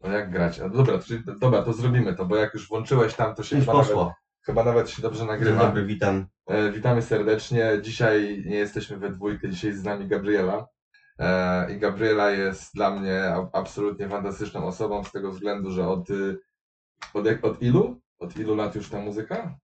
No 0.00 0.08
jak 0.12 0.30
grać? 0.30 0.60
A 0.60 0.68
dobra, 0.68 0.98
czyli, 0.98 1.22
dobra, 1.40 1.62
to 1.62 1.72
zrobimy 1.72 2.14
to, 2.14 2.26
bo 2.26 2.36
jak 2.36 2.54
już 2.54 2.68
włączyłeś 2.68 3.14
tam, 3.14 3.34
to 3.34 3.42
się 3.42 3.56
Już 3.56 3.64
chyba 3.64 3.72
nawet, 3.78 3.88
poszło. 3.88 4.14
chyba 4.42 4.64
nawet 4.64 4.90
się 4.90 5.02
dobrze 5.02 5.18
Dzień 5.18 5.28
nagrywa. 5.28 5.66
dobry, 5.66 5.84
witam. 5.86 6.26
E, 6.46 6.72
witamy 6.72 7.02
serdecznie. 7.02 7.70
Dzisiaj 7.82 8.42
nie 8.46 8.56
jesteśmy 8.56 8.96
we 8.96 9.10
dwójkę, 9.10 9.48
dzisiaj 9.50 9.70
jest 9.70 9.80
z 9.82 9.84
nami 9.84 10.08
Gabriela. 10.08 10.66
E, 11.18 11.72
I 11.74 11.78
Gabriela 11.78 12.30
jest 12.30 12.74
dla 12.74 12.90
mnie 12.90 13.24
a- 13.24 13.48
absolutnie 13.52 14.08
fantastyczną 14.08 14.66
osobą 14.66 15.04
z 15.04 15.12
tego 15.12 15.30
względu, 15.32 15.70
że 15.70 15.88
od, 15.88 16.10
y, 16.10 16.38
od, 17.14 17.26
jak- 17.26 17.44
od 17.44 17.62
ilu? 17.62 18.00
Od 18.18 18.36
ilu 18.36 18.54
lat 18.54 18.74
już 18.74 18.88
ta 18.90 18.98
muzyka? 19.00 19.58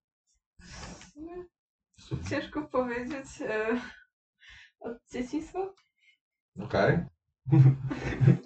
Ciężko 2.30 2.62
powiedzieć. 2.62 3.26
E, 3.42 3.80
od 4.80 4.92
dzieciństwa? 5.12 5.58
Okej. 6.60 6.98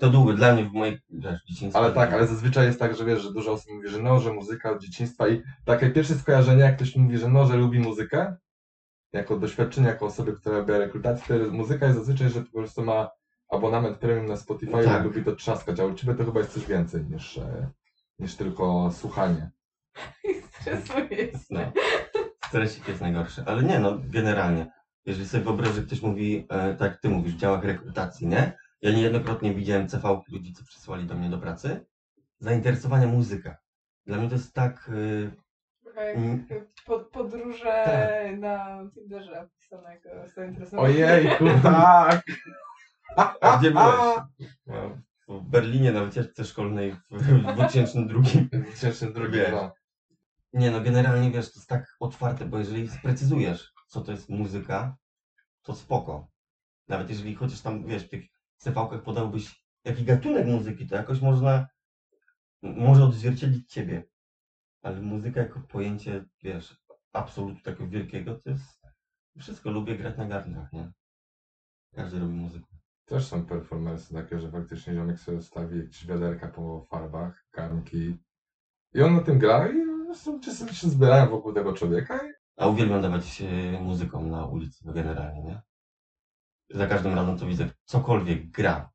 To 0.00 0.10
długo 0.10 0.32
dla 0.32 0.54
mnie 0.54 0.64
w 0.64 0.72
mojej 0.72 0.98
wiesz, 1.10 1.44
dzieciństwie. 1.48 1.80
Ale 1.82 1.92
tak, 1.92 2.12
ale 2.12 2.26
zazwyczaj 2.26 2.66
jest 2.66 2.78
tak, 2.78 2.96
że 2.96 3.04
wiesz, 3.04 3.22
że 3.22 3.32
dużo 3.32 3.52
osób 3.52 3.72
mówi, 3.72 3.88
że 3.88 4.02
no, 4.02 4.20
że 4.20 4.32
muzyka 4.32 4.70
od 4.70 4.82
dzieciństwa 4.82 5.28
i 5.28 5.42
takie 5.64 5.90
pierwsze 5.90 6.14
skojarzenie, 6.14 6.60
jak 6.62 6.76
ktoś 6.76 6.96
mówi, 6.96 7.18
że 7.18 7.28
no, 7.28 7.46
że 7.46 7.56
lubi 7.56 7.80
muzykę, 7.80 8.36
jako 9.12 9.36
doświadczenie, 9.36 9.86
jako 9.88 10.06
osoby, 10.06 10.32
która 10.32 10.58
robi 10.58 10.72
rekrutację, 10.72 11.24
to 11.26 11.34
jest- 11.34 11.52
muzyka 11.52 11.86
jest 11.86 11.98
zazwyczaj, 11.98 12.30
że 12.30 12.40
po 12.42 12.58
prostu 12.58 12.84
ma 12.84 13.10
abonament 13.50 13.98
premium 13.98 14.26
na 14.26 14.36
Spotify 14.36 14.84
Tak. 14.84 15.00
i 15.00 15.04
lubi 15.04 15.24
to 15.24 15.36
trzaskać, 15.36 15.80
a 15.80 15.84
u 15.84 15.94
Ciebie 15.94 16.14
to 16.14 16.24
chyba 16.24 16.40
jest 16.40 16.52
coś 16.52 16.66
więcej 16.66 17.04
niż, 17.04 17.38
e, 17.38 17.70
niż 18.18 18.36
tylko 18.36 18.90
słuchanie. 18.92 19.50
Stresuję 20.60 21.16
się. 21.16 21.38
No. 21.50 21.60
Stresik 22.48 22.88
jest 22.88 23.00
najgorszy. 23.00 23.42
Ale 23.46 23.62
nie, 23.62 23.78
no 23.78 23.98
generalnie. 24.04 24.66
Jeżeli 25.06 25.28
sobie 25.28 25.44
wyobrażę, 25.44 25.72
że 25.72 25.82
ktoś 25.82 26.02
mówi, 26.02 26.46
e, 26.48 26.74
tak 26.74 26.92
jak 26.92 27.00
ty 27.00 27.08
mówisz, 27.08 27.34
w 27.34 27.38
działach 27.38 27.64
rekrutacji, 27.64 28.26
nie? 28.26 28.52
Ja 28.82 28.90
niejednokrotnie 28.90 29.54
widziałem 29.54 29.90
CV 29.90 30.08
ludzi, 30.28 30.52
co 30.52 30.64
przysłali 30.64 31.06
do 31.06 31.14
mnie 31.14 31.30
do 31.30 31.38
pracy. 31.38 31.86
Zainteresowania 32.38 33.06
muzyka. 33.06 33.56
Dla 34.06 34.16
mnie 34.18 34.28
to 34.28 34.34
jest 34.34 34.54
tak... 34.54 34.90
Mm. 35.96 36.46
pod, 36.86 37.10
podróże 37.10 37.82
Tak. 37.84 38.38
na 38.38 38.84
Tinderze 38.94 39.40
opisane 39.40 39.94
jako 39.94 40.08
zainteresowanie. 40.34 41.06
Ojejku, 41.06 41.44
tak! 41.62 42.22
A 43.40 43.58
gdzie 43.58 43.70
byłeś? 43.70 43.96
No, 44.66 44.98
W 45.28 45.42
Berlinie 45.50 45.92
na 45.92 46.04
wycieczce 46.04 46.44
szkolnej 46.44 46.92
w 47.10 47.22
w 47.22 47.52
2002. 47.54 48.20
2002, 48.52 49.28
Wiesz. 49.28 49.50
no. 49.50 49.72
Nie 50.52 50.70
no, 50.70 50.80
generalnie 50.80 51.30
wiesz, 51.30 51.52
to 51.52 51.60
jest 51.60 51.68
tak 51.68 51.96
otwarte, 52.00 52.44
bo 52.44 52.58
jeżeli 52.58 52.88
sprecyzujesz, 52.88 53.72
co 53.86 54.00
to 54.00 54.12
jest 54.12 54.28
muzyka, 54.28 54.96
to 55.62 55.74
spoko. 55.74 56.28
Nawet 56.88 57.10
jeżeli 57.10 57.34
chociaż 57.34 57.60
tam, 57.60 57.86
wiesz, 57.86 58.04
w 58.04 58.08
tych 58.08 58.24
CV-kach 58.64 59.02
podałbyś 59.02 59.64
jaki 59.84 60.04
gatunek 60.04 60.46
muzyki, 60.46 60.86
to 60.86 60.96
jakoś 60.96 61.20
można, 61.20 61.66
może 62.62 63.04
odzwierciedlić 63.04 63.72
ciebie. 63.72 64.04
Ale 64.82 65.00
muzyka 65.00 65.40
jako 65.40 65.60
pojęcie, 65.60 66.24
wiesz, 66.42 66.82
absolutu 67.12 67.62
takiego 67.62 67.88
wielkiego, 67.88 68.34
to 68.34 68.50
jest, 68.50 68.80
wszystko 69.38 69.70
lubię 69.70 69.98
grać 69.98 70.16
na 70.16 70.26
garnkach, 70.26 70.72
nie? 70.72 70.92
Każdy 71.94 72.18
robi 72.18 72.32
muzykę. 72.32 72.66
Też 73.04 73.26
są 73.26 73.46
performance 73.46 74.14
takie, 74.14 74.40
że 74.40 74.50
faktycznie 74.50 74.94
ziomek 74.94 75.20
sobie 75.20 75.42
stawi 75.42 75.78
jakieś 75.78 76.06
wiaderka 76.06 76.48
po 76.48 76.86
farbach, 76.90 77.44
garnki 77.52 78.18
i 78.94 79.02
on 79.02 79.14
na 79.14 79.22
tym 79.22 79.38
gra 79.38 79.68
i 79.68 79.90
czasem 80.44 80.68
się 80.68 80.88
zbierają 80.88 81.30
wokół 81.30 81.52
tego 81.52 81.72
człowieka 81.72 82.26
i 82.28 82.32
A 82.56 82.66
uwielbiam 82.66 83.02
dawać 83.02 83.42
muzyką 83.80 84.26
na 84.26 84.46
ulicy, 84.46 84.86
no 84.86 84.92
generalnie, 84.92 85.42
nie? 85.42 85.62
Za 86.70 86.86
każdym 86.86 87.14
razem 87.14 87.38
to 87.38 87.46
widzę, 87.46 87.70
cokolwiek 87.84 88.50
gra, 88.50 88.90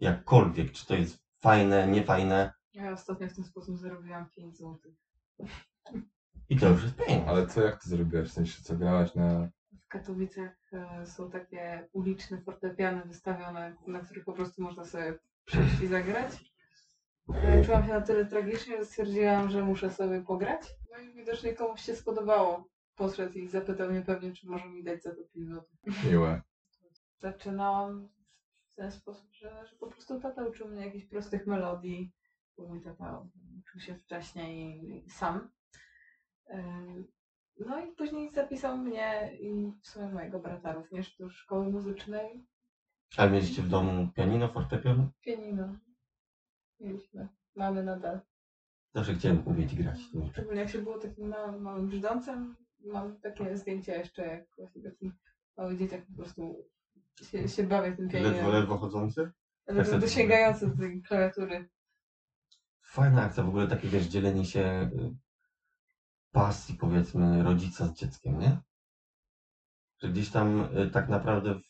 jakkolwiek, 0.00 0.72
czy 0.72 0.86
to 0.86 0.94
jest 0.94 1.18
fajne, 1.40 1.86
niefajne, 1.88 2.52
Ja 2.74 2.92
ostatnio 2.92 3.28
w 3.28 3.34
ten 3.34 3.44
sposób 3.44 3.78
zarobiłam 3.78 4.30
5 4.36 4.56
zł. 4.58 4.78
i 6.48 6.56
to 6.58 6.68
już 6.68 6.82
jest 6.82 6.96
pieniądz. 6.96 7.28
Ale 7.28 7.46
co, 7.46 7.60
jak 7.62 7.82
to 7.82 7.88
zrobiłeś? 7.88 8.28
W 8.28 8.32
sensie, 8.32 8.62
co 8.62 8.76
grałaś 8.76 9.14
na... 9.14 9.48
W 9.84 9.88
Katowicach 9.88 10.56
e, 10.72 11.06
są 11.06 11.30
takie 11.30 11.88
uliczne 11.92 12.40
fortepiany 12.40 13.02
wystawione, 13.04 13.76
na 13.86 14.00
których 14.00 14.24
po 14.24 14.32
prostu 14.32 14.62
można 14.62 14.84
sobie 14.84 15.18
przyjść 15.44 15.80
i 15.80 15.86
zagrać. 15.86 16.52
E, 17.34 17.64
Czułam 17.64 17.82
się 17.86 17.88
na 17.92 18.00
tyle 18.00 18.26
tragicznie, 18.26 18.76
że 18.78 18.84
stwierdziłam, 18.86 19.50
że 19.50 19.62
muszę 19.64 19.90
sobie 19.90 20.22
pograć. 20.22 20.60
No 20.92 20.98
i 20.98 21.12
widocznie 21.14 21.54
komuś 21.54 21.80
się 21.80 21.96
spodobało. 21.96 22.68
Podszedł 22.96 23.38
i 23.38 23.48
zapytał 23.48 23.90
mnie 23.90 24.02
pewnie, 24.02 24.32
czy 24.32 24.48
może 24.48 24.68
mi 24.68 24.84
dać 24.84 25.02
za 25.02 25.10
to 25.10 25.22
5 25.34 25.48
zł. 25.48 25.64
Miłe. 26.10 26.42
Zaczynałam 27.22 28.08
w 28.72 28.74
ten 28.74 28.92
sposób, 28.92 29.32
że, 29.32 29.66
że 29.66 29.76
po 29.76 29.86
prostu 29.86 30.20
tata 30.20 30.44
uczył 30.44 30.68
mnie 30.68 30.86
jakichś 30.86 31.06
prostych 31.06 31.46
melodii, 31.46 32.12
bo 32.56 32.66
mój 32.68 32.82
tata 32.82 33.26
uczył 33.60 33.80
się 33.80 33.94
wcześniej 33.94 35.04
sam. 35.08 35.50
No 37.58 37.84
i 37.84 37.92
później 37.92 38.30
zapisał 38.30 38.78
mnie 38.78 39.30
i 39.40 39.72
w 39.82 39.86
sumie 39.86 40.08
mojego 40.08 40.38
brata 40.38 40.72
również 40.72 41.16
do 41.16 41.30
szkoły 41.30 41.70
muzycznej. 41.70 42.46
Ale 43.16 43.30
mieliście 43.30 43.62
w 43.62 43.68
domu 43.68 44.08
pianino, 44.14 44.48
fortepian? 44.48 45.10
Pianino. 45.20 45.76
Mieliśmy. 46.80 47.28
Mamy 47.56 47.82
nadal. 47.82 48.20
Zawsze 48.94 49.14
chciałem 49.14 49.48
umieć 49.48 49.74
grać. 49.74 49.98
Szczególnie 50.32 50.60
jak 50.60 50.70
się 50.70 50.78
było 50.78 50.98
takim 50.98 51.28
małym, 51.28 51.62
małym 51.62 51.88
brzdącem. 51.88 52.56
Mam 52.80 53.20
takie 53.20 53.56
zdjęcia 53.56 53.96
jeszcze, 53.96 54.26
jak 54.26 54.56
właśnie 54.56 54.82
taki 54.82 55.12
mały 55.56 55.76
dzieciak 55.76 56.06
po 56.06 56.22
prostu 56.22 56.64
się, 57.22 57.48
się 57.48 57.62
bawię 57.64 57.96
tym 57.96 58.04
Ledwo, 58.08 58.30
pianinem. 58.30 58.52
ledwo 58.52 58.78
chodzący? 58.78 59.30
Ale 59.66 59.84
tak 59.84 60.00
dosięgający 60.00 60.66
do 60.68 60.76
tej 60.76 61.02
klawiatury. 61.02 61.68
Fajna 62.82 63.22
akcja, 63.22 63.42
w 63.42 63.48
ogóle 63.48 63.68
takie, 63.68 63.88
wiesz, 63.88 64.06
dzielenie 64.06 64.44
się 64.44 64.90
y, 64.92 65.14
pasji, 66.32 66.74
powiedzmy, 66.74 67.42
rodzica 67.42 67.86
z 67.86 67.92
dzieckiem, 67.94 68.38
nie? 68.40 68.58
Że 70.02 70.08
gdzieś 70.08 70.30
tam 70.30 70.60
y, 70.78 70.90
tak 70.90 71.08
naprawdę 71.08 71.54
w, 71.54 71.60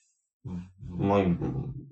w 0.78 0.98
moim, 0.98 1.36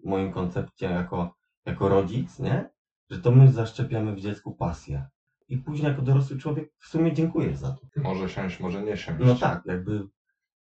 w 0.03 0.05
moim 0.05 0.33
koncepcie 0.33 0.87
jako, 0.87 1.35
jako 1.67 1.89
rodzic, 1.89 2.39
nie? 2.39 2.71
Że 3.11 3.19
to 3.19 3.31
my 3.31 3.53
zaszczepiamy 3.53 4.15
w 4.15 4.21
dziecku 4.21 4.55
pasję. 4.55 5.09
I 5.49 5.59
później 5.59 5.89
jako 5.89 6.03
dorosły 6.03 6.39
człowiek 6.39 6.73
w 6.79 6.87
sumie 6.89 7.13
dziękuję 7.13 7.57
za 7.57 7.73
to. 7.73 7.81
Może 7.97 8.29
siąść, 8.29 8.61
może 8.61 8.83
nie 8.83 8.97
siąść. 8.97 9.25
No 9.27 9.35
tak, 9.35 9.63
jakby 9.67 10.09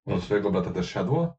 Od 0.07 0.23
twojego 0.23 0.51
brata 0.53 0.71
też 0.71 0.91
siadło? 0.91 1.37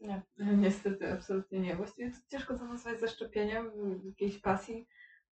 Nie, 0.00 0.22
niestety, 0.64 1.12
absolutnie 1.12 1.60
nie. 1.60 1.76
Właściwie 1.76 2.10
to 2.10 2.16
ciężko 2.28 2.58
to 2.58 2.64
nazwać 2.64 3.00
zaszczepieniem 3.00 3.70
jakiejś 4.04 4.38
pasji. 4.38 4.88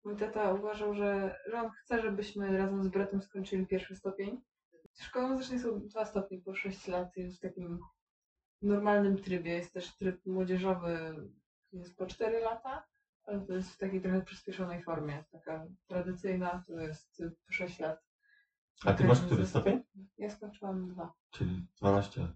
Mój 0.04 0.16
tata 0.16 0.54
uważał, 0.54 0.94
że, 0.94 1.36
że 1.48 1.62
on 1.62 1.70
chce, 1.72 2.02
żebyśmy 2.02 2.58
razem 2.58 2.84
z 2.84 2.88
bratem 2.88 3.22
skończyli 3.22 3.68
pierwszy 3.68 3.96
stopień. 3.96 4.42
Szkoła 5.00 5.28
muzycznej 5.28 5.60
są 5.60 5.88
dwa 5.88 6.06
stopnie 6.06 6.42
po 6.42 6.56
6 6.56 6.88
lat, 6.88 7.18
jest 7.18 7.38
w 7.38 7.42
takim 7.42 7.80
normalnym 8.62 9.18
trybie. 9.18 9.54
Jest 9.54 9.74
też 9.74 9.96
tryb 9.96 10.26
młodzieżowy, 10.26 11.16
jest 11.72 11.98
po 11.98 12.06
4 12.06 12.40
lata, 12.40 12.88
ale 13.24 13.42
to 13.42 13.54
jest 13.54 13.72
w 13.72 13.78
takiej 13.78 14.02
trochę 14.02 14.22
przyspieszonej 14.22 14.84
formie. 14.84 15.24
Taka 15.32 15.68
tradycyjna 15.88 16.64
to 16.68 16.80
jest 16.80 17.24
po 17.46 17.54
6 17.54 17.80
lat. 17.80 18.04
A 18.86 18.94
ty 18.94 19.04
masz 19.04 19.22
który 19.22 19.46
stopień? 19.46 19.84
Ja 20.18 20.30
skończyłam 20.30 20.88
dwa. 20.88 21.14
Czyli 21.32 21.68
12. 21.78 22.28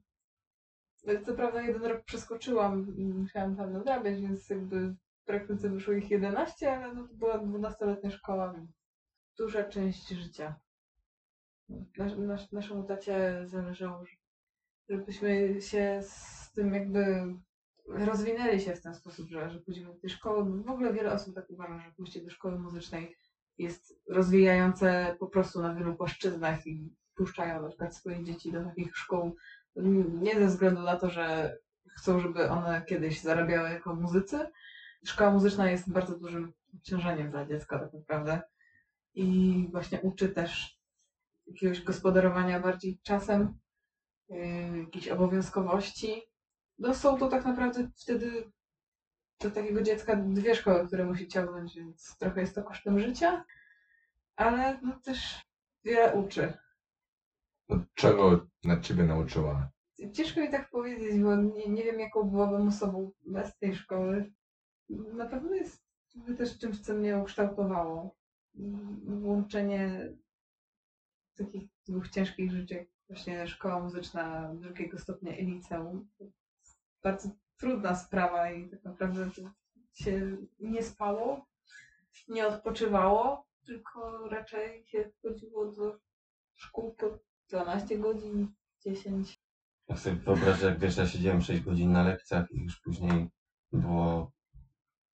Co 1.26 1.34
prawda 1.34 1.62
jeden 1.62 1.84
rok 1.86 2.04
przeskoczyłam 2.04 2.98
i 2.98 3.06
musiałam 3.06 3.56
tam 3.58 3.74
nadrabiać, 3.74 4.22
więc 4.22 4.50
jakby 4.50 4.90
w 4.90 5.26
praktyce 5.26 5.70
wyszło 5.70 5.94
ich 5.94 6.10
11, 6.12 6.74
ale 6.74 6.94
no 6.94 7.08
to 7.08 7.14
była 7.14 7.38
12-letnia 7.38 8.12
szkoła, 8.12 8.54
duża 9.38 9.64
część 9.64 10.10
życia. 10.10 10.56
Nasz, 11.98 12.18
nasz, 12.18 12.52
naszemu 12.52 12.84
tacie 12.84 13.42
zależało, 13.46 14.06
że- 14.06 14.18
żebyśmy 14.90 15.62
się 15.62 16.00
z 16.04 16.52
tym 16.52 16.74
jakby 16.74 17.34
rozwinęli 17.88 18.60
się 18.60 18.76
w 18.76 18.82
ten 18.82 18.96
sposób, 18.96 19.30
że, 19.30 19.50
że 19.50 19.60
pójdziemy 19.60 19.94
do 19.94 20.00
tej 20.00 20.10
szkoły. 20.10 20.64
W 20.64 20.70
ogóle 20.70 20.94
wiele 20.94 21.14
osób 21.14 21.36
tak 21.36 21.50
uważa, 21.50 21.80
że 21.80 21.92
pójście 21.92 22.22
do 22.22 22.30
szkoły 22.30 22.60
muzycznej 22.60 23.16
jest 23.58 24.00
rozwijające 24.10 25.16
po 25.20 25.28
prostu 25.28 25.62
na 25.62 25.76
wielu 25.76 25.96
płaszczyznach 25.96 26.68
i 26.68 26.94
puszczają 27.16 27.62
na 27.62 27.68
przykład 27.68 27.96
swoje 27.96 28.24
dzieci 28.24 28.52
do 28.52 28.64
takich 28.64 28.98
szkół 28.98 29.36
nie 30.22 30.40
ze 30.40 30.48
względu 30.48 30.82
na 30.82 30.96
to, 30.96 31.10
że 31.10 31.58
chcą, 31.88 32.20
żeby 32.20 32.50
one 32.50 32.82
kiedyś 32.82 33.22
zarabiały 33.22 33.70
jako 33.70 33.96
muzycy. 33.96 34.52
Szkoła 35.06 35.32
muzyczna 35.32 35.72
jest 35.72 35.92
bardzo 35.92 36.20
dużym 36.20 36.54
obciążeniem 36.76 37.32
dla 37.32 37.46
dziecka 37.46 37.80
tak 37.80 37.94
naprawdę. 37.94 38.42
I 39.14 39.68
właśnie 39.72 40.02
uczy 40.02 40.30
też 40.30 40.80
jakiegoś 41.48 41.82
gospodarowania 41.82 42.60
bardziej 42.60 43.00
czasem, 43.04 43.60
yy, 44.30 44.78
jakiejś 44.78 45.08
obowiązkowości. 45.08 46.22
No 46.80 46.94
są 46.94 47.18
to 47.18 47.28
tak 47.28 47.46
naprawdę 47.46 47.90
wtedy 47.96 48.52
do 49.40 49.52
takiego 49.52 49.82
dziecka 49.82 50.16
dwie 50.16 50.56
szkoły, 50.56 50.88
które 50.88 51.06
musi 51.06 51.28
ciągnąć, 51.28 51.76
więc 51.76 52.18
trochę 52.18 52.42
jest 52.42 52.56
to 52.56 52.64
kosztem 52.64 53.00
życia, 53.00 53.46
ale 54.36 54.80
no 54.82 55.00
też 55.00 55.42
wiele 55.84 56.14
uczy. 56.14 56.54
Czego 57.96 58.48
na 58.64 58.80
ciebie 58.80 59.04
nauczyła? 59.04 59.72
Ciężko 60.14 60.40
mi 60.42 60.52
tak 60.52 60.70
powiedzieć, 60.70 61.20
bo 61.20 61.36
nie, 61.36 61.68
nie 61.68 61.84
wiem, 61.84 62.00
jaką 62.00 62.24
byłabym 62.24 62.68
osobą 62.68 63.12
bez 63.26 63.58
tej 63.58 63.76
szkoły. 63.76 64.34
Na 64.90 65.26
pewno 65.26 65.56
jest 65.56 65.84
też 66.38 66.58
czymś, 66.58 66.80
co 66.80 66.94
mnie 66.94 67.18
ukształtowało. 67.18 68.16
mm, 68.56 69.26
łączenie 69.26 70.14
takich 71.38 71.70
dwóch 71.88 72.10
ciężkich 72.10 72.52
rzeczy, 72.52 72.74
jak 72.74 72.88
właśnie 73.08 73.48
szkoła 73.48 73.80
muzyczna 73.80 74.54
drugiego 74.56 74.98
stopnia 74.98 75.38
i 75.38 75.46
liceum. 75.46 76.10
Bardzo 77.04 77.30
trudna 77.58 77.96
sprawa 77.96 78.52
i 78.52 78.70
tak 78.70 78.84
naprawdę 78.84 79.30
się 79.94 80.38
nie 80.60 80.84
spało, 80.84 81.46
nie 82.28 82.48
odpoczywało, 82.48 83.48
tylko 83.66 84.28
raczej 84.30 84.86
się 84.86 85.12
chodziło 85.22 85.72
do 85.72 86.00
szkół 86.56 86.96
po 86.96 87.20
12 87.50 87.98
godzin, 87.98 88.48
10. 88.86 89.40
Jak 89.90 90.00
sobie 90.00 90.16
wyobrażę, 90.16 90.66
jak 90.66 90.80
wiesz, 90.80 90.98
ja 90.98 91.08
siedziałem 91.08 91.42
6 91.42 91.62
godzin 91.62 91.92
na 91.92 92.04
lekcjach 92.04 92.52
i 92.52 92.64
już 92.64 92.80
później 92.80 93.30
było 93.72 94.32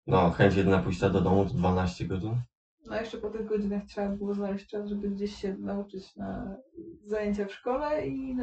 no 0.07 0.31
chęć 0.31 0.55
jedna 0.55 0.79
pójścia 0.79 1.09
do 1.09 1.21
domu 1.21 1.45
to 1.45 1.53
12 1.53 2.05
godzin. 2.05 2.41
No 2.85 2.95
jeszcze 2.95 3.17
po 3.17 3.29
tych 3.29 3.45
godzinach 3.45 3.85
trzeba 3.85 4.09
było 4.09 4.33
znaleźć 4.33 4.67
czas, 4.67 4.89
żeby 4.89 5.09
gdzieś 5.09 5.35
się 5.35 5.57
nauczyć 5.57 6.15
na 6.15 6.57
zajęcia 7.05 7.45
w 7.45 7.51
szkole 7.51 8.07
i 8.07 8.35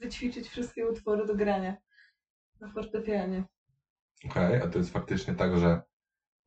wyćwiczyć 0.00 0.48
wszystkie 0.48 0.88
utwory 0.88 1.26
do 1.26 1.34
grania 1.34 1.76
na 2.60 2.68
fortepianie. 2.68 3.44
Okej, 4.26 4.62
a 4.62 4.68
to 4.68 4.78
jest 4.78 4.92
faktycznie 4.92 5.34
tak, 5.34 5.58
że 5.58 5.82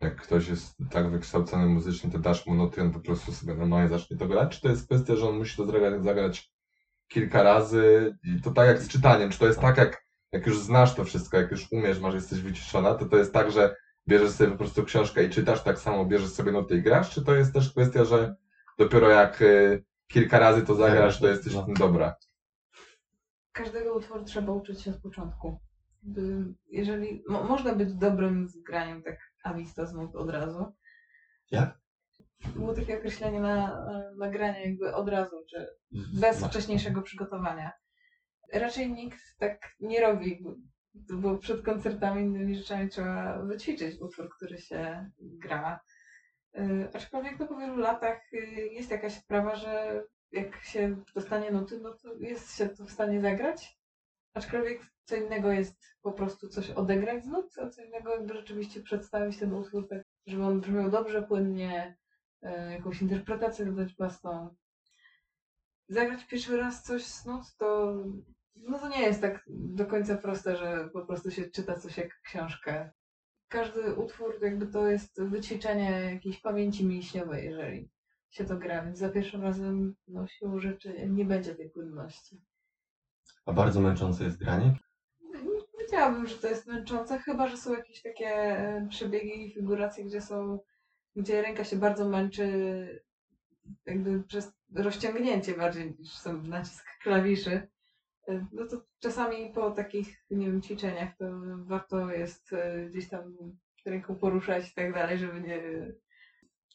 jak 0.01 0.21
ktoś 0.21 0.47
jest 0.47 0.77
tak 0.91 1.11
wykształcony 1.11 1.65
muzycznie, 1.65 2.11
to 2.11 2.19
dasz 2.19 2.47
mu 2.47 2.55
noty 2.55 2.81
on 2.81 2.91
po 2.91 2.99
prostu 2.99 3.31
sobie 3.31 3.55
normalnie 3.55 3.89
zacznie 3.89 4.17
to 4.17 4.27
grać? 4.27 4.55
Czy 4.55 4.61
to 4.61 4.69
jest 4.69 4.85
kwestia, 4.85 5.15
że 5.15 5.29
on 5.29 5.37
musi 5.37 5.57
to 5.57 5.65
zagrać, 5.65 6.03
zagrać 6.03 6.50
kilka 7.11 7.43
razy 7.43 8.17
i 8.23 8.41
to 8.41 8.51
tak 8.51 8.67
jak 8.67 8.79
z 8.79 8.87
czytaniem? 8.87 9.29
Czy 9.29 9.39
to 9.39 9.47
jest 9.47 9.59
tak, 9.59 9.77
jak, 9.77 10.05
jak 10.31 10.47
już 10.47 10.59
znasz 10.59 10.95
to 10.95 11.03
wszystko, 11.03 11.37
jak 11.37 11.51
już 11.51 11.71
umiesz, 11.71 11.99
masz, 11.99 12.13
jesteś 12.13 12.41
wyciszona, 12.41 12.93
to 12.95 13.05
to 13.05 13.17
jest 13.17 13.33
tak, 13.33 13.51
że 13.51 13.75
bierzesz 14.07 14.31
sobie 14.31 14.51
po 14.51 14.57
prostu 14.57 14.83
książkę 14.83 15.23
i 15.23 15.29
czytasz, 15.29 15.63
tak 15.63 15.79
samo 15.79 16.05
bierzesz 16.05 16.29
sobie 16.29 16.51
noty 16.51 16.75
i 16.77 16.81
grasz? 16.81 17.09
Czy 17.09 17.25
to 17.25 17.35
jest 17.35 17.53
też 17.53 17.71
kwestia, 17.71 18.05
że 18.05 18.35
dopiero 18.77 19.09
jak 19.09 19.41
y, 19.41 19.83
kilka 20.07 20.39
razy 20.39 20.61
to 20.61 20.75
zagrasz, 20.75 21.19
to 21.19 21.27
jesteś 21.27 21.53
w 21.53 21.65
tym 21.65 21.73
dobra? 21.73 22.15
Każdego 23.51 23.93
utworu 23.93 24.23
trzeba 24.23 24.51
uczyć 24.51 24.81
się 24.81 24.91
od 24.91 25.01
początku. 25.01 25.59
By, 26.03 26.45
jeżeli 26.67 27.23
mo, 27.27 27.43
można 27.43 27.75
być 27.75 27.93
dobrym 27.93 28.47
z 28.47 28.63
graniem 28.63 29.03
tak 29.03 29.17
avista 29.43 29.85
z 29.85 29.93
nut 29.93 30.15
od 30.15 30.29
razu. 30.29 30.65
Jak? 31.51 31.80
Było 32.55 32.73
takie 32.73 32.97
określenie 32.97 33.39
na, 33.39 33.85
na 34.17 34.29
granie 34.29 34.65
jakby 34.65 34.95
od 34.95 35.09
razu, 35.09 35.35
czy 35.49 35.67
bez 36.13 36.41
No. 36.41 36.47
wcześniejszego 36.47 37.01
przygotowania. 37.01 37.71
Raczej 38.53 38.91
nikt 38.91 39.19
tak 39.37 39.75
nie 39.79 40.01
robi, 40.01 40.43
bo 40.93 41.37
przed 41.37 41.61
koncertami 41.61 42.21
innymi 42.21 42.55
rzeczami 42.55 42.89
trzeba 42.89 43.41
wyćwiczyć 43.43 44.01
utwór, 44.01 44.29
który 44.35 44.57
się 44.57 45.09
gra. 45.19 45.79
Yy, 46.53 46.89
Aczkolwiek 46.93 47.39
no, 47.39 47.47
po 47.47 47.57
wielu 47.57 47.77
latach 47.77 48.21
yy, 48.31 48.67
jest 48.67 48.91
jakaś 48.91 49.13
sprawa, 49.13 49.55
że 49.55 50.03
jak 50.31 50.63
się 50.63 50.95
dostanie 51.15 51.51
nuty, 51.51 51.79
no 51.79 51.93
to 51.93 52.13
jest 52.15 52.57
się 52.57 52.69
to 52.69 52.85
w 52.85 52.91
stanie 52.91 53.21
zagrać. 53.21 53.79
Aczkolwiek 54.33 54.81
co 55.03 55.15
innego 55.15 55.51
jest 55.51 55.75
po 56.01 56.11
prostu 56.11 56.47
coś 56.49 56.69
odegrać 56.69 57.23
z 57.23 57.27
nut, 57.27 57.45
a 57.59 57.69
co 57.69 57.83
innego 57.83 58.15
jakby 58.15 58.33
rzeczywiście 58.33 58.81
przedstawić 58.81 59.37
ten 59.37 59.53
utwór 59.53 59.87
tak, 59.89 60.03
żeby 60.25 60.43
on 60.43 60.61
brzmiał 60.61 60.89
dobrze, 60.91 61.21
płynnie, 61.21 61.97
jakąś 62.71 63.01
interpretację 63.01 63.65
dodać 63.65 63.95
własną 63.95 64.55
zagrać 65.89 66.25
pierwszy 66.25 66.57
raz 66.57 66.83
coś 66.83 67.05
z 67.05 67.25
nut, 67.25 67.43
to 67.57 67.95
no 68.55 68.79
to 68.79 68.89
nie 68.89 69.01
jest 69.01 69.21
tak 69.21 69.43
do 69.49 69.85
końca 69.85 70.17
proste, 70.17 70.57
że 70.57 70.89
po 70.93 71.05
prostu 71.05 71.31
się 71.31 71.49
czyta 71.49 71.75
coś 71.75 71.97
jak 71.97 72.21
książkę. 72.21 72.91
Każdy 73.47 73.95
utwór 73.95 74.35
jakby 74.41 74.67
to 74.67 74.87
jest 74.87 75.21
wyćwiczenie 75.21 75.91
jakiejś 76.13 76.41
pamięci 76.41 76.85
mięśniowej, 76.85 77.45
jeżeli 77.45 77.89
się 78.29 78.45
to 78.45 78.57
gra, 78.57 78.85
więc 78.85 78.97
za 78.97 79.09
pierwszym 79.09 79.41
razem 79.41 79.95
no 80.07 80.27
siłą 80.27 80.59
rzeczy 80.59 81.07
nie 81.09 81.25
będzie 81.25 81.55
tej 81.55 81.69
płynności. 81.69 82.41
A 83.45 83.53
bardzo 83.53 83.81
męczące 83.81 84.23
jest 84.23 84.37
granie. 84.37 84.79
Nie 85.21 85.61
powiedziałabym, 85.71 86.27
że 86.27 86.35
to 86.35 86.47
jest 86.47 86.67
męczące, 86.67 87.19
chyba 87.19 87.47
że 87.47 87.57
są 87.57 87.73
jakieś 87.73 88.01
takie 88.01 88.27
e, 88.27 88.87
przebiegi 88.89 89.47
i 89.47 89.53
figuracje, 89.53 90.05
gdzie 90.05 90.21
są, 90.21 90.59
gdzie 91.15 91.41
ręka 91.41 91.63
się 91.63 91.75
bardzo 91.75 92.09
męczy 92.09 93.03
jakby 93.85 94.23
przez 94.23 94.51
rozciągnięcie 94.75 95.53
bardziej 95.53 95.95
niż 95.99 96.11
sam 96.11 96.47
nacisk 96.47 96.85
klawiszy. 97.03 97.67
E, 98.27 98.47
No 98.51 98.67
to 98.67 98.85
czasami 98.99 99.53
po 99.53 99.71
takich, 99.71 100.25
nie 100.31 100.45
wiem, 100.45 100.61
ćwiczeniach 100.61 101.17
to 101.17 101.25
warto 101.57 102.11
jest 102.11 102.53
e, 102.53 102.85
gdzieś 102.89 103.09
tam 103.09 103.37
ręką 103.85 104.15
poruszać 104.15 104.71
i 104.71 104.73
tak 104.73 104.93
dalej, 104.93 105.17
żeby 105.17 105.41
nie... 105.41 105.61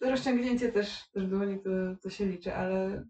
Rozciągnięcie 0.01 0.73
też, 0.73 1.11
też 1.11 1.27
dłoni 1.27 1.63
to, 1.63 1.71
to 2.03 2.11
się 2.11 2.27
liczy, 2.27 2.55
ale 2.55 3.07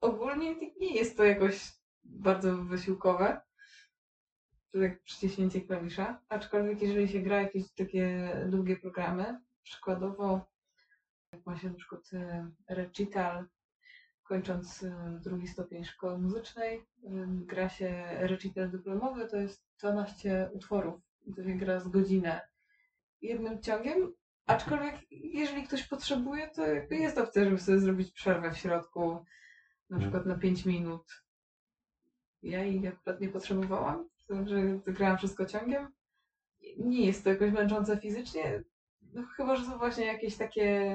ogólnie 0.00 0.54
nie 0.80 0.94
jest 0.94 1.16
to 1.16 1.24
jakoś 1.24 1.72
bardzo 2.04 2.56
wysiłkowe 2.56 3.40
jak 4.74 5.02
przyciśnięcie 5.02 5.60
klawisza. 5.60 6.20
Aczkolwiek 6.28 6.82
jeżeli 6.82 7.08
się 7.08 7.20
gra 7.20 7.42
jakieś 7.42 7.72
takie 7.72 8.32
długie 8.48 8.76
programy, 8.76 9.40
przykładowo 9.62 10.49
jak 11.32 11.46
ma 11.46 11.56
się 11.58 11.68
na 11.68 11.74
przykład 11.74 12.10
e, 12.12 12.50
recital, 12.68 13.46
kończąc 14.22 14.82
e, 14.82 15.18
drugi 15.22 15.48
stopień 15.48 15.84
szkoły 15.84 16.18
muzycznej, 16.18 16.78
e, 16.78 16.82
gra 17.28 17.68
się 17.68 18.04
recital 18.18 18.70
dyplomowy, 18.70 19.28
to 19.28 19.36
jest 19.36 19.64
12 19.78 20.50
utworów 20.52 21.00
i 21.26 21.34
to 21.34 21.44
się 21.44 21.54
gra 21.54 21.80
z 21.80 21.88
godzinę 21.88 22.40
jednym 23.22 23.62
ciągiem. 23.62 24.14
Aczkolwiek 24.46 24.94
jeżeli 25.10 25.62
ktoś 25.62 25.86
potrzebuje, 25.88 26.48
to 26.48 26.66
jest 26.90 27.18
opcja, 27.18 27.44
żeby 27.44 27.58
sobie 27.58 27.78
zrobić 27.80 28.12
przerwę 28.12 28.50
w 28.52 28.58
środku, 28.58 29.24
na 29.90 29.96
Mhm. 29.96 30.00
przykład 30.00 30.26
na 30.26 30.38
5 30.42 30.66
minut. 30.66 31.24
Ja 32.42 32.64
jej 32.64 32.88
akurat 32.88 33.20
nie 33.20 33.28
potrzebowałam, 33.28 34.08
także 34.28 34.80
grałam 34.86 35.18
wszystko 35.18 35.46
ciągiem. 35.46 35.88
Nie 36.78 37.06
jest 37.06 37.24
to 37.24 37.30
jakoś 37.30 37.52
męczące 37.52 37.96
fizycznie, 37.96 38.62
no, 39.12 39.22
chyba, 39.36 39.56
że 39.56 39.64
są 39.64 39.78
właśnie 39.78 40.06
jakieś 40.06 40.36
takie 40.36 40.90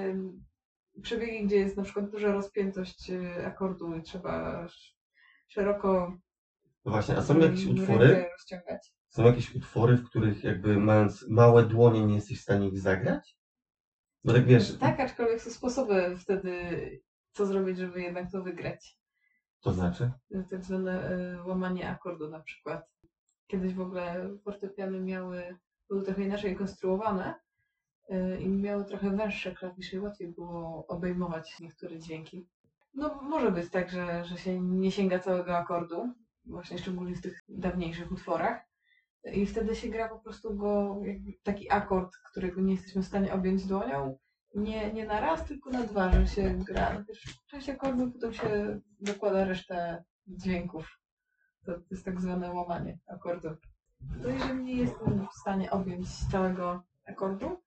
przebiegi, 1.02 1.46
gdzie 1.46 1.56
jest 1.56 1.78
na 1.78 1.84
przykład 1.84 2.10
duża 2.10 2.32
rozpiętość 2.32 3.10
y, 3.10 3.46
akordu 3.46 3.96
i 3.96 4.02
trzeba 4.02 4.64
sz- 4.66 4.96
szeroko 5.48 6.18
No 6.86 6.92
właśnie, 6.92 7.18
a 7.18 7.22
są 7.22 7.34
mm, 7.34 7.46
jakieś 7.52 7.66
utwory? 7.66 8.26
rozciągać. 8.32 8.94
Są 9.10 9.24
jakieś 9.26 9.56
utwory, 9.56 9.98
w 9.98 10.06
których 10.10 10.44
jakby 10.44 10.78
mając 10.78 11.28
małe 11.30 11.64
dłonie 11.66 12.06
nie 12.06 12.16
jesteś 12.16 12.40
w 12.40 12.44
stanie 12.44 12.68
ich 12.68 12.80
zagrać? 12.80 13.38
Bo 14.24 14.34
tak 14.34 14.46
wiesz, 14.46 14.78
Tak, 14.78 15.00
aczkolwiek 15.00 15.42
są 15.42 15.50
sposoby 15.52 16.18
wtedy, 16.18 16.52
co 17.31 17.45
zrobić, 17.45 17.78
żeby 17.78 18.02
jednak 18.02 18.31
to 18.31 18.44
wygrać. 18.44 19.00
to 19.62 19.74
znaczy? 19.74 20.12
tak 20.50 20.64
zwane 20.64 21.12
y, 21.12 21.44
łamanie 21.44 21.90
akordu 21.90 22.30
na 22.30 22.40
przykład. 22.40 22.90
Kiedyś 23.48 23.74
w 23.74 23.81
ogóle 23.81 24.30
fortepiany 24.44 25.00
miały, 25.02 25.57
były 25.90 26.04
trochę 26.04 26.24
inaczej 26.24 26.56
konstruowane 26.56 27.36
i 28.40 28.50
miały 28.50 28.85
trochę 28.85 29.09
węższe 29.09 29.52
klawisze 29.52 29.95
i 29.95 30.00
łatwiej 30.00 30.28
było 30.28 30.88
obejmować 30.88 31.59
niektóre 31.59 32.00
dźwięki. 32.00 32.47
No 32.94 33.21
może 33.21 33.52
być 33.52 33.69
tak, 33.69 33.90
że, 33.92 34.26
że 34.26 34.38
się 34.38 34.59
nie 34.59 34.92
sięga 34.92 35.19
całego 35.19 35.57
akordu, 35.57 36.14
właśnie 36.45 36.78
szczególnie 36.78 37.16
w 37.16 37.21
tych 37.21 37.44
dawniejszych 37.50 38.12
utworach. 38.12 38.66
I 39.33 39.45
wtedy 39.45 39.76
się 39.76 39.90
gra 39.90 40.09
po 40.09 40.19
prostu 40.19 40.56
go, 40.56 41.02
taki 41.44 41.71
akord, 41.71 42.12
którego 42.31 42.62
nie 42.62 42.74
jesteśmy 42.74 43.02
w 43.02 43.07
stanie 43.07 43.33
objąć 43.33 43.66
dłonią, 43.66 44.18
nie, 44.56 44.94
nie 44.94 45.06
na 45.06 45.19
raz, 45.19 45.45
tylko 45.45 45.69
na 45.69 45.83
dwa, 45.83 46.12
że 46.12 46.28
się 46.28 46.64
gra 46.68 46.94
na 46.94 47.04
pierwszą 47.04 47.31
część 47.47 47.69
akordu, 47.69 48.12
potem 48.12 48.33
się 48.33 48.80
dokłada 49.00 49.45
resztę 49.45 50.04
dźwięków. 50.28 51.00
To 51.66 51.71
jest 51.92 52.06
tak 52.06 52.21
zwane 52.21 52.54
łamanie 52.54 53.00
akordu. 53.07 53.50
To 54.24 54.30
jeżeli 54.30 54.64
nie 54.64 54.76
jestem 54.76 55.28
w 55.28 55.40
stanie 55.42 55.71
objąć 55.71 56.09
całego 56.31 56.83
akordu, 57.07 57.62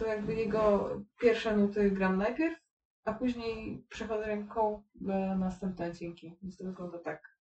to 0.00 0.06
jakby 0.06 0.34
jego 0.34 0.90
pierwsze 1.20 1.56
nuty 1.56 1.90
gram 1.90 2.16
najpierw, 2.16 2.60
a 3.04 3.14
później 3.14 3.84
przechodzę 3.88 4.26
ręką 4.26 4.82
na 5.00 5.36
następne 5.36 5.92
dźwięki. 5.92 6.36
Więc 6.42 6.56
to 6.56 6.64
wygląda 6.64 6.98
tak. 6.98 7.36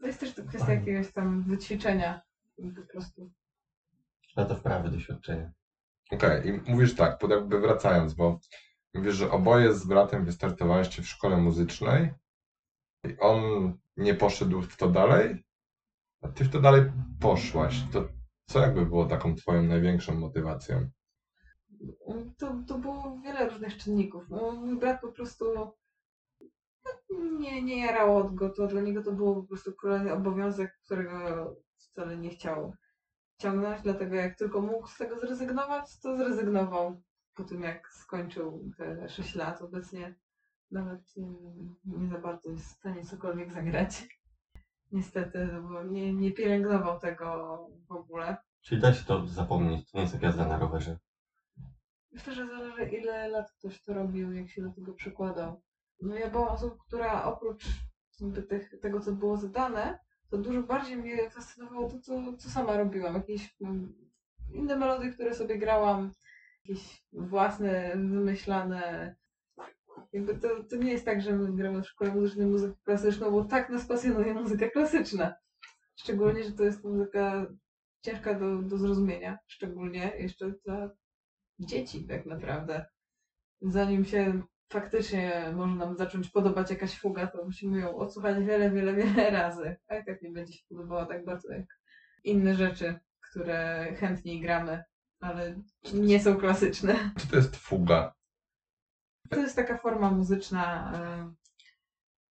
To 0.00 0.06
jest 0.06 0.20
też 0.20 0.34
to 0.34 0.42
kwestia 0.42 0.66
Fajnie. 0.66 0.80
jakiegoś 0.80 1.12
tam 1.12 1.42
wyćwiczenia 1.42 2.20
po 2.76 2.92
prostu. 2.92 3.30
Na 4.36 4.44
to 4.44 4.56
wprawy 4.56 4.90
doświadczenia. 4.90 5.52
Okej, 6.12 6.48
i 6.48 6.70
mówisz 6.70 6.94
tak, 6.94 7.18
pod 7.18 7.30
jakby 7.30 7.60
wracając, 7.60 8.14
bo 8.14 8.40
mówisz, 8.94 9.14
że 9.14 9.30
oboje 9.30 9.74
z 9.74 9.86
bratem 9.86 10.24
wystartowaliście 10.24 11.02
w 11.02 11.08
szkole 11.08 11.36
muzycznej 11.36 12.10
i 13.04 13.18
on 13.18 13.72
nie 13.96 14.14
poszedł 14.14 14.62
w 14.62 14.76
to 14.76 14.88
dalej, 14.88 15.44
a 16.22 16.28
ty 16.28 16.44
w 16.44 16.50
to 16.50 16.60
dalej 16.60 16.92
poszłaś. 17.20 17.82
To 17.92 18.08
co 18.48 18.60
jakby 18.60 18.86
było 18.86 19.06
taką 19.06 19.34
twoją 19.34 19.62
największą 19.62 20.14
motywacją? 20.14 20.90
To, 22.38 22.56
to 22.66 22.78
było 22.78 23.20
wiele 23.24 23.48
różnych 23.48 23.76
czynników. 23.76 24.24
No, 24.28 24.52
mój 24.52 24.78
brat 24.78 25.00
po 25.00 25.12
prostu 25.12 25.44
nie, 27.38 27.62
nie 27.62 27.86
jarało 27.86 28.24
go 28.24 28.50
to. 28.50 28.66
Dla 28.66 28.80
niego 28.80 29.02
to 29.02 29.12
było 29.12 29.34
po 29.34 29.42
prostu 29.42 29.72
kolejny 29.72 30.12
obowiązek, 30.12 30.78
którego 30.84 31.56
wcale 31.76 32.16
nie 32.16 32.30
chciał 32.30 32.72
ciągnąć, 33.38 33.82
dlatego 33.82 34.14
jak 34.14 34.38
tylko 34.38 34.60
mógł 34.60 34.88
z 34.88 34.96
tego 34.96 35.20
zrezygnować, 35.20 36.00
to 36.00 36.16
zrezygnował. 36.16 37.02
po 37.34 37.44
tym 37.44 37.62
jak 37.62 37.88
skończył 37.92 38.70
te 38.76 39.08
6 39.08 39.34
lat, 39.34 39.62
obecnie 39.62 40.14
nawet 40.70 41.16
nie, 41.16 41.28
nie 41.84 42.08
za 42.08 42.18
bardzo 42.18 42.50
jest 42.50 42.64
w 42.64 42.76
stanie 42.76 43.04
cokolwiek 43.04 43.52
zagrać. 43.52 44.08
Niestety, 44.92 45.48
no 45.52 45.62
bo 45.62 45.82
nie, 45.82 46.12
nie 46.12 46.32
pielęgnował 46.32 47.00
tego 47.00 47.58
w 47.88 47.92
ogóle. 47.92 48.36
Czyli 48.60 48.80
da 48.80 48.94
się 48.94 49.04
to 49.04 49.26
zapomnieć, 49.26 49.90
to 49.90 49.98
nie 49.98 50.02
jest 50.02 50.14
jak 50.14 50.22
jazda 50.22 50.48
na 50.48 50.58
rowerze. 50.58 50.98
Myślę, 52.12 52.32
że 52.32 52.46
zależy 52.46 52.96
ile 52.96 53.28
lat 53.28 53.52
ktoś 53.52 53.82
to 53.82 53.94
robił, 53.94 54.32
jak 54.32 54.48
się 54.48 54.62
do 54.62 54.70
tego 54.70 54.94
przykładał. 54.94 55.62
No 56.00 56.14
ja 56.14 56.30
byłam 56.30 56.48
osobą, 56.48 56.76
która 56.86 57.24
oprócz 57.24 57.64
tych, 58.48 58.80
tego, 58.80 59.00
co 59.00 59.12
było 59.12 59.36
zadane, 59.36 59.98
to 60.30 60.38
dużo 60.38 60.62
bardziej 60.62 60.96
mnie 60.96 61.30
fascynowało 61.30 61.90
to, 61.90 62.00
co, 62.00 62.36
co 62.36 62.50
sama 62.50 62.76
robiłam. 62.76 63.14
Jakieś 63.14 63.56
mm, 63.60 63.94
inne 64.52 64.76
melodie, 64.76 65.12
które 65.12 65.34
sobie 65.34 65.58
grałam, 65.58 66.12
jakieś 66.64 67.04
własne, 67.12 67.90
wymyślane. 67.96 69.14
Jakby 70.12 70.34
to, 70.34 70.64
to 70.64 70.76
nie 70.76 70.92
jest 70.92 71.04
tak, 71.04 71.22
że 71.22 71.32
my 71.32 71.52
gramy 71.52 71.82
w 71.82 71.88
szkole 71.88 72.14
muzycznej 72.14 72.46
muzykę 72.46 72.74
klasyczną, 72.84 73.30
bo 73.30 73.44
tak 73.44 73.70
nas 73.70 73.86
pasjonuje 73.86 74.34
muzyka 74.34 74.68
klasyczna. 74.68 75.34
Szczególnie, 75.96 76.44
że 76.44 76.52
to 76.52 76.64
jest 76.64 76.84
muzyka 76.84 77.46
ciężka 78.02 78.34
do, 78.34 78.62
do 78.62 78.78
zrozumienia, 78.78 79.38
szczególnie 79.46 80.12
jeszcze 80.18 80.52
dla 80.64 80.90
dzieci 81.60 82.04
tak 82.04 82.26
naprawdę. 82.26 82.86
Zanim 83.62 84.04
się 84.04 84.42
faktycznie 84.72 85.52
może 85.54 85.74
nam 85.74 85.96
zacząć 85.96 86.30
podobać 86.30 86.70
jakaś 86.70 86.98
fuga, 86.98 87.26
to 87.26 87.44
musimy 87.44 87.80
ją 87.80 87.96
odsłuchać 87.96 88.44
wiele, 88.44 88.70
wiele, 88.70 88.94
wiele 88.94 89.30
razy. 89.30 89.76
A 89.88 89.96
i 89.96 90.04
tak 90.04 90.22
nie 90.22 90.30
będzie 90.30 90.52
się 90.52 90.64
podobała 90.68 91.06
tak 91.06 91.24
bardzo 91.24 91.52
jak 91.52 91.66
inne 92.24 92.54
rzeczy, 92.54 93.00
które 93.20 93.88
chętniej 93.96 94.40
gramy, 94.40 94.84
ale 95.20 95.60
nie 95.94 96.20
są 96.20 96.36
klasyczne. 96.36 97.12
Co 97.18 97.26
to 97.26 97.36
jest 97.36 97.56
fuga? 97.56 98.14
To 99.30 99.36
jest 99.36 99.56
taka 99.56 99.78
forma 99.78 100.10
muzyczna, 100.10 100.92
y, 101.30 101.34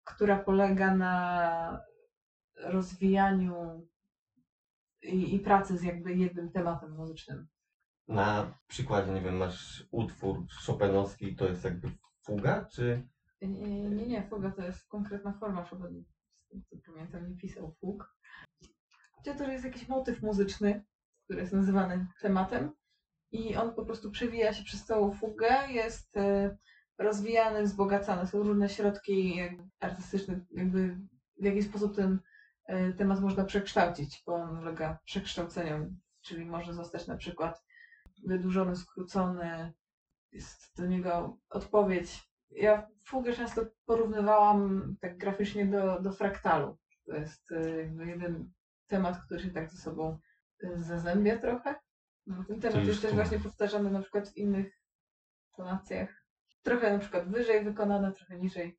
która 0.04 0.38
polega 0.38 0.94
na 0.94 1.80
rozwijaniu 2.56 3.88
i, 5.02 5.34
i 5.34 5.40
pracy 5.40 5.78
z 5.78 5.82
jakby 5.82 6.14
jednym 6.14 6.50
tematem 6.50 6.90
muzycznym. 6.90 7.48
Na 8.10 8.58
przykładzie, 8.68 9.12
nie 9.12 9.20
wiem, 9.20 9.36
masz 9.36 9.86
utwór 9.90 10.46
Chopinowski, 10.66 11.36
to 11.36 11.48
jest 11.48 11.64
jakby 11.64 11.90
fuga, 12.22 12.68
czy 12.72 13.08
Nie, 13.42 13.48
nie, 13.90 14.06
nie, 14.06 14.22
fuga 14.22 14.50
to 14.50 14.62
jest 14.62 14.88
konkretna 14.88 15.32
forma, 15.32 15.64
co 15.64 15.76
pamiętam, 16.86 17.30
nie 17.30 17.36
pisał 17.36 17.74
fug. 17.80 18.16
Gdzie 19.20 19.34
to 19.34 19.52
jest 19.52 19.64
jakiś 19.64 19.88
motyw 19.88 20.22
muzyczny, 20.22 20.84
który 21.24 21.40
jest 21.40 21.52
nazywany 21.52 22.06
tematem 22.20 22.72
i 23.32 23.56
on 23.56 23.74
po 23.74 23.84
prostu 23.84 24.10
przewija 24.10 24.52
się 24.52 24.64
przez 24.64 24.84
całą 24.84 25.12
fugę, 25.12 25.72
jest 25.72 26.16
e, 26.16 26.56
rozwijany, 26.98 27.62
wzbogacany. 27.62 28.26
Są 28.26 28.42
różne 28.42 28.68
środki 28.68 29.40
artystyczne, 29.80 30.40
jakby 30.50 30.96
w 31.40 31.44
jaki 31.44 31.62
sposób 31.62 31.96
ten 31.96 32.18
e, 32.66 32.92
temat 32.92 33.20
można 33.20 33.44
przekształcić, 33.44 34.22
bo 34.26 34.34
on 34.34 34.58
ulega 34.58 34.98
przekształceniom, 35.04 35.96
czyli 36.20 36.44
może 36.46 36.74
zostać 36.74 37.06
na 37.06 37.16
przykład 37.16 37.69
wydłużony, 38.26 38.76
skrócony, 38.76 39.72
jest 40.32 40.76
do 40.76 40.86
niego 40.86 41.38
odpowiedź. 41.50 42.30
Ja 42.50 42.88
fugę 43.04 43.32
często 43.32 43.66
porównywałam 43.86 44.94
tak 45.00 45.18
graficznie 45.18 45.66
do, 45.66 46.00
do 46.00 46.12
fraktalu. 46.12 46.78
To 47.06 47.16
jest 47.16 47.52
e, 47.52 47.76
jakby 47.76 48.06
jeden 48.06 48.52
temat, 48.86 49.24
który 49.24 49.40
się 49.40 49.50
tak 49.50 49.70
ze 49.70 49.78
sobą 49.78 50.18
e, 50.62 50.82
zazębia 50.82 51.38
trochę. 51.38 51.74
No, 52.26 52.44
ten 52.44 52.60
temat 52.60 52.84
jest 52.84 53.02
też 53.02 53.14
właśnie 53.14 53.38
powtarzany 53.38 53.90
na 53.90 54.02
przykład 54.02 54.28
w 54.28 54.36
innych 54.36 54.80
tonacjach. 55.56 56.24
Trochę 56.62 56.92
na 56.92 56.98
przykład 56.98 57.28
wyżej 57.28 57.64
wykonane, 57.64 58.12
trochę 58.12 58.38
niżej. 58.38 58.78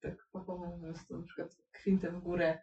Tak 0.00 0.26
popowo 0.32 0.86
jest 0.86 1.08
to 1.08 1.18
na 1.18 1.24
przykład 1.24 1.56
kwintem 1.72 2.20
w 2.20 2.22
górę. 2.22 2.58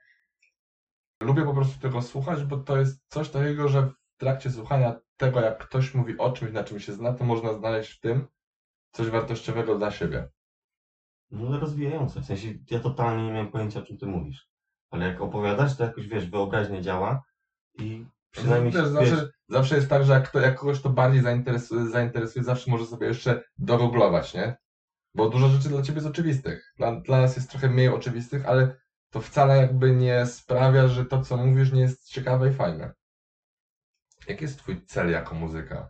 Lubię 1.24 1.46
po 1.46 1.54
prostu 1.54 1.80
tego 1.80 2.02
słuchać, 2.02 2.44
bo 2.44 2.58
to 2.58 2.78
jest 2.78 3.04
coś 3.08 3.30
takiego, 3.30 3.68
że 3.68 3.82
w 3.82 3.94
trakcie 4.18 4.52
słuchania 4.52 5.00
tego, 5.20 5.42
jak 5.42 5.58
ktoś 5.58 5.94
mówi 5.94 6.18
o 6.18 6.32
czymś, 6.32 6.52
na 6.52 6.64
czym 6.64 6.80
się 6.80 6.94
zna, 6.94 7.14
to 7.14 7.24
można 7.24 7.54
znaleźć 7.54 7.92
w 7.92 8.00
tym 8.00 8.28
coś 8.92 9.10
wartościowego 9.10 9.78
dla 9.78 9.92
siebie. 9.92 10.30
no, 11.32 11.60
rozwijające. 11.60 12.22
W 12.22 12.26
sensie 12.26 12.48
ja 12.72 12.80
totalnie 12.80 13.24
nie 13.24 13.32
miałem 13.32 13.52
pojęcia, 13.52 13.80
o 13.80 13.84
czym 13.84 13.98
ty 13.98 14.06
mówisz. 14.06 14.50
Ale 14.92 15.08
jak 15.08 15.22
opowiadasz, 15.22 15.78
to 15.78 15.84
jakoś 15.84 16.08
wiesz, 16.08 16.30
wyobraźnia 16.30 16.82
działa 16.82 17.24
i 17.80 18.06
przynajmniej 18.32 18.74
Też 18.74 18.82
wiesz, 18.84 18.92
zawsze, 18.92 19.30
zawsze 19.50 19.76
jest 19.76 19.90
tak, 19.90 20.04
że 20.04 20.14
jak, 20.14 20.30
kto, 20.30 20.40
jak 20.40 20.60
kogoś 20.60 20.82
to 20.82 20.90
bardziej 20.90 21.22
zainteresuje, 21.22 21.90
zainteresuje, 21.90 22.44
zawsze 22.44 22.72
może 22.72 22.86
sobie 22.86 23.08
jeszcze 23.08 23.44
dogooglować, 23.58 24.34
nie? 24.34 24.58
Bo 25.16 25.30
dużo 25.30 25.48
rzeczy 25.48 25.70
dla 25.70 25.82
ciebie 25.82 25.96
jest 25.96 26.08
oczywistych. 26.08 26.74
Dla, 26.78 27.02
dla 27.02 27.22
nas 27.22 27.36
jest 27.36 27.50
trochę 27.50 27.70
mniej 27.70 27.90
oczywistych, 27.90 28.46
ale 28.46 28.80
to 29.10 29.22
wcale 29.22 29.58
jakby 29.58 29.96
nie 29.96 30.26
sprawia, 30.26 30.88
że 30.88 31.06
to, 31.06 31.22
co 31.22 31.38
mówisz, 31.38 31.72
nie 31.72 31.82
jest 31.82 32.10
ciekawe 32.10 32.50
i 32.50 32.54
fajne. 32.54 32.94
Jaki 34.30 34.44
jest 34.44 34.60
twój 34.60 34.86
cel 34.86 35.12
jako 35.12 35.36
muzyka? 35.36 35.90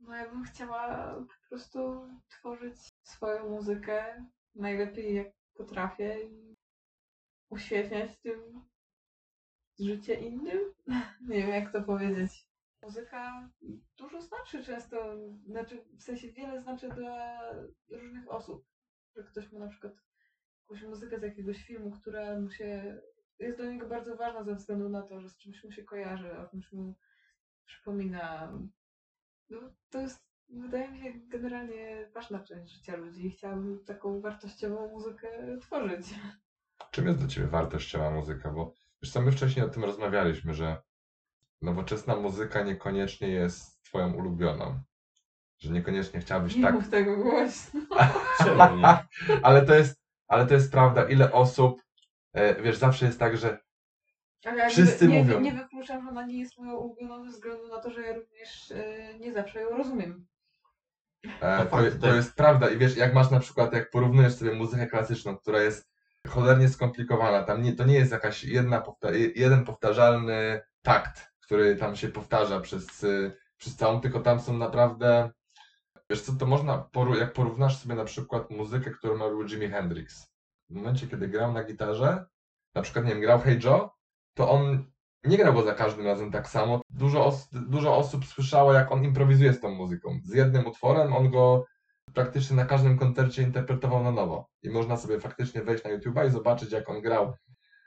No 0.00 0.16
ja 0.16 0.28
bym 0.28 0.44
chciała 0.44 1.14
po 1.14 1.48
prostu 1.48 2.08
tworzyć 2.28 2.76
swoją 3.02 3.50
muzykę 3.50 4.26
najlepiej 4.54 5.14
jak 5.14 5.26
potrafię 5.54 6.24
i 6.24 6.56
uświetniać 7.48 8.18
tym 8.18 8.64
życie 9.78 10.14
innym. 10.14 10.58
Nie 11.28 11.36
wiem 11.36 11.50
jak 11.50 11.72
to 11.72 11.82
powiedzieć. 11.82 12.48
Muzyka 12.82 13.50
dużo 13.96 14.20
znaczy 14.20 14.64
często, 14.64 15.16
znaczy 15.46 15.84
w 15.98 16.02
sensie 16.02 16.32
wiele 16.32 16.60
znaczy 16.60 16.88
dla 16.88 17.40
różnych 17.90 18.30
osób. 18.30 18.66
Że 19.16 19.24
ktoś 19.24 19.52
ma 19.52 19.58
na 19.58 19.68
przykład 19.68 19.92
jakąś 20.62 20.82
muzykę 20.82 21.20
z 21.20 21.22
jakiegoś 21.22 21.64
filmu, 21.64 21.90
która 21.90 22.40
mu 22.40 22.50
się 22.50 23.00
jest 23.38 23.58
dla 23.58 23.66
niego 23.66 23.88
bardzo 23.88 24.16
ważna 24.16 24.44
ze 24.44 24.54
względu 24.54 24.88
na 24.88 25.02
to, 25.02 25.20
że 25.20 25.28
z 25.28 25.36
czymś 25.36 25.64
mu 25.64 25.72
się 25.72 25.84
kojarzy, 25.84 26.38
o 26.38 26.48
czymś 26.48 26.72
mu 26.72 26.94
przypomina. 27.66 28.52
No, 29.50 29.58
to 29.90 30.00
jest, 30.00 30.24
wydaje 30.48 30.90
mi 30.90 31.02
się, 31.02 31.12
generalnie 31.14 32.10
ważna 32.14 32.40
część 32.40 32.72
życia 32.72 32.96
ludzi 32.96 33.26
i 33.26 33.30
chciałabym 33.30 33.84
taką 33.84 34.20
wartościową 34.20 34.88
muzykę 34.88 35.58
tworzyć. 35.60 36.06
Czym 36.90 37.06
jest 37.06 37.18
dla 37.18 37.28
ciebie 37.28 37.46
wartościowa 37.46 38.10
muzyka? 38.10 38.50
Bo 38.50 38.74
wiesz 39.02 39.12
co, 39.12 39.22
my 39.22 39.32
wcześniej 39.32 39.66
o 39.66 39.68
tym 39.68 39.84
rozmawialiśmy, 39.84 40.54
że 40.54 40.82
nowoczesna 41.62 42.16
muzyka 42.16 42.62
niekoniecznie 42.62 43.28
jest 43.28 43.82
twoją 43.82 44.14
ulubioną. 44.14 44.80
Że 45.58 45.72
niekoniecznie 45.72 46.20
chciałabyś 46.20 46.56
Nie 46.56 46.62
tak 46.62 46.74
mów 46.74 46.90
tego 46.90 47.16
głośno. 47.16 47.80
ale 49.42 49.66
to 49.66 49.74
jest, 49.74 50.00
ale 50.28 50.46
to 50.46 50.54
jest 50.54 50.72
prawda, 50.72 51.08
ile 51.08 51.32
osób, 51.32 51.82
e, 52.32 52.62
wiesz, 52.62 52.76
zawsze 52.76 53.06
jest 53.06 53.18
tak, 53.18 53.36
że 53.36 53.63
Ale 54.44 54.56
ja 54.58 54.68
Wszyscy 54.68 55.08
nie, 55.08 55.18
mówią. 55.22 55.40
Nie, 55.40 55.52
nie 55.52 55.58
wykluczam, 55.58 56.02
że 56.04 56.08
ona 56.10 56.26
nie 56.26 56.38
jest 56.38 56.58
moją 56.58 56.76
ulubioną 56.76 57.24
ze 57.24 57.30
względu 57.30 57.68
na 57.68 57.78
to, 57.80 57.90
że 57.90 58.02
ja 58.02 58.14
również 58.14 58.72
e, 58.72 59.18
nie 59.18 59.32
zawsze 59.32 59.60
ją 59.60 59.68
rozumiem. 59.76 60.26
e, 61.40 61.58
To 61.58 61.64
to, 61.64 61.70
fakt, 61.70 62.00
to 62.00 62.06
tak. 62.06 62.16
jest 62.16 62.34
prawda 62.34 62.70
i 62.70 62.78
wiesz, 62.78 62.96
jak 62.96 63.14
masz 63.14 63.30
na 63.30 63.40
przykład, 63.40 63.72
jak 63.72 63.90
porównujesz 63.90 64.34
sobie 64.34 64.52
muzykę 64.52 64.86
klasyczną, 64.86 65.36
która 65.36 65.62
jest 65.62 65.90
cholernie 66.28 66.68
skomplikowana, 66.68 67.42
tam 67.42 67.62
nie, 67.62 67.72
to 67.72 67.84
nie 67.84 67.94
jest 67.94 68.12
jakaś 68.12 68.44
jedna, 68.44 68.80
powta- 68.80 69.14
jeden 69.36 69.64
powtarzalny 69.64 70.60
takt, 70.82 71.32
który 71.40 71.76
tam 71.76 71.96
się 71.96 72.08
powtarza 72.08 72.60
przez, 72.60 73.04
y, 73.04 73.36
przez 73.56 73.76
całą, 73.76 74.00
tylko 74.00 74.20
tam 74.20 74.40
są 74.40 74.58
naprawdę, 74.58 75.30
wiesz 76.10 76.20
co, 76.22 76.32
to 76.32 76.46
można, 76.46 76.88
poru- 76.92 77.18
jak 77.18 77.32
porównasz 77.32 77.78
sobie 77.78 77.94
na 77.94 78.04
przykład 78.04 78.50
muzykę, 78.50 78.90
którą 78.90 79.18
robił 79.18 79.44
Jimi 79.48 79.68
Hendrix, 79.68 80.26
w 80.70 80.74
momencie, 80.74 81.06
kiedy 81.06 81.28
grał 81.28 81.52
na 81.52 81.64
gitarze, 81.64 82.24
na 82.74 82.82
przykład, 82.82 83.04
nie 83.04 83.10
wiem, 83.10 83.20
grał 83.20 83.40
Hey 83.40 83.58
Joe, 83.64 83.90
to 84.34 84.50
on 84.50 84.84
nie 85.24 85.36
grał 85.36 85.54
go 85.54 85.62
za 85.62 85.74
każdym 85.74 86.06
razem 86.06 86.30
tak 86.30 86.48
samo. 86.48 86.80
Dużo, 86.90 87.26
os- 87.26 87.48
dużo 87.52 87.96
osób 87.96 88.24
słyszało, 88.26 88.72
jak 88.72 88.92
on 88.92 89.04
improwizuje 89.04 89.52
z 89.52 89.60
tą 89.60 89.74
muzyką. 89.74 90.20
Z 90.24 90.34
jednym 90.34 90.66
utworem 90.66 91.12
on 91.12 91.30
go 91.30 91.64
praktycznie 92.14 92.56
na 92.56 92.64
każdym 92.64 92.98
koncercie 92.98 93.42
interpretował 93.42 94.02
na 94.02 94.10
nowo. 94.10 94.48
I 94.62 94.70
można 94.70 94.96
sobie 94.96 95.20
faktycznie 95.20 95.62
wejść 95.62 95.84
na 95.84 95.90
YouTube'a 95.90 96.26
i 96.26 96.30
zobaczyć, 96.30 96.72
jak 96.72 96.90
on 96.90 97.00
grał. 97.00 97.34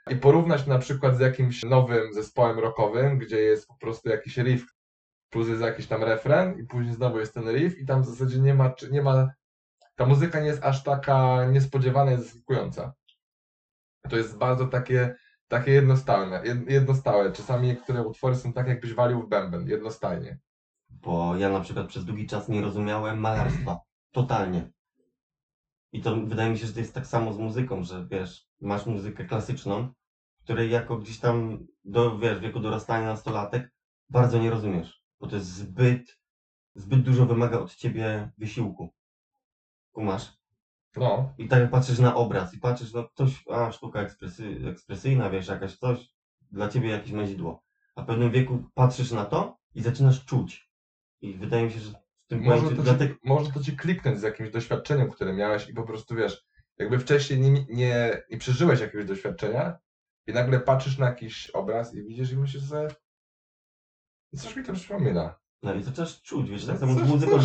I 0.09 0.15
porównać 0.15 0.67
na 0.67 0.79
przykład 0.79 1.17
z 1.17 1.19
jakimś 1.19 1.63
nowym 1.63 2.13
zespołem 2.13 2.59
rockowym, 2.59 3.17
gdzie 3.17 3.37
jest 3.41 3.67
po 3.67 3.75
prostu 3.75 4.09
jakiś 4.09 4.37
riff, 4.37 4.65
plus 5.29 5.47
jest 5.47 5.61
jakiś 5.61 5.87
tam 5.87 6.03
refren, 6.03 6.59
i 6.59 6.63
później 6.63 6.95
znowu 6.95 7.19
jest 7.19 7.33
ten 7.33 7.51
riff, 7.51 7.79
i 7.79 7.85
tam 7.85 8.03
w 8.03 8.05
zasadzie 8.05 8.39
nie 8.39 8.53
ma, 8.53 8.73
nie 8.91 9.01
ma 9.01 9.29
ta 9.95 10.05
muzyka 10.05 10.39
nie 10.39 10.47
jest 10.47 10.63
aż 10.63 10.83
taka 10.83 11.45
niespodziewana 11.45 12.11
i 12.11 12.17
zaskakująca. 12.17 12.93
To 14.09 14.17
jest 14.17 14.37
bardzo 14.37 14.67
takie, 14.67 15.15
takie 15.47 15.71
jednostałe, 15.71 16.41
jed- 16.43 16.69
jednostałe. 16.69 17.31
Czasami 17.31 17.67
niektóre 17.67 18.07
utwory 18.07 18.35
są 18.35 18.53
tak, 18.53 18.67
jakbyś 18.67 18.93
walił 18.93 19.21
w 19.21 19.29
bęben, 19.29 19.67
jednostajnie. 19.67 20.39
Bo 20.89 21.35
ja 21.35 21.49
na 21.49 21.59
przykład 21.59 21.87
przez 21.87 22.05
długi 22.05 22.27
czas 22.27 22.49
nie 22.49 22.61
rozumiałem 22.61 23.19
malarstwa. 23.19 23.79
Totalnie. 24.11 24.71
I 25.91 26.01
to 26.01 26.15
wydaje 26.15 26.49
mi 26.49 26.57
się, 26.57 26.67
że 26.67 26.73
to 26.73 26.79
jest 26.79 26.93
tak 26.93 27.07
samo 27.07 27.33
z 27.33 27.37
muzyką, 27.37 27.83
że 27.83 28.07
wiesz, 28.11 28.47
masz 28.61 28.85
muzykę 28.85 29.25
klasyczną, 29.25 29.93
której 30.43 30.71
jako 30.71 30.97
gdzieś 30.97 31.19
tam 31.19 31.65
do, 31.83 32.19
wiesz, 32.19 32.39
wieku 32.39 32.59
dorastania 32.59 33.07
nastolatek 33.07 33.73
bardzo 34.09 34.39
nie 34.39 34.49
rozumiesz. 34.49 35.03
Bo 35.19 35.27
to 35.27 35.35
jest 35.35 35.47
zbyt 35.47 36.17
zbyt 36.77 37.01
dużo 37.01 37.25
wymaga 37.25 37.59
od 37.59 37.75
ciebie 37.75 38.31
wysiłku. 38.37 38.93
Kumasz? 39.91 40.37
No, 40.99 41.33
I 41.37 41.47
tak 41.47 41.69
patrzysz 41.69 41.99
na 41.99 42.15
obraz 42.15 42.53
i 42.53 42.59
patrzysz, 42.59 42.93
no 42.93 43.03
ktoś, 43.03 43.43
a 43.49 43.71
sztuka 43.71 44.01
ekspresy, 44.01 44.57
ekspresyjna, 44.69 45.29
wiesz, 45.29 45.47
jakaś 45.47 45.77
coś, 45.77 46.09
dla 46.51 46.69
ciebie 46.69 46.89
jakieś 46.89 47.11
mezidło. 47.11 47.63
A 47.95 48.01
w 48.01 48.05
pewnym 48.05 48.31
wieku 48.31 48.63
patrzysz 48.73 49.11
na 49.11 49.25
to 49.25 49.57
i 49.75 49.81
zaczynasz 49.81 50.25
czuć. 50.25 50.69
I 51.21 51.33
wydaje 51.33 51.65
mi 51.65 51.71
się, 51.71 51.79
że 51.79 51.91
w 51.91 52.27
tym 52.27 52.41
może 52.41 52.61
momencie 52.61 52.83
to, 52.83 53.07
ci, 53.07 53.15
może 53.23 53.51
to 53.51 53.63
ci 53.63 53.77
kliknąć 53.77 54.19
z 54.19 54.23
jakimś 54.23 54.49
doświadczeniem, 54.49 55.11
które 55.11 55.33
miałeś 55.33 55.69
i 55.69 55.73
po 55.73 55.83
prostu 55.83 56.15
wiesz, 56.15 56.45
jakby 56.77 56.99
wcześniej 56.99 57.39
nie, 57.39 57.65
nie, 57.69 58.23
nie 58.31 58.37
przeżyłeś 58.37 58.79
jakiegoś 58.79 59.05
doświadczenia 59.05 59.77
i 60.27 60.33
nagle 60.33 60.59
patrzysz 60.59 60.97
na 60.97 61.05
jakiś 61.05 61.49
obraz 61.49 61.93
i 61.93 62.03
widzisz 62.03 62.31
i 62.31 62.37
myślisz 62.37 62.63
sobie, 62.63 62.87
coś 64.35 64.55
mi 64.55 64.63
to 64.63 64.73
przypomina. 64.73 65.35
No 65.63 65.73
i 65.73 65.83
zaczynasz 65.83 66.21
czuć, 66.21 66.49
wiesz, 66.49 66.65
tak 66.65 66.79
samo 66.79 66.93
z 66.93 67.09
muzyką, 67.09 67.39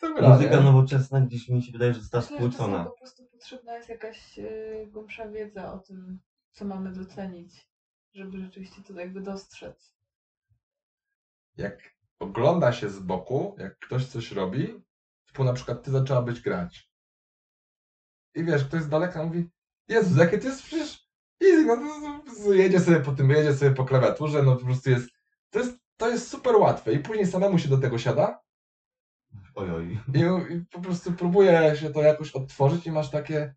to 0.00 0.14
gra, 0.14 0.28
muzyka 0.28 0.60
nowoczesna 0.60 1.20
gdzieś 1.20 1.48
mi 1.48 1.62
się 1.62 1.72
wydaje, 1.72 1.94
że 1.94 2.00
została 2.00 2.22
że 2.24 2.34
spłycona. 2.34 2.84
po 2.84 2.90
prostu 2.90 3.26
potrzebna 3.26 3.76
jest 3.76 3.88
jakaś 3.88 4.38
y, 4.38 4.88
głębsza 4.90 5.28
wiedza 5.28 5.72
o 5.72 5.78
tym, 5.78 6.20
co 6.52 6.64
mamy 6.64 6.92
docenić, 6.92 7.68
żeby 8.14 8.38
rzeczywiście 8.38 8.82
to 8.82 9.00
jakby 9.00 9.20
dostrzec. 9.20 9.94
jak 11.56 11.78
ogląda 12.18 12.72
się 12.72 12.90
z 12.90 12.98
boku, 12.98 13.56
jak 13.58 13.78
ktoś 13.78 14.06
coś 14.06 14.32
robi, 14.32 14.84
typu 15.26 15.44
na 15.44 15.52
przykład 15.52 15.82
ty 15.82 15.90
zaczęłabyś 15.90 16.40
grać. 16.40 16.90
I 18.34 18.44
wiesz, 18.44 18.64
ktoś 18.64 18.82
z 18.82 18.88
daleka 18.88 19.24
mówi, 19.24 19.50
Jezus, 19.88 20.18
jakie 20.18 20.38
to 20.38 20.48
jest 20.48 20.62
przecież 20.62 21.08
easy, 21.42 21.64
no 21.64 21.76
to, 21.76 21.82
to, 22.30 22.44
to 22.44 22.52
jedzie 22.52 22.80
sobie 22.80 23.00
po 23.00 23.12
tym, 23.12 23.30
jedzie 23.30 23.54
sobie 23.54 23.70
po 23.70 23.84
klawiaturze, 23.84 24.42
no 24.42 24.56
po 24.56 24.64
prostu 24.64 24.90
jest, 24.90 25.10
to 25.50 25.58
jest, 25.58 25.79
to 26.00 26.08
jest 26.08 26.28
super 26.28 26.56
łatwe 26.56 26.92
i 26.92 26.98
później 26.98 27.26
samemu 27.26 27.58
się 27.58 27.68
do 27.68 27.78
tego 27.78 27.98
siada 27.98 28.42
Oj, 29.54 29.70
oj. 29.70 29.98
i, 30.14 30.54
i 30.54 30.64
po 30.70 30.80
prostu 30.80 31.12
próbuje 31.12 31.76
się 31.76 31.90
to 31.90 32.02
jakoś 32.02 32.32
odtworzyć 32.32 32.86
i 32.86 32.92
masz 32.92 33.10
takie, 33.10 33.54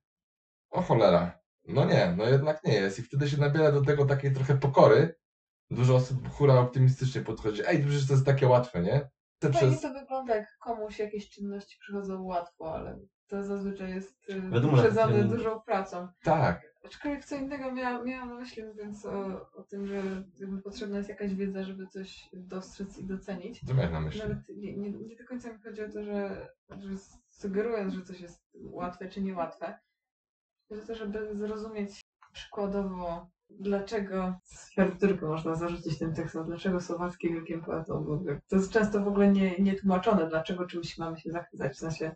o 0.69 0.81
cholera, 0.81 1.39
no 1.67 1.85
nie, 1.85 2.13
no 2.17 2.25
jednak 2.25 2.63
nie 2.63 2.73
jest 2.73 2.99
i 2.99 3.03
wtedy 3.03 3.29
się 3.29 3.37
nabiera 3.37 3.71
do 3.71 3.81
tego 3.81 4.05
takiej 4.05 4.33
trochę 4.33 4.57
pokory, 4.57 5.15
dużo 5.69 5.95
osób 5.95 6.29
hura 6.29 6.59
optymistycznie 6.59 7.21
podchodzi, 7.21 7.61
ej, 7.65 7.83
przecież 7.83 8.07
to 8.07 8.13
jest 8.13 8.25
takie 8.25 8.47
łatwe, 8.47 8.81
nie? 8.81 9.09
Te 9.39 9.51
Fajnie 9.51 9.69
przez... 9.69 9.81
to 9.81 9.99
wygląda, 9.99 10.35
jak 10.35 10.57
komuś 10.57 10.99
jakieś 10.99 11.29
czynności 11.29 11.77
przychodzą 11.79 12.23
łatwo, 12.23 12.75
ale 12.75 12.99
to 13.27 13.43
zazwyczaj 13.43 13.89
jest 13.89 14.29
y, 14.29 14.41
Wiadomo, 14.41 14.77
dużą 15.23 15.61
pracą. 15.61 16.07
Tak, 16.23 16.72
Aczkolwiek 16.83 17.25
co 17.25 17.35
innego 17.35 17.71
miałam, 17.71 18.05
miałam 18.05 18.29
na 18.29 18.35
myśli, 18.35 18.63
mówiąc 18.63 19.05
o, 19.05 19.49
o 19.53 19.63
tym, 19.63 19.87
że 19.87 20.23
jakby 20.39 20.61
potrzebna 20.61 20.97
jest 20.97 21.09
jakaś 21.09 21.33
wiedza, 21.33 21.63
żeby 21.63 21.87
coś 21.87 22.29
dostrzec 22.33 22.97
i 22.97 23.03
docenić. 23.03 23.61
co 23.67 23.73
miałeś 23.73 23.91
na 23.91 24.01
myśli? 24.01 24.21
Nawet 24.21 24.49
nie, 24.49 24.77
nie, 24.77 24.91
nie 24.91 25.15
do 25.15 25.25
końca 25.25 25.53
mi 25.53 25.59
chodzi 25.59 25.83
o 25.83 25.89
to, 25.89 26.03
że, 26.03 26.47
że 26.69 26.89
sugerując, 27.29 27.93
że 27.93 28.01
coś 28.01 28.21
jest 28.21 28.43
łatwe 28.53 29.09
czy 29.09 29.21
niełatwe, 29.21 29.79
o 30.69 30.75
to, 30.87 30.95
żeby 30.95 31.35
zrozumieć 31.35 32.01
przykładowo, 32.33 33.29
dlaczego 33.49 34.39
z 34.43 34.75
partiturkę 34.75 35.25
można 35.25 35.55
zarzucić 35.55 35.99
tym 35.99 36.13
tekstem, 36.13 36.45
dlaczego 36.45 36.81
Słowacki 36.81 37.33
wielkim 37.33 37.61
poetą 37.61 38.03
był. 38.03 38.25
To 38.47 38.55
jest 38.55 38.71
często 38.71 39.03
w 39.03 39.07
ogóle 39.07 39.31
nie, 39.31 39.59
nie 39.59 39.75
tłumaczone, 39.75 40.29
dlaczego 40.29 40.65
czymś 40.65 40.97
mamy 40.97 41.19
się 41.19 41.31
zachwycać, 41.31 41.73
w 41.73 41.79
sensie 41.79 42.15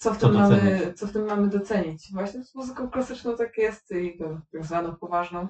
co 0.00 0.14
w, 0.14 0.18
Co 0.18 0.26
tym 0.26 0.36
mamy, 0.36 0.56
docenić? 0.56 0.98
co 0.98 1.06
w 1.06 1.12
tym 1.12 1.24
mamy 1.24 1.48
docenić. 1.48 2.12
Właśnie 2.12 2.44
z 2.44 2.54
muzyką 2.54 2.90
klasyczną 2.90 3.36
tak 3.36 3.58
jest 3.58 3.90
i 3.90 4.18
tak 4.52 4.64
zwaną 4.64 4.96
poważną, 4.96 5.48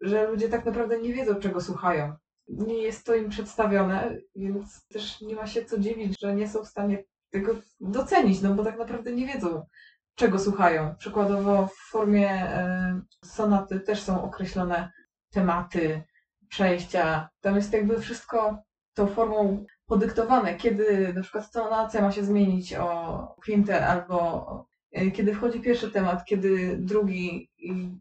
że 0.00 0.26
ludzie 0.30 0.48
tak 0.48 0.64
naprawdę 0.64 0.98
nie 0.98 1.12
wiedzą, 1.12 1.34
czego 1.34 1.60
słuchają 1.60 2.16
nie 2.48 2.82
jest 2.82 3.06
to 3.06 3.14
im 3.14 3.28
przedstawione, 3.28 4.16
więc 4.36 4.86
też 4.86 5.20
nie 5.20 5.34
ma 5.34 5.46
się 5.46 5.64
co 5.64 5.78
dziwić, 5.78 6.20
że 6.20 6.34
nie 6.34 6.48
są 6.48 6.64
w 6.64 6.68
stanie 6.68 7.04
tego 7.30 7.54
docenić, 7.80 8.42
no 8.42 8.54
bo 8.54 8.64
tak 8.64 8.78
naprawdę 8.78 9.12
nie 9.12 9.26
wiedzą, 9.26 9.66
czego 10.14 10.38
słuchają. 10.38 10.94
Przykładowo 10.98 11.66
w 11.66 11.90
formie 11.90 12.30
e, 12.30 13.00
sonaty 13.24 13.80
też 13.80 14.02
są 14.02 14.24
określone 14.24 14.92
tematy, 15.30 16.02
przejścia. 16.48 17.28
Tam 17.40 17.56
jest 17.56 17.72
jakby 17.72 18.00
wszystko 18.00 18.62
tą 18.94 19.06
formą 19.06 19.66
podyktowane, 19.88 20.56
kiedy 20.56 21.12
na 21.14 21.22
przykład 21.22 21.52
tonacja 21.52 22.02
ma 22.02 22.12
się 22.12 22.24
zmienić 22.24 22.74
o 22.74 23.34
kwintę 23.40 23.86
albo 23.86 24.66
e, 24.92 25.10
kiedy 25.10 25.34
wchodzi 25.34 25.60
pierwszy 25.60 25.90
temat, 25.90 26.24
kiedy 26.24 26.76
drugi 26.76 27.50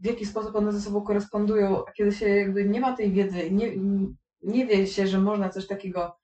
w 0.02 0.06
jaki 0.06 0.26
sposób 0.26 0.56
one 0.56 0.74
ze 0.74 0.82
sobą 0.82 1.02
korespondują, 1.02 1.86
a 1.86 1.92
kiedy 1.92 2.12
się 2.12 2.30
jakby 2.30 2.70
nie 2.70 2.80
ma 2.80 2.96
tej 2.96 3.12
wiedzy, 3.12 3.52
nie, 3.52 3.72
nie 4.42 4.66
wie 4.66 4.88
się, 4.88 5.08
że 5.08 5.20
można 5.20 5.50
coś 5.50 5.68
takiego 5.68 6.18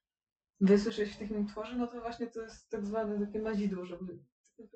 wysłyszeć 0.61 1.09
w 1.09 1.19
takim 1.19 1.45
utworze, 1.45 1.75
no 1.75 1.87
to 1.87 2.01
właśnie 2.01 2.27
to 2.27 2.41
jest 2.41 2.69
tak 2.69 2.85
zwane 2.85 3.25
takie 3.25 3.39
mazidło, 3.39 3.85
żeby 3.85 4.19
tak 4.57 4.67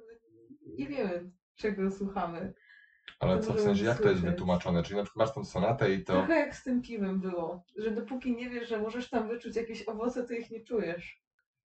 nie 0.78 0.88
wiemy, 0.88 1.32
czego 1.56 1.92
słuchamy. 1.92 2.54
Ale 3.20 3.38
to 3.38 3.44
co 3.44 3.54
w 3.54 3.60
sensie, 3.60 3.86
jak 3.86 3.98
to 3.98 4.04
jest 4.04 4.20
słyszeć. 4.20 4.32
wytłumaczone? 4.36 4.84
Czyli 4.84 4.98
na 4.98 5.04
przykład 5.04 5.28
masz 5.28 5.36
tą 5.36 5.46
sonatę 5.46 5.92
i 5.94 6.04
to... 6.04 6.14
Trochę 6.14 6.40
jak 6.40 6.56
z 6.56 6.64
tym 6.64 6.82
piwem 6.82 7.20
było, 7.20 7.64
że 7.78 7.92
dopóki 7.92 8.36
nie 8.36 8.50
wiesz, 8.50 8.70
że 8.70 8.82
możesz 8.82 9.10
tam 9.10 9.28
wyczuć 9.28 9.56
jakieś 9.56 9.88
owoce, 9.90 10.24
to 10.28 10.34
ich 10.34 10.52
nie 10.52 10.64
czujesz. 10.64 11.22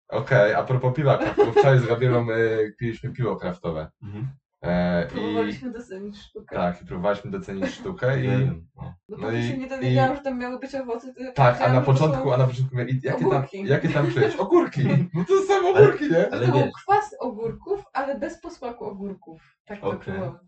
Okej, 0.10 0.54
a 0.54 0.64
propos 0.64 0.94
piwa 0.96 1.18
kraftowego, 1.18 1.52
wczoraj 1.60 1.80
z 1.80 1.86
Gabrielą 1.86 2.30
y, 2.30 2.76
piliśmy 2.80 3.12
piwo 3.14 3.36
kraftowe. 3.36 3.92
Mhm. 4.04 4.28
E, 4.62 5.06
I 5.06 5.10
Próbowaliśmy 5.10 5.72
docenić 5.72 6.18
sztukę. 6.18 6.56
tak, 6.56 6.82
i 6.82 6.86
próbowaliśmy 6.86 7.32
docenić 7.32 7.66
sztukę 7.68 8.24
i... 8.24 8.28
no. 8.76 8.94
Dopóki 9.10 9.28
No 9.28 9.32
i- 9.38 9.44
się 9.48 9.58
nie 9.58 9.66
i- 9.66 9.70
dowiedziałam, 9.70 10.16
że 10.16 10.22
tam 10.22 10.40
miały 10.40 10.60
być 10.60 10.76
owoce, 10.76 11.14
to 11.14 11.24
ja 11.24 11.32
Tak, 11.32 11.48
a 11.48 11.52
powiedziałam, 11.52 11.74
na 11.76 11.80
że 11.80 11.86
to 11.86 11.94
początku, 11.94 12.24
są- 12.30 12.34
a 12.34 12.38
na 12.38 12.48
początku 12.48 12.76
mówię, 12.78 12.92
i 12.92 13.00
jakie 13.04 13.20
tam, 13.20 13.28
ogórki. 13.28 13.68
jakie 13.68 13.90
tam 13.90 14.12
czujesz? 14.12 14.36
Ogórki! 14.36 14.84
No 15.14 15.26
to 15.28 15.42
są 15.42 15.70
ogórki, 15.70 16.10
nie? 16.12 16.32
Ale 16.34 16.46
to 16.46 16.52
był 16.52 16.62
wiesz, 16.62 16.72
kwas 16.84 17.16
ogórków, 17.20 17.84
ale 17.94 18.20
bez 18.20 18.42
posmaku 18.42 18.86
ogórków. 18.86 19.42
Tak 19.66 19.82
to 19.82 19.88
Okej. 19.88 20.14
było. 20.14 20.40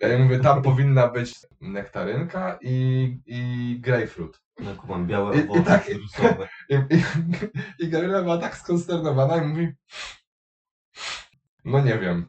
Ja 0.00 0.18
mówię, 0.18 0.38
tam 0.40 0.62
powinna 0.62 1.08
być 1.08 1.34
nektarynka 1.60 2.58
i, 2.62 3.18
i 3.26 3.76
grapefruit. 3.80 4.40
no 4.60 4.74
kumam, 4.74 5.06
białe 5.06 5.36
I- 5.36 5.38
i 5.40 5.44
owoce, 5.48 5.62
tak- 5.62 5.84
cytrusowe. 5.86 6.48
I, 6.70 6.74
i, 6.74 7.02
I 7.78 7.88
Gabriela 7.88 8.22
była 8.22 8.38
tak 8.38 8.56
skonsternowana 8.56 9.36
i 9.36 9.46
mówi... 9.46 9.68
No 11.64 11.80
nie 11.80 11.98
wiem. 11.98 12.28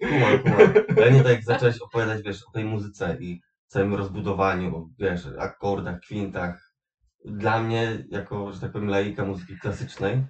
Kumam, 0.00 0.38
kumam. 0.42 0.72
Ale 0.96 1.12
nie 1.12 1.22
tak 1.22 1.32
jak 1.32 1.44
zacząłeś 1.44 1.78
opowiadać, 1.78 2.22
wiesz, 2.22 2.42
o 2.48 2.50
tej 2.50 2.64
muzyce 2.64 3.16
i 3.20 3.40
całym 3.66 3.94
rozbudowaniu, 3.94 4.76
o, 4.76 4.88
wiesz, 4.98 5.26
akordach, 5.38 6.00
kwintach. 6.00 6.72
Dla 7.24 7.62
mnie, 7.62 8.04
jako, 8.10 8.52
że 8.52 8.60
tak 8.60 8.72
powiem, 8.72 8.88
laika 8.88 9.24
muzyki 9.24 9.58
klasycznej, 9.58 10.26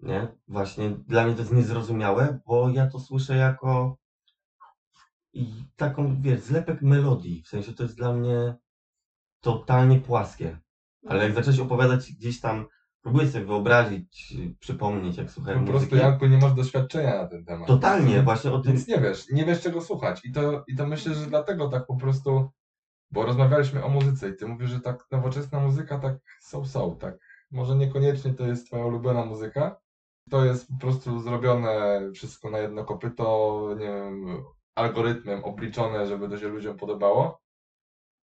nie? 0.00 0.28
Właśnie 0.48 0.90
dla 0.90 1.24
mnie 1.24 1.34
to 1.34 1.40
jest 1.40 1.52
niezrozumiałe, 1.52 2.38
bo 2.46 2.70
ja 2.70 2.86
to 2.86 3.00
słyszę 3.00 3.36
jako 3.36 3.96
i 5.32 5.64
taką, 5.76 6.22
wiesz, 6.22 6.40
zlepek 6.40 6.82
melodii. 6.82 7.42
W 7.42 7.48
sensie 7.48 7.72
to 7.72 7.82
jest 7.82 7.96
dla 7.96 8.12
mnie 8.12 8.54
totalnie 9.40 10.00
płaskie. 10.00 10.58
Ale 11.06 11.24
jak 11.24 11.34
zacząłeś 11.34 11.58
opowiadać 11.58 12.12
gdzieś 12.12 12.40
tam, 12.40 12.66
próbuję 13.02 13.28
sobie 13.28 13.44
wyobrazić, 13.44 14.34
przypomnieć, 14.60 15.16
jak 15.16 15.30
słuchałem 15.30 15.60
Po 15.60 15.70
prostu, 15.70 15.86
muzyki. 15.86 16.02
Janku, 16.02 16.26
nie 16.26 16.38
masz 16.38 16.54
doświadczenia 16.54 17.16
na 17.16 17.28
ten 17.28 17.44
temat. 17.44 17.68
Totalnie, 17.68 18.22
właśnie 18.22 18.52
o 18.52 18.58
tym. 18.58 18.72
Więc 18.72 18.88
nie 18.88 19.00
wiesz, 19.00 19.28
nie 19.30 19.44
wiesz 19.44 19.60
czego 19.60 19.80
słuchać. 19.80 20.24
I 20.24 20.32
to, 20.32 20.64
I 20.66 20.76
to 20.76 20.86
myślę, 20.86 21.14
że 21.14 21.26
dlatego 21.26 21.68
tak 21.68 21.86
po 21.86 21.96
prostu, 21.96 22.50
bo 23.10 23.26
rozmawialiśmy 23.26 23.84
o 23.84 23.88
muzyce 23.88 24.28
i 24.28 24.36
ty 24.36 24.46
mówisz, 24.46 24.70
że 24.70 24.80
tak 24.80 25.06
nowoczesna 25.10 25.60
muzyka 25.60 25.98
tak 25.98 26.18
są, 26.40 26.66
są, 26.66 26.96
tak. 26.96 27.18
Może 27.50 27.76
niekoniecznie 27.76 28.34
to 28.34 28.46
jest 28.46 28.66
twoja 28.66 28.84
ulubiona 28.86 29.24
muzyka. 29.24 29.76
To 30.30 30.44
jest 30.44 30.68
po 30.68 30.78
prostu 30.78 31.20
zrobione 31.20 32.00
wszystko 32.14 32.50
na 32.50 32.58
jedno 32.58 32.84
kopyto, 32.84 33.68
nie 33.78 33.86
wiem, 33.86 34.44
algorytmem 34.74 35.44
obliczone, 35.44 36.06
żeby 36.06 36.28
to 36.28 36.38
się 36.38 36.48
ludziom 36.48 36.76
podobało. 36.76 37.42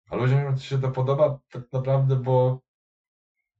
A 0.09 0.15
ludziom 0.15 0.57
się 0.57 0.81
to 0.81 0.91
podoba 0.91 1.39
tak 1.51 1.63
naprawdę, 1.73 2.15
bo, 2.15 2.61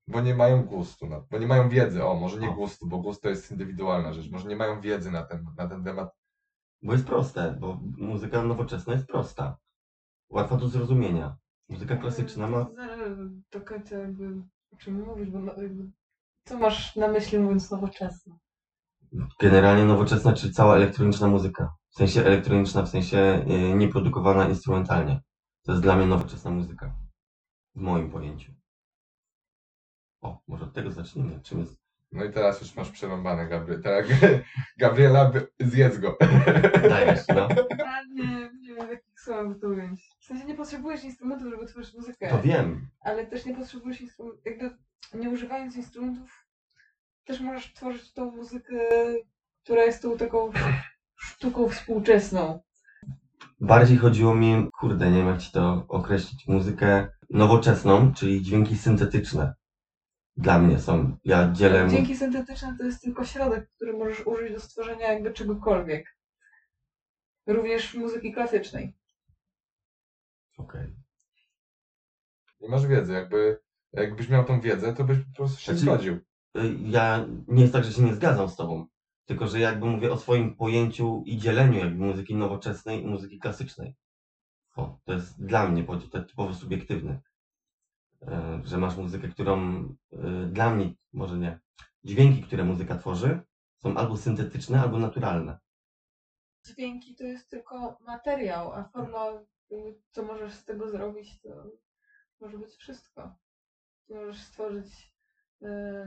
bo 0.07 0.21
nie 0.21 0.35
mają 0.35 0.63
gustu, 0.63 1.07
na, 1.07 1.19
bo 1.31 1.37
nie 1.37 1.47
mają 1.47 1.69
wiedzy. 1.69 2.05
O, 2.05 2.15
może 2.15 2.39
nie 2.39 2.49
O. 2.49 2.53
gustu, 2.53 2.87
bo 2.87 2.97
gust 2.97 3.21
to 3.21 3.29
jest 3.29 3.51
indywidualna 3.51 4.13
rzecz. 4.13 4.31
Może 4.31 4.49
nie 4.49 4.55
mają 4.55 4.81
wiedzy 4.81 5.11
na 5.11 5.23
ten, 5.23 5.45
na 5.57 5.67
ten 5.67 5.83
temat. 5.83 6.15
Bo 6.81 6.93
jest 6.93 7.05
proste, 7.05 7.57
bo 7.59 7.79
muzyka 7.97 8.43
nowoczesna 8.43 8.93
jest 8.93 9.07
prosta. 9.07 9.57
Łatwa 10.29 10.57
do 10.57 10.67
zrozumienia. 10.67 11.37
Muzyka 11.69 11.95
klasyczna 11.95 12.47
ma. 12.47 12.67
Do 13.51 13.61
końca 13.61 13.97
jakby 13.97 14.41
o 14.71 14.77
czym 14.77 15.05
mówisz, 15.05 15.29
bo 15.29 15.39
no, 15.39 15.53
jakby, 15.61 15.91
co 16.45 16.57
masz 16.57 16.95
na 16.95 17.07
myśli 17.07 17.39
mówiąc 17.39 17.71
nowoczesne? 17.71 18.37
Generalnie 19.39 19.85
nowoczesna, 19.85 20.33
czy 20.33 20.51
cała 20.51 20.75
elektroniczna 20.75 21.27
muzyka. 21.27 21.75
W 21.95 21.97
sensie 21.97 22.25
elektroniczna, 22.25 22.81
w 22.81 22.89
sensie 22.89 23.45
y, 23.71 23.75
nieprodukowana 23.75 24.49
instrumentalnie. 24.49 25.21
To 25.63 25.71
jest 25.71 25.83
dla 25.83 25.95
mnie 25.95 26.05
nowoczesna 26.05 26.51
muzyka. 26.51 26.95
W 27.75 27.81
moim 27.81 28.11
pojęciu. 28.11 28.51
O, 30.21 30.41
może 30.47 30.65
od 30.65 30.73
tego 30.73 30.91
zacznijmy. 30.91 31.39
Czym 31.43 31.59
jest. 31.59 31.77
No 32.11 32.23
i 32.23 32.33
teraz 32.33 32.61
już 32.61 32.75
masz 32.75 32.91
przerąbane, 32.91 33.47
Gabriel. 33.47 33.83
Teraz 33.83 34.07
Gabriela, 34.77 35.31
zjedz 35.59 35.97
go. 35.97 36.17
Dajesz, 36.89 37.27
no. 37.27 37.47
Nie, 38.13 38.49
nie 38.61 38.75
wiem 38.75 38.87
w 38.87 38.91
jakich 38.91 39.19
słowach 39.19 39.59
to 39.61 39.67
ująć. 39.67 40.09
W 40.19 40.25
sensie 40.25 40.45
nie 40.45 40.55
potrzebujesz 40.55 41.03
instrumentów, 41.03 41.49
żeby 41.49 41.65
tworzyć 41.65 41.93
muzykę. 41.93 42.29
To 42.29 42.41
wiem. 42.41 42.87
ale 42.99 43.25
też 43.27 43.45
nie 43.45 43.55
potrzebujesz 43.55 44.01
instrumentów, 44.01 44.45
jakby 44.45 44.77
nie 45.13 45.29
używając 45.29 45.75
instrumentów 45.75 46.45
też 47.25 47.39
możesz 47.39 47.73
tworzyć 47.73 48.13
tą 48.13 48.31
muzykę, 48.31 48.75
która 49.63 49.83
jest 49.83 50.01
tą 50.01 50.17
taką 50.17 50.51
sztuką 51.17 51.69
współczesną. 51.69 52.59
Bardziej 53.59 53.97
chodziło 53.97 54.35
mi, 54.35 54.69
kurde, 54.79 55.11
nie 55.11 55.17
wiem 55.17 55.27
jak 55.27 55.41
ci 55.41 55.51
to 55.51 55.85
określić, 55.87 56.47
muzykę 56.47 57.07
nowoczesną, 57.29 58.13
czyli 58.13 58.41
dźwięki 58.41 58.77
syntetyczne. 58.77 59.53
Dla 60.37 60.59
mnie 60.59 60.79
są. 60.79 61.17
Ja 61.23 61.51
dzielę. 61.51 61.87
Dźwięki 61.89 62.17
syntetyczne 62.17 62.75
to 62.77 62.83
jest 62.85 63.01
tylko 63.01 63.25
środek, 63.25 63.69
który 63.75 63.93
możesz 63.93 64.27
użyć 64.27 64.53
do 64.53 64.59
stworzenia 64.59 65.13
jakby 65.13 65.33
czegokolwiek. 65.33 66.17
Również 67.47 67.93
muzyki 67.93 68.33
klasycznej. 68.33 68.95
Okej. 70.57 70.95
Nie 72.61 72.69
masz 72.69 72.87
wiedzy, 72.87 73.13
jakby, 73.13 73.59
jakbyś 73.93 74.29
miał 74.29 74.45
tą 74.45 74.61
wiedzę, 74.61 74.93
to 74.93 75.03
byś 75.03 75.17
po 75.19 75.35
prostu 75.35 75.59
się 75.59 75.65
Znaczy- 75.65 75.79
zgodził. 75.79 76.13
Y, 76.57 76.75
Ja 76.79 77.25
nie 77.47 77.61
jest 77.61 77.73
tak, 77.73 77.83
że 77.83 77.93
się 77.93 78.01
nie 78.01 78.15
zgadzam 78.15 78.49
z 78.49 78.55
tobą, 78.55 78.87
tylko 79.25 79.47
że 79.47 79.59
jakby 79.59 79.85
mówię 79.85 80.11
o 80.11 80.17
swoim 80.17 80.55
pojęciu 80.55 81.23
i 81.25 81.37
dzieleniu 81.37 81.79
jakby 81.79 82.05
muzyki 82.05 82.35
nowoczesnej 82.35 83.01
i 83.03 83.07
muzyki 83.07 83.39
klasycznej. 83.39 83.95
O, 84.75 84.99
to 85.03 85.13
jest 85.13 85.45
dla 85.45 85.69
mnie 85.69 85.83
podział, 85.83 86.09
typowo 86.09 86.53
subiektywny. 86.53 87.21
E, 88.21 88.61
Że 88.65 88.77
masz 88.77 88.97
muzykę, 88.97 89.27
którą 89.27 89.83
y, 90.13 90.47
dla 90.51 90.75
mnie, 90.75 90.93
może 91.13 91.37
nie, 91.37 91.59
dźwięki, 92.03 92.43
które 92.43 92.63
muzyka 92.63 92.97
tworzy, 92.97 93.39
są 93.77 93.97
albo 93.97 94.17
syntetyczne, 94.17 94.81
albo 94.81 94.99
naturalne. 94.99 95.59
Dźwięki 96.65 97.15
to 97.15 97.23
jest 97.23 97.49
tylko 97.49 97.97
materiał, 98.01 98.73
a 98.73 98.83
forma, 98.83 99.25
y, 99.71 100.01
co 100.11 100.23
możesz 100.23 100.53
z 100.53 100.65
tego 100.65 100.89
zrobić, 100.89 101.41
to 101.41 101.49
może 102.41 102.57
być 102.57 102.75
wszystko. 102.75 103.35
Możesz 104.09 104.41
stworzyć 104.41 105.14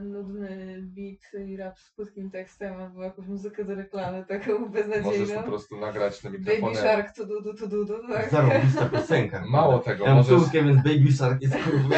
nudny 0.01 0.81
beat 0.81 1.47
i 1.47 1.57
rap 1.57 1.79
z 1.79 1.91
płytkim 1.91 2.31
tekstem, 2.31 2.73
albo 2.73 3.03
jakąś 3.03 3.27
muzykę 3.27 3.65
do 3.65 3.75
reklamy, 3.75 4.25
taką 4.25 4.51
Możesz 4.59 4.67
po 4.67 4.69
beznadziejną. 4.69 5.43
prostu 5.43 5.79
nagrać 5.79 6.23
na 6.23 6.29
Baby 6.29 6.43
mikrofonie. 6.43 6.75
Shark, 6.77 7.15
tu 7.15 7.25
du 7.25 7.41
du 7.41 7.53
tu 7.53 7.67
du 7.67 7.85
du, 7.85 8.07
tak? 8.07 8.29
Zarobista 8.29 8.89
piosenka. 8.89 9.45
Mało 9.49 9.79
tego, 9.79 10.05
Ja 10.05 10.15
mam 10.15 10.25
możesz... 10.29 10.51
więc 10.51 10.83
Baby 10.83 11.11
Shark 11.11 11.41
jest 11.41 11.55
kurwa. 11.63 11.95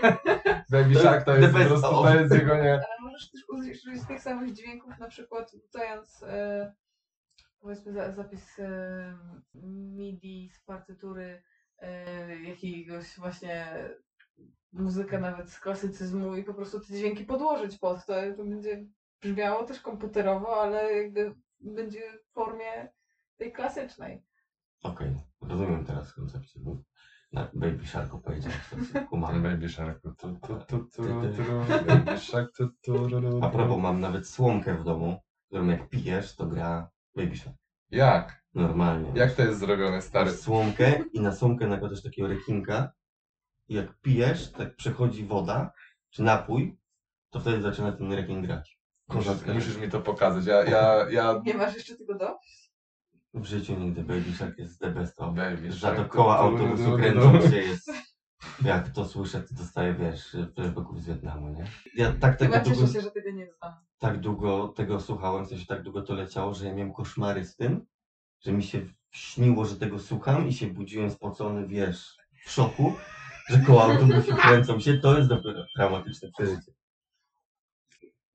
Baby 0.70 0.94
Shark 0.94 1.24
to 1.24 1.36
jest 1.36 1.52
po 1.52 1.64
prostu, 1.64 1.86
of. 1.86 2.06
to 2.06 2.20
jest 2.20 2.34
jego 2.34 2.56
nie... 2.56 2.72
Ale 2.72 3.00
możesz 3.02 3.30
też 3.30 3.44
użyć 3.48 4.06
tych 4.08 4.22
samych 4.22 4.52
dźwięków, 4.52 4.98
na 4.98 5.08
przykład 5.08 5.52
dając 5.74 6.22
e, 6.22 6.72
powiedzmy 7.60 7.92
za, 7.92 8.12
zapis 8.12 8.58
e, 8.58 9.18
MIDI 9.96 10.50
z 10.54 10.60
partytury 10.60 11.42
e, 11.78 12.40
jakiegoś 12.40 13.16
właśnie 13.18 13.66
muzykę 14.74 15.18
nawet 15.18 15.50
z 15.50 15.60
klasycyzmu 15.60 16.36
i 16.36 16.44
po 16.44 16.54
prostu 16.54 16.80
te 16.80 16.86
dźwięki 16.86 17.24
podłożyć 17.24 17.78
pod 17.78 18.06
to. 18.06 18.14
To 18.36 18.44
będzie 18.44 18.84
brzmiało 19.22 19.64
też 19.64 19.80
komputerowo, 19.80 20.62
ale 20.62 20.92
jakby 20.92 21.34
będzie 21.60 22.00
w 22.30 22.32
formie 22.32 22.88
tej 23.36 23.52
klasycznej. 23.52 24.22
Okej, 24.82 25.16
rozumiem 25.40 25.84
teraz 25.84 26.12
koncepcję. 26.12 26.60
bo 26.64 26.76
Na 27.32 27.50
Baby 27.54 27.86
Sharku 27.86 28.18
powiedział, 28.20 28.52
że 28.92 29.00
kumam. 29.00 29.42
Baby 29.42 29.68
Shark. 29.68 30.00
Tu, 30.02 30.14
tu, 30.14 30.36
tu, 30.68 30.84
tu, 30.84 31.02
Baby 31.86 32.18
Shark. 32.18 32.56
Tu, 32.56 32.68
tu, 32.82 33.08
A 33.42 33.48
propos, 33.48 33.78
mam 33.78 34.00
nawet 34.00 34.28
słomkę 34.28 34.74
w 34.74 34.84
domu, 34.84 35.20
którą 35.46 35.66
jak 35.66 35.88
pijesz, 35.88 36.36
to 36.36 36.46
gra 36.46 36.90
Baby 37.16 37.36
Shark. 37.36 37.56
Jak? 37.90 38.44
Normalnie. 38.54 39.12
Jak 39.14 39.32
to 39.32 39.42
jest 39.42 39.58
zrobione, 39.58 40.02
stary? 40.02 40.30
Masz 40.30 40.40
słomkę 40.40 41.04
i 41.12 41.20
na 41.20 41.32
słomkę 41.32 41.66
nakładasz 41.66 42.02
takiego 42.02 42.28
rekinka 42.28 42.92
i 43.68 43.74
jak 43.74 44.00
pijesz, 44.00 44.52
tak 44.52 44.76
przechodzi 44.76 45.24
woda, 45.24 45.72
czy 46.10 46.22
napój, 46.22 46.78
to 47.30 47.40
wtedy 47.40 47.62
zaczyna 47.62 47.92
ten 47.92 48.12
rekin 48.12 48.42
grać. 48.42 48.78
Musisz, 49.08 49.26
Kozacka 49.26 49.54
musisz 49.54 49.76
mi 49.76 49.90
to 49.90 50.00
pokazać. 50.00 50.46
Ja, 50.46 50.64
ja, 50.64 51.10
ja... 51.10 51.40
Nie 51.44 51.54
masz 51.54 51.74
jeszcze 51.74 51.96
tego 51.96 52.14
do? 52.18 52.38
W 53.34 53.44
życiu 53.44 53.74
nigdy 53.74 54.02
Baby 54.02 54.32
Shark 54.32 54.58
jest 54.58 54.80
the 54.80 54.90
best 54.90 55.20
of. 55.20 55.34
Baby 55.34 55.72
Za 55.72 55.78
Shark, 55.78 55.96
do 55.96 56.04
tu, 56.04 56.10
koła 56.10 56.36
tu, 56.36 56.42
autobusu 56.42 56.90
tu, 56.90 56.96
kręcą 56.96 57.50
się 57.50 57.56
jest. 57.56 57.92
Jak 58.64 58.88
to 58.88 59.04
słyszę, 59.04 59.40
to 59.40 59.54
dostaję, 59.54 59.94
wiesz, 59.94 60.36
flashbacków 60.54 61.02
z 61.02 61.06
Wietnamu, 61.06 61.48
nie? 61.48 61.64
Ja 61.94 62.12
tak 62.12 62.36
tego 62.36 62.52
Chyba 62.52 62.64
długo, 62.64 62.80
cieszę 62.80 62.92
się, 62.92 63.00
że 63.00 63.10
tego 63.10 63.30
nie 63.30 63.46
znam. 63.52 63.72
tak 63.98 64.20
długo 64.20 64.68
tego 64.68 65.00
słuchałem, 65.00 65.44
w 65.44 65.48
sensie 65.48 65.66
tak 65.66 65.82
długo 65.82 66.02
to 66.02 66.14
leciało, 66.14 66.54
że 66.54 66.66
ja 66.66 66.74
miałem 66.74 66.92
koszmary 66.92 67.44
z 67.44 67.56
tym, 67.56 67.86
że 68.40 68.52
mi 68.52 68.62
się 68.62 68.80
śniło, 69.10 69.64
że 69.64 69.76
tego 69.76 69.98
słucham 69.98 70.48
i 70.48 70.52
się 70.52 70.66
budziłem 70.66 71.10
spocony, 71.10 71.66
wiesz, 71.66 72.16
w 72.44 72.50
szoku, 72.50 72.92
że 73.48 73.58
koła 73.58 73.84
autobusu 73.84 74.34
kręcą 74.34 74.80
się. 74.80 74.98
To 74.98 75.16
jest 75.16 75.28
dopiero 75.28 75.64
traumatyczne 75.76 76.30
przeżycie. 76.38 76.72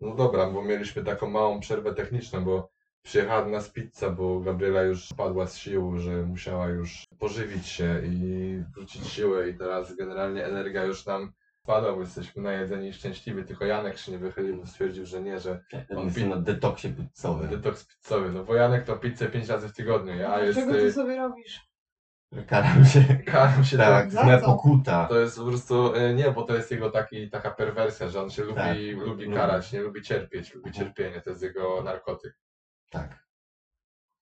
No 0.01 0.15
dobra, 0.15 0.49
bo 0.49 0.61
mieliśmy 0.61 1.03
taką 1.03 1.29
małą 1.29 1.59
przerwę 1.59 1.93
techniczną, 1.93 2.43
bo 2.45 2.69
przyjechała 3.01 3.43
do 3.43 3.49
nas 3.49 3.69
pizza, 3.69 4.09
bo 4.09 4.39
Gabriela 4.39 4.81
już 4.81 5.07
padła 5.17 5.47
z 5.47 5.57
sił, 5.57 5.99
że 5.99 6.23
musiała 6.23 6.67
już 6.67 7.03
pożywić 7.19 7.67
się 7.67 8.01
i 8.05 8.63
wrócić 8.75 9.07
siłę 9.07 9.49
i 9.49 9.57
teraz 9.57 9.95
generalnie 9.95 10.45
energia 10.45 10.83
już 10.83 11.05
nam 11.05 11.33
spadła, 11.63 11.93
bo 11.93 12.01
jesteśmy 12.01 12.43
najedzeni 12.43 12.87
i 12.87 12.93
szczęśliwi, 12.93 13.43
tylko 13.43 13.65
Janek 13.65 13.97
się 13.97 14.11
nie 14.11 14.17
wychylił, 14.17 14.57
bo 14.57 14.67
stwierdził, 14.67 15.05
że 15.05 15.21
nie, 15.21 15.39
że 15.39 15.63
On 15.89 15.97
On 15.97 16.05
jest 16.05 16.17
na 16.17 16.35
detoksie 16.35 16.89
pizzowym. 16.89 17.49
detoks 17.49 17.85
pizzowy, 17.85 18.31
no 18.31 18.43
bo 18.43 18.55
Janek 18.55 18.85
to 18.85 18.97
pizzę 18.97 19.29
5 19.29 19.47
razy 19.47 19.69
w 19.69 19.73
tygodniu, 19.73 20.15
ja 20.15 20.43
jest... 20.43 20.59
Czego 20.59 20.73
ty 20.73 20.93
sobie 20.93 21.15
robisz? 21.15 21.68
Karam 22.47 22.85
się. 22.85 23.03
Karam 23.25 23.63
się 23.63 23.77
Tak, 23.77 24.11
zna 24.11 24.39
co? 24.39 24.45
pokuta. 24.45 25.07
To 25.07 25.19
jest 25.19 25.37
po 25.37 25.45
prostu, 25.45 25.95
y, 25.95 26.13
nie, 26.13 26.31
bo 26.31 26.43
to 26.43 26.55
jest 26.55 26.71
jego 26.71 26.91
taki, 26.91 27.29
taka 27.29 27.51
perwersja, 27.51 28.09
że 28.09 28.21
on 28.21 28.29
się 28.29 28.43
lubi, 28.43 28.55
Tak. 28.55 28.77
lubi 28.77 29.23
Lubi. 29.25 29.33
karać, 29.33 29.71
nie 29.73 29.81
lubi 29.81 30.01
cierpieć, 30.01 30.53
lubi 30.53 30.67
Mhm. 30.69 30.85
cierpienie, 30.85 31.21
to 31.21 31.29
jest 31.29 31.41
jego 31.43 31.83
narkotyk. 31.83 32.37
Tak. 32.91 33.25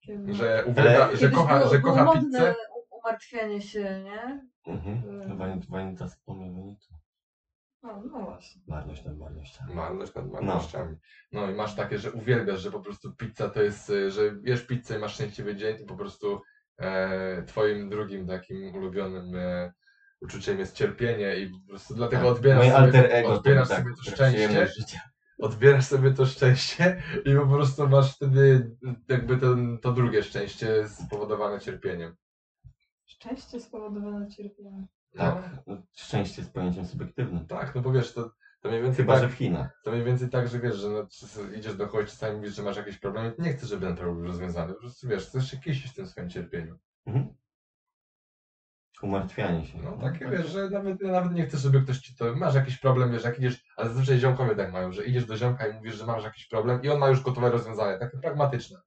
Kiedy- 0.02 0.34
Że 0.34 0.64
uwielbia, 0.68 1.16
że 1.16 1.30
kocha, 1.30 1.58
było, 1.60 1.70
że 1.74 1.80
było 1.80 1.92
kocha 1.94 2.06
modne 2.06 2.22
pizzę. 2.40 2.56
u- 2.92 2.98
umartwianie 2.98 3.62
się, 3.62 4.02
nie? 4.04 4.48
Mhm. 4.68 5.04
Mm. 5.10 5.38
Wanita, 5.38 5.66
Wanita. 5.70 6.06
No, 7.84 8.02
no 8.12 8.20
właśnie. 8.26 8.62
Marność 8.68 9.06
nad 9.06 9.18
marnościami. 9.18 9.76
Marność 9.76 10.16
nad 10.16 10.32
marnościami. 10.32 10.96
No. 11.32 11.50
i 11.52 11.54
masz 11.56 11.76
takie, 11.76 11.98
że 12.00 12.12
uwielbiasz, 12.12 12.60
że 12.62 12.72
po 12.72 12.80
prostu 12.80 13.14
pizza 13.16 13.50
to 13.50 13.62
jest, 13.64 13.90
y, 13.90 14.12
że 14.12 14.22
jesz 14.44 14.66
pizzę 14.68 14.96
i 14.96 15.00
masz 15.00 15.14
szczęśliwy 15.14 15.56
dzień 15.56 15.78
i 15.82 15.86
po 15.86 15.96
prostu 15.96 16.34
e, 16.36 16.40
twoim 17.48 17.90
drugim 17.90 18.28
takim 18.28 18.76
ulubionym 18.76 19.36
e, 19.36 19.74
uczuciem 20.22 20.60
jest 20.60 20.76
cierpienie 20.76 21.36
i 21.36 21.50
po 21.50 21.60
prostu 21.70 21.96
dlatego 21.96 22.22
Tak. 22.22 22.32
odbierasz 22.32 22.64
sobie, 22.66 22.76
alter 22.78 23.06
ego 23.12 23.30
odbierasz 23.34 23.68
to 23.68 23.76
tak, 23.76 23.84
sobie 23.84 23.96
to 23.96 24.12
szczęście, 24.12 24.68
życia. 24.68 25.00
odbierasz 25.40 25.86
sobie 25.86 26.12
to 26.12 26.26
szczęście 26.26 27.04
i 27.26 27.36
po 27.36 27.48
prostu 27.48 27.90
masz 27.90 28.16
wtedy 28.16 28.72
jakby 29.10 29.38
ten, 29.38 29.78
to 29.82 29.92
drugie 29.92 30.24
szczęście 30.24 30.90
spowodowane 30.90 31.60
cierpieniem. 31.60 32.16
Szczęście 33.06 33.60
spowodowane 33.60 34.30
cierpieniem. 34.30 34.88
No, 35.14 35.24
Tak, 35.24 35.44
no, 35.68 35.78
szczęście 35.96 36.42
jest 36.42 36.54
pojęciem 36.54 36.86
subiektywnym. 36.86 37.46
tak, 37.48 37.76
no 37.76 37.82
bo 37.82 37.92
wiesz, 37.92 38.14
to, 38.14 38.32
to 38.62 38.70
mniej 38.70 38.82
więcej 38.82 39.06
Chyba, 39.06 39.14
tak, 39.14 39.24
że 39.24 39.30
w 39.30 39.34
Chinach. 39.34 39.82
To 39.84 39.92
mniej 39.92 40.04
więcej 40.04 40.30
tak, 40.30 40.48
że 40.48 40.60
wiesz, 40.60 40.76
że 40.76 40.90
no, 40.90 41.08
idziesz 41.58 41.76
do 41.76 41.88
kogoś, 41.88 42.10
czasami 42.10 42.36
mówisz, 42.36 42.56
że 42.56 42.64
masz 42.64 42.78
jakieś 42.78 42.98
problemy, 42.98 43.34
nie 43.40 43.54
chcesz, 43.54 43.70
żeby 43.70 43.86
ten 43.86 43.96
problem 43.96 44.18
był 44.18 44.28
rozwiązany. 44.28 44.74
Po 44.74 44.80
prostu 44.80 45.08
wiesz, 45.08 45.28
chcesz 45.28 45.52
się 45.52 45.58
kisić 45.58 45.92
w 45.92 45.96
tym 45.96 46.08
swoim 46.08 46.30
cierpieniu. 46.30 46.78
Mhm. 47.06 47.36
Umartwianie 49.02 49.66
się. 49.66 49.78
No 49.78 49.98
takie 49.98 50.30
wiesz, 50.30 50.48
że 50.48 50.70
nawet, 50.70 51.02
nawet 51.02 51.34
nie 51.34 51.46
chcesz, 51.46 51.62
żeby 51.62 51.82
ktoś 51.82 52.00
ci 52.00 52.16
to. 52.16 52.36
Masz 52.36 52.56
jakiś 52.56 52.78
problem, 52.78 53.12
wiesz, 53.12 53.24
jak 53.24 53.40
idziesz, 53.40 53.66
ale 53.78 53.90
zazwyczaj 53.90 54.20
ziomkowie 54.20 54.56
tak 54.56 54.74
mają, 54.74 54.92
że 54.92 55.06
idziesz 55.06 55.26
do 55.26 55.38
ziomka 55.38 55.68
i 55.68 55.74
mówisz, 55.74 55.96
że 55.96 56.06
masz 56.06 56.24
jakiś 56.24 56.48
problem 56.48 56.82
i 56.84 56.90
on 56.90 57.00
ma 57.00 57.08
już 57.08 57.22
gotowe 57.22 57.50
rozwiązanie, 57.50 57.98
takie 57.98 58.18
pragmatyczne. 58.18 58.80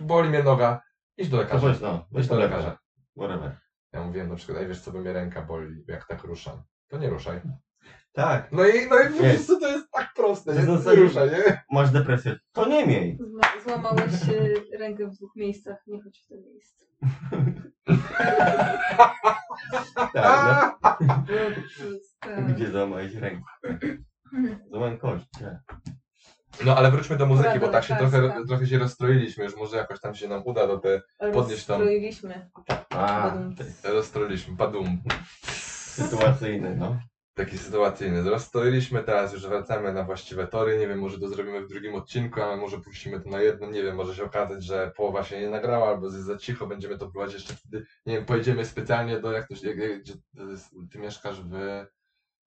Boli 0.00 0.28
mnie 0.28 0.42
noga, 0.42 0.82
idź 1.16 1.28
do 1.28 1.36
lekarza. 1.36 1.68
weź, 1.68 1.80
no, 1.80 2.06
weź 2.12 2.26
do 2.28 2.38
lekarza. 2.38 2.78
Whatever. 3.16 3.56
Ja 3.92 4.04
mówiłem 4.04 4.28
na 4.28 4.34
przykład, 4.36 4.58
ej 4.58 4.68
wiesz 4.68 4.80
co, 4.80 4.92
by 4.92 5.00
mnie 5.00 5.12
ręka 5.12 5.42
boli, 5.42 5.84
jak 5.88 6.06
tak 6.06 6.24
ruszam. 6.24 6.62
To 6.88 6.98
nie 6.98 7.10
ruszaj. 7.10 7.40
Tak, 8.12 8.52
No 8.52 8.66
i, 8.66 8.88
no 8.88 8.98
i 9.00 9.08
po 9.08 9.22
Nie. 9.22 9.30
prostu 9.30 9.60
to 9.60 9.68
jest 9.68 9.90
tak 9.90 10.08
proste, 10.16 10.54
To 10.54 10.60
nie, 10.60 10.66
nie 10.66 10.78
zasadzie- 10.78 11.00
ruszaj, 11.02 11.30
nie? 11.30 11.62
masz 11.70 11.90
depresję. 11.90 12.36
To 12.52 12.68
nie 12.68 12.86
miej. 12.86 13.18
Zna- 13.20 13.62
Złamałeś 13.64 14.12
e, 14.72 14.78
rękę 14.78 15.06
w 15.06 15.10
dwóch 15.16 15.36
miejscach, 15.36 15.76
nie 15.86 16.02
chodź 16.02 16.22
w 16.24 16.28
to 16.28 16.34
miejsce. 16.36 16.84
Tak, 20.12 20.78
No, 20.82 20.90
to 22.20 22.42
Gdzie 22.54 22.70
złamałeś 22.70 23.14
rękę? 23.14 23.44
Złamałem 24.70 24.98
kość. 24.98 25.24
tak. 25.40 25.76
No 26.64 26.76
ale 26.76 26.90
wróćmy 26.90 27.16
do 27.16 27.26
muzyki, 27.26 27.58
bo 27.60 27.68
tak 27.68 27.84
się 27.84 27.96
trochę, 27.96 28.44
trochę 28.48 28.66
się 28.66 28.78
rozstroiliśmy, 28.78 29.44
już 29.44 29.56
może 29.56 29.76
jakoś 29.76 30.00
tam 30.00 30.14
się 30.14 30.28
nam 30.28 30.42
uda 30.44 30.66
do 30.66 30.78
te 30.78 31.02
podnieść 31.32 31.64
tam. 31.66 31.80
rozstroiliśmy. 31.80 32.50
A, 32.90 33.32
rozstroiliśmy, 33.84 34.56
padum. 34.56 35.02
sytuacyjne, 35.92 36.76
no. 36.76 37.00
Taki 37.34 37.58
sytuacyjny. 37.58 38.30
Rozstroiliśmy, 38.30 39.02
teraz 39.04 39.32
już 39.32 39.46
wracamy 39.46 39.92
na 39.92 40.04
właściwe 40.04 40.46
tory. 40.46 40.78
Nie 40.78 40.88
wiem, 40.88 40.98
może 40.98 41.18
to 41.20 41.28
zrobimy 41.28 41.60
w 41.60 41.68
drugim 41.68 41.94
odcinku, 41.94 42.42
ale 42.42 42.56
może 42.56 42.78
puścimy 42.80 43.20
to 43.20 43.30
na 43.30 43.40
jednym. 43.40 43.72
Nie 43.72 43.82
wiem, 43.82 43.96
może 43.96 44.14
się 44.14 44.24
okazać, 44.24 44.64
że 44.64 44.92
połowa 44.96 45.24
się 45.24 45.40
nie 45.40 45.50
nagrała, 45.50 45.88
albo 45.88 46.06
jest 46.06 46.18
za 46.18 46.36
cicho, 46.38 46.66
będziemy 46.66 46.98
to 46.98 47.04
próbować 47.06 47.32
jeszcze 47.32 47.54
wtedy. 47.54 47.84
Nie 48.06 48.16
wiem, 48.16 48.24
pojedziemy 48.24 48.64
specjalnie 48.64 49.20
do, 49.20 49.32
jak 49.32 49.48
to 49.48 49.54
się, 49.56 49.74
gdzie 49.74 50.14
ty 50.92 50.98
mieszkasz 50.98 51.40
w 51.42 51.84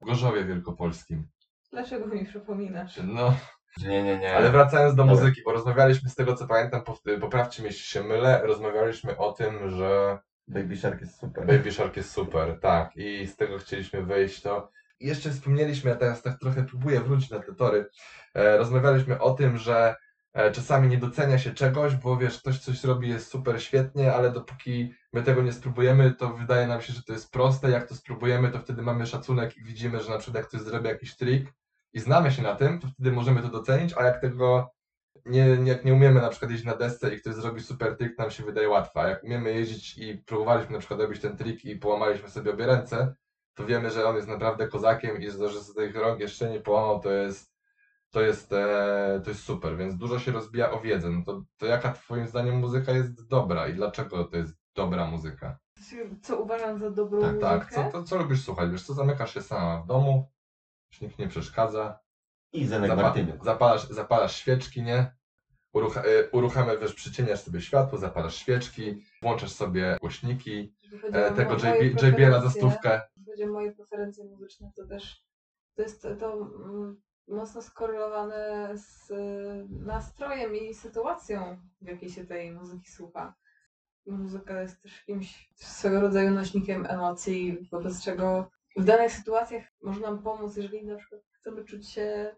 Gorzowie 0.01 0.45
Wielkopolskim. 0.45 1.27
Dlaczego 1.71 2.07
mi 2.07 2.25
przypominasz? 2.25 2.99
No, 3.03 3.35
Nie, 3.81 4.03
nie, 4.03 4.17
nie. 4.17 4.35
ale 4.35 4.51
wracając 4.51 4.95
do 4.95 5.05
muzyki, 5.05 5.41
bo 5.45 5.51
rozmawialiśmy 5.51 6.09
z 6.09 6.15
tego 6.15 6.35
co 6.35 6.47
pamiętam, 6.47 6.81
pow- 6.81 7.19
poprawcie 7.21 7.61
mnie 7.61 7.69
jeśli 7.71 7.83
się 7.85 8.03
mylę, 8.03 8.41
rozmawialiśmy 8.43 9.17
o 9.17 9.33
tym, 9.33 9.69
że 9.69 10.17
Baby 10.47 10.77
Shark 10.77 11.01
jest 11.01 11.19
super. 11.19 11.47
Baby 11.47 11.71
Shark 11.71 11.97
jest 11.97 12.11
super, 12.11 12.59
tak. 12.59 12.97
I 12.97 13.27
z 13.27 13.35
tego 13.35 13.57
chcieliśmy 13.57 14.03
wyjść, 14.03 14.41
to 14.41 14.71
I 14.99 15.07
jeszcze 15.07 15.29
wspomnieliśmy, 15.29 15.89
ja 15.89 15.95
teraz 15.95 16.21
tak 16.21 16.39
trochę 16.39 16.63
próbuję 16.63 17.01
wrócić 17.01 17.29
na 17.29 17.39
te 17.39 17.55
tory, 17.55 17.85
e, 18.33 18.57
rozmawialiśmy 18.57 19.19
o 19.19 19.33
tym, 19.33 19.57
że 19.57 19.95
e, 20.33 20.51
czasami 20.51 20.87
nie 20.87 20.97
docenia 20.97 21.39
się 21.39 21.53
czegoś, 21.53 21.95
bo 21.95 22.17
wiesz, 22.17 22.39
ktoś 22.39 22.59
coś 22.59 22.83
robi 22.83 23.09
jest 23.09 23.31
super 23.31 23.63
świetnie, 23.63 24.13
ale 24.13 24.31
dopóki 24.31 24.93
my 25.13 25.23
tego 25.23 25.41
nie 25.41 25.53
spróbujemy, 25.53 26.13
to 26.13 26.29
wydaje 26.29 26.67
nam 26.67 26.81
się, 26.81 26.93
że 26.93 27.03
to 27.03 27.13
jest 27.13 27.31
proste, 27.31 27.69
jak 27.71 27.89
to 27.89 27.95
spróbujemy, 27.95 28.51
to 28.51 28.59
wtedy 28.59 28.81
mamy 28.81 29.05
szacunek 29.05 29.57
i 29.57 29.63
widzimy, 29.63 29.99
że 29.99 30.09
na 30.09 30.17
przykład 30.17 30.35
jak 30.35 30.47
ktoś 30.47 30.61
zrobi 30.61 30.87
jakiś 30.87 31.15
trik 31.15 31.53
i 31.93 31.99
znamy 31.99 32.31
się 32.31 32.41
na 32.41 32.55
tym, 32.55 32.79
to 32.79 32.87
wtedy 32.87 33.11
możemy 33.11 33.41
to 33.41 33.49
docenić, 33.49 33.93
a 33.97 34.03
jak 34.03 34.21
tego 34.21 34.74
nie, 35.25 35.57
nie, 35.57 35.71
jak 35.71 35.85
nie 35.85 35.93
umiemy 35.93 36.21
na 36.21 36.29
przykład 36.29 36.51
jeździć 36.51 36.67
na 36.67 36.75
desce 36.75 37.15
i 37.15 37.19
ktoś 37.19 37.33
zrobi 37.35 37.61
super 37.61 37.97
trik, 37.97 38.17
nam 38.17 38.31
się 38.31 38.43
wydaje 38.43 38.69
łatwa. 38.69 39.01
A 39.01 39.07
jak 39.07 39.23
umiemy 39.23 39.53
jeździć 39.53 39.97
i 39.97 40.17
próbowaliśmy 40.17 40.73
na 40.73 40.79
przykład 40.79 40.99
robić 40.99 41.21
ten 41.21 41.37
trik 41.37 41.65
i 41.65 41.75
połamaliśmy 41.75 42.29
sobie 42.29 42.51
obie 42.51 42.65
ręce, 42.65 43.15
to 43.53 43.65
wiemy, 43.65 43.91
że 43.91 44.07
on 44.07 44.15
jest 44.15 44.27
naprawdę 44.27 44.67
kozakiem 44.67 45.21
i 45.21 45.31
że 45.31 45.37
to, 45.37 45.49
że 45.49 45.59
z 45.59 45.73
tych 45.73 45.95
rąk 45.95 46.19
jeszcze 46.19 46.49
nie 46.49 46.59
połamał, 46.59 46.99
to 46.99 47.11
jest, 47.11 47.55
to 48.11 48.21
jest, 48.21 48.53
e, 48.53 49.21
to 49.23 49.29
jest 49.29 49.43
super, 49.43 49.77
więc 49.77 49.97
dużo 49.97 50.19
się 50.19 50.31
rozbija 50.31 50.71
o 50.71 50.81
wiedzę. 50.81 51.09
No 51.09 51.23
to, 51.25 51.43
to 51.57 51.65
jaka 51.65 51.91
twoim 51.93 52.27
zdaniem 52.27 52.59
muzyka 52.59 52.91
jest 52.91 53.27
dobra 53.27 53.67
i 53.67 53.73
dlaczego 53.73 54.23
to 54.23 54.37
jest 54.37 54.53
dobra 54.75 55.07
muzyka? 55.07 55.59
Co 56.21 56.37
uważam 56.37 56.79
za 56.79 56.91
dobrą 56.91 57.21
Tak, 57.21 57.31
muzykę? 57.31 57.49
Tak, 57.49 57.73
co, 57.73 57.91
to, 57.91 58.03
co 58.03 58.17
lubisz 58.17 58.43
słuchać? 58.45 58.71
Wiesz 58.71 58.83
co, 58.83 58.93
zamykasz 58.93 59.33
się 59.33 59.41
sama 59.41 59.81
w 59.81 59.87
domu, 59.87 60.31
już 60.91 61.01
nikt 61.01 61.19
nie 61.19 61.27
przeszkadza, 61.27 61.99
I 62.55 62.67
Zenek 62.67 62.91
Zapa- 62.91 63.01
Martyniuk. 63.01 63.45
zapalasz, 63.45 63.87
zapalasz 63.89 64.35
świeczki, 64.35 64.83
nie? 64.83 65.11
Uruch- 65.75 66.05
y, 66.05 66.29
uruchamiasz, 66.31 66.79
wiesz, 66.81 66.93
przycieniasz 66.93 67.39
sobie 67.39 67.61
światło, 67.61 67.97
zapalasz 67.97 68.35
świeczki, 68.35 69.03
włączasz 69.21 69.51
sobie 69.51 69.97
głośniki, 70.01 70.75
e, 71.11 71.31
tego 71.31 71.53
JBL-a 72.03 72.41
za 72.41 72.49
stówkę. 72.49 73.01
Jeśli 73.17 73.31
chodzi 73.31 73.43
o 73.43 73.47
moje 73.53 73.71
preferencje 73.71 74.25
muzyczne, 74.25 74.71
to 74.75 74.87
też 74.87 75.25
to 75.75 75.81
jest 75.81 76.07
to 76.19 76.33
mm, 76.33 77.01
mocno 77.27 77.61
skorelowane 77.61 78.71
z 78.77 79.11
y, 79.11 79.67
nastrojem 79.69 80.55
i 80.55 80.73
sytuacją, 80.73 81.57
w 81.81 81.87
jakiej 81.87 82.09
się 82.09 82.25
tej 82.25 82.51
muzyki 82.51 82.91
słucha. 82.91 83.35
Muzyka 84.05 84.61
jest 84.61 84.81
też 84.81 84.97
jakimś 84.99 85.49
swego 85.55 86.01
rodzaju 86.01 86.31
nośnikiem 86.31 86.85
emocji, 86.89 87.67
wobec 87.71 88.03
czego 88.03 88.51
w 88.77 88.83
danych 88.83 89.11
sytuacjach 89.11 89.63
może 89.81 90.01
nam 90.01 90.23
pomóc, 90.23 90.57
jeżeli 90.57 90.85
na 90.85 90.95
przykład 90.95 91.21
chcemy 91.31 91.65
czuć 91.65 91.89
się 91.89 92.35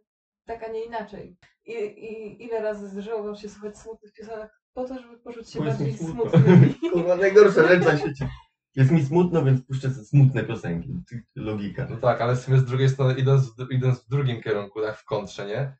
tak, 0.48 0.64
a 0.64 0.72
nie 0.72 0.86
inaczej. 0.86 1.38
I, 1.66 1.74
i 1.74 2.44
ile 2.44 2.62
razy 2.62 2.88
zdarzyło 2.90 3.24
wam 3.24 3.36
się 3.36 3.50
słuchać 3.50 3.78
smutnych 3.78 4.14
piosenek 4.14 4.52
po 4.74 4.84
to, 4.88 5.00
żeby 5.00 5.18
poczuć 5.18 5.50
się 5.50 5.60
Bo 5.60 5.66
jest 5.66 5.80
mi 5.80 5.86
bardziej 5.86 6.08
smutno. 6.08 6.32
smutnymi. 6.32 6.76
Kurwa, 6.94 7.16
najgorsza 7.16 7.68
rzecz 7.68 7.86
na 7.86 7.98
świecie. 7.98 8.30
Jest 8.76 8.92
mi 8.92 9.06
smutno, 9.06 9.46
więc 9.46 9.62
puszczę 9.66 9.90
sobie 9.92 10.06
smutne 10.06 10.44
piosenki. 10.44 10.90
Ty- 11.10 11.24
Logika. 11.36 11.88
No 11.90 11.98
tak, 11.98 12.22
ale 12.22 12.36
w 12.36 12.40
sumie 12.40 12.58
z 12.58 12.66
drugiej 12.66 12.90
strony, 12.90 13.14
idąc, 13.14 13.56
w- 13.56 13.72
idąc 13.72 14.00
w 14.06 14.10
drugim 14.10 14.42
kierunku, 14.42 14.82
tak 14.82 14.98
w 14.98 15.06
kontrze, 15.06 15.46
nie? 15.48 15.76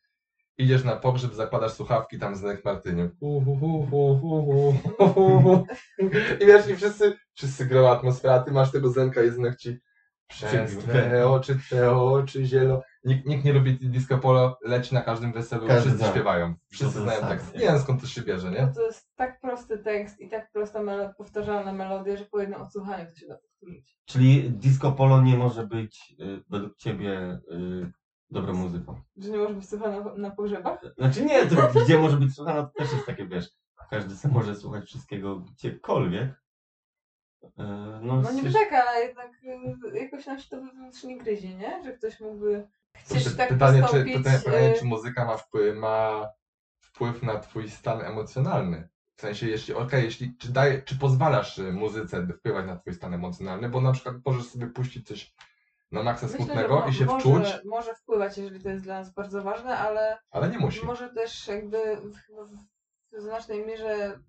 Idziesz 0.58 0.84
na 0.84 0.96
pogrzeb, 0.96 1.34
zakładasz 1.34 1.72
słuchawki, 1.74 2.20
tam 2.20 2.36
Zenek 2.36 2.66
Martyniuk. 2.66 3.12
Hu, 3.20 3.42
hu, 3.42 3.56
hu, 3.56 3.88
hu, 3.92 4.16
hu, 4.16 4.42
hu, 4.42 4.74
hu, 4.98 5.14
hu, 5.14 5.40
hu. 5.42 5.66
I 6.42 6.46
wiesz, 6.46 6.68
i 6.70 6.76
wszyscy, 6.76 7.18
wszyscy 7.34 7.66
grą 7.66 7.90
atmosfera, 7.90 8.34
a 8.34 8.40
ty 8.40 8.52
masz 8.52 8.72
tego 8.72 8.90
Zenka 8.90 9.24
i 9.24 9.30
Zenek 9.30 9.56
ci 9.56 9.78
przez 10.28 10.78
twe 10.78 11.28
oczy, 11.30 11.56
twe 11.60 11.92
oczy 11.98 12.46
zielo. 12.46 12.84
Nikt, 13.08 13.26
nikt 13.26 13.46
nie 13.46 13.54
lubi 13.54 13.74
disco 13.90 14.18
polo, 14.18 14.60
leci 14.62 14.94
na 14.94 15.02
każdym 15.02 15.34
weselu, 15.34 15.68
Każdy 15.68 15.82
wszyscy 15.82 15.98
zna. 15.98 16.08
śpiewają. 16.12 16.54
Wszyscy 16.70 17.00
znają 17.02 17.28
tekst. 17.28 17.46
tak. 17.52 17.62
Nie 17.62 17.68
wiem 17.68 17.80
skąd 17.80 18.02
to 18.02 18.08
się 18.08 18.22
bierze, 18.22 18.52
No 18.52 18.58
nie? 18.68 18.74
to 18.76 18.82
jest 18.86 19.16
tak 19.16 19.40
prosty 19.42 19.78
tekst 19.78 20.20
i 20.20 20.30
tak 20.30 20.52
prosta 20.52 20.80
melo- 20.80 21.14
powtarzalna 21.18 21.74
melodia, 21.74 22.18
że 22.18 22.26
po 22.26 22.40
jednym 22.40 22.62
odsłuchaniu 22.62 23.06
to 23.10 23.16
się 23.16 23.28
da 23.28 23.36
powtórzyć. 23.38 23.98
Czyli 24.06 24.52
disco 24.52 24.92
polo 24.92 25.22
nie 25.22 25.38
może 25.38 25.68
być 25.68 26.16
y, 26.20 26.44
według 26.50 26.78
ciebie 26.78 27.40
y, 27.52 27.92
dobrą 28.30 28.54
muzyką. 28.54 29.02
Że 29.18 29.30
nie 29.32 29.38
może 29.38 29.54
być 29.54 29.70
słuchana 29.70 30.14
na 30.18 30.32
pogrzebach? 30.32 30.80
Znaczy 30.98 31.26
nie, 31.26 31.46
to 31.46 31.80
gdzie 31.86 32.00
może 32.00 32.18
być 32.18 32.36
słuchana, 32.36 32.64
to 32.64 32.72
też 32.78 32.94
jest 32.94 33.06
takie, 33.06 33.26
wiesz, 33.28 33.50
każdy 33.90 34.16
sobie 34.16 34.34
może 34.34 34.56
słuchać 34.56 34.86
wszystkiego 34.86 35.40
gdziekolwiek. 35.40 36.30
Y, 37.44 37.50
No, 38.02 38.22
No 38.22 38.32
niby 38.32 38.52
tak, 38.54 38.74
ale 38.74 39.06
jednak 39.06 39.32
y, 39.94 40.00
jakoś 40.00 40.26
nam 40.26 40.40
się 40.40 40.50
to 40.50 40.62
wewnętrznie 40.62 41.18
gryzie, 41.18 41.56
nie? 41.56 41.84
Że 41.84 41.94
ktoś 41.94 42.20
mógłby 42.20 42.68
chcieć 43.06 43.24
Py- 43.24 43.36
tak 43.36 43.50
pytanie, 43.50 43.84
czy, 43.92 44.04
pytanie, 44.06 44.40
pytanie, 44.46 44.76
y, 44.76 44.80
czy 44.80 44.86
muzyka 44.86 45.26
ma 45.26 45.38
wpływ, 45.38 45.78
ma 45.78 46.30
wpływ 46.80 47.24
na 47.24 47.40
twój 47.40 47.70
stan 47.70 48.02
emocjonalny. 48.02 48.90
W 49.16 49.22
sensie, 49.22 49.48
jeśli, 49.48 49.74
okej, 49.74 50.04
jeśli, 50.04 50.38
czy, 50.38 50.52
daje, 50.52 50.82
czy 50.82 50.96
pozwalasz 51.00 51.60
y, 51.60 51.74
muzyce 51.74 52.28
wpływać 52.40 52.66
na 52.66 52.78
twój 52.78 52.94
stan 52.94 53.14
emocjonalny, 53.14 53.70
bo 53.70 53.82
na 53.82 53.92
przykład 53.92 54.16
możesz 54.26 54.48
sobie 54.48 54.68
puścić 54.68 55.08
coś 55.08 55.34
na 55.92 56.04
maksa 56.04 56.26
myślę, 56.26 56.38
smutnego 56.46 56.80
mo- 56.80 56.88
i 56.88 56.94
się 56.94 57.06
może, 57.06 57.20
wczuć, 57.20 57.66
Może 57.66 57.96
wpływać, 57.96 58.38
jeżeli 58.38 58.62
to 58.64 58.70
jest 58.70 58.84
dla 58.84 59.00
nas 59.00 59.14
bardzo 59.14 59.44
ważne, 59.44 59.78
ale 59.78 60.18
ale 60.32 60.50
nie 60.50 60.58
musi. 60.60 60.86
może 60.86 61.10
też 61.10 61.48
jakby 61.48 61.78
w, 61.98 62.16
w, 63.12 63.22
znacznej 63.22 63.66
mierze 63.66 64.20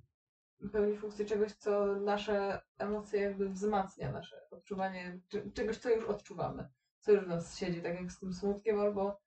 pełni 0.72 0.96
funkcję 0.96 1.26
czegoś, 1.26 1.52
co 1.52 1.87
nasze 1.87 2.61
emocje 2.78 3.20
jakby 3.20 3.48
wzmacnia, 3.48 4.12
nasze 4.12 4.37
odczuwanie 4.50 5.20
cze- 5.28 5.50
czegoś, 5.50 5.76
co 5.78 5.90
już 5.90 6.04
odczuwamy, 6.04 6.68
co 7.08 7.12
już 7.12 7.24
w 7.24 7.28
nas 7.28 7.58
siedzi, 7.58 7.82
tak 7.82 8.00
jak 8.00 8.12
z 8.12 8.18
tym 8.18 8.32
smutkiem, 8.32 8.80
albo 8.80 9.20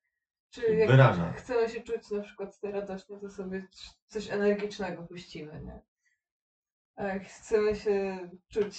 czy 0.50 0.74
jak 0.74 0.90
Wyraża. 0.90 1.32
chcemy 1.32 1.68
się 1.68 1.80
czuć 1.80 2.10
na 2.10 2.22
przykład 2.22 2.58
radośnie, 2.62 3.20
to 3.20 3.30
sobie 3.30 3.66
coś 4.06 4.30
energicznego 4.30 5.02
puścimy, 5.02 5.60
nie? 5.64 5.80
A 6.96 7.04
jak 7.04 7.24
chcemy 7.26 7.76
się 7.76 8.28
czuć 8.48 8.78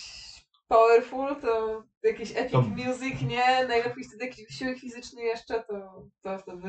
powerful, 0.68 1.36
to 1.36 1.84
jakiś 2.04 2.32
epic 2.36 2.52
To- 2.52 2.62
music, 2.62 3.22
nie? 3.22 3.68
Najlepiej 3.68 4.04
wtedy 4.04 4.26
jakiś 4.26 4.48
wysiłek 4.48 4.80
fizyczny 4.80 5.22
jeszcze, 5.24 5.64
to, 5.64 6.06
to 6.22 6.38
wtedy 6.40 6.68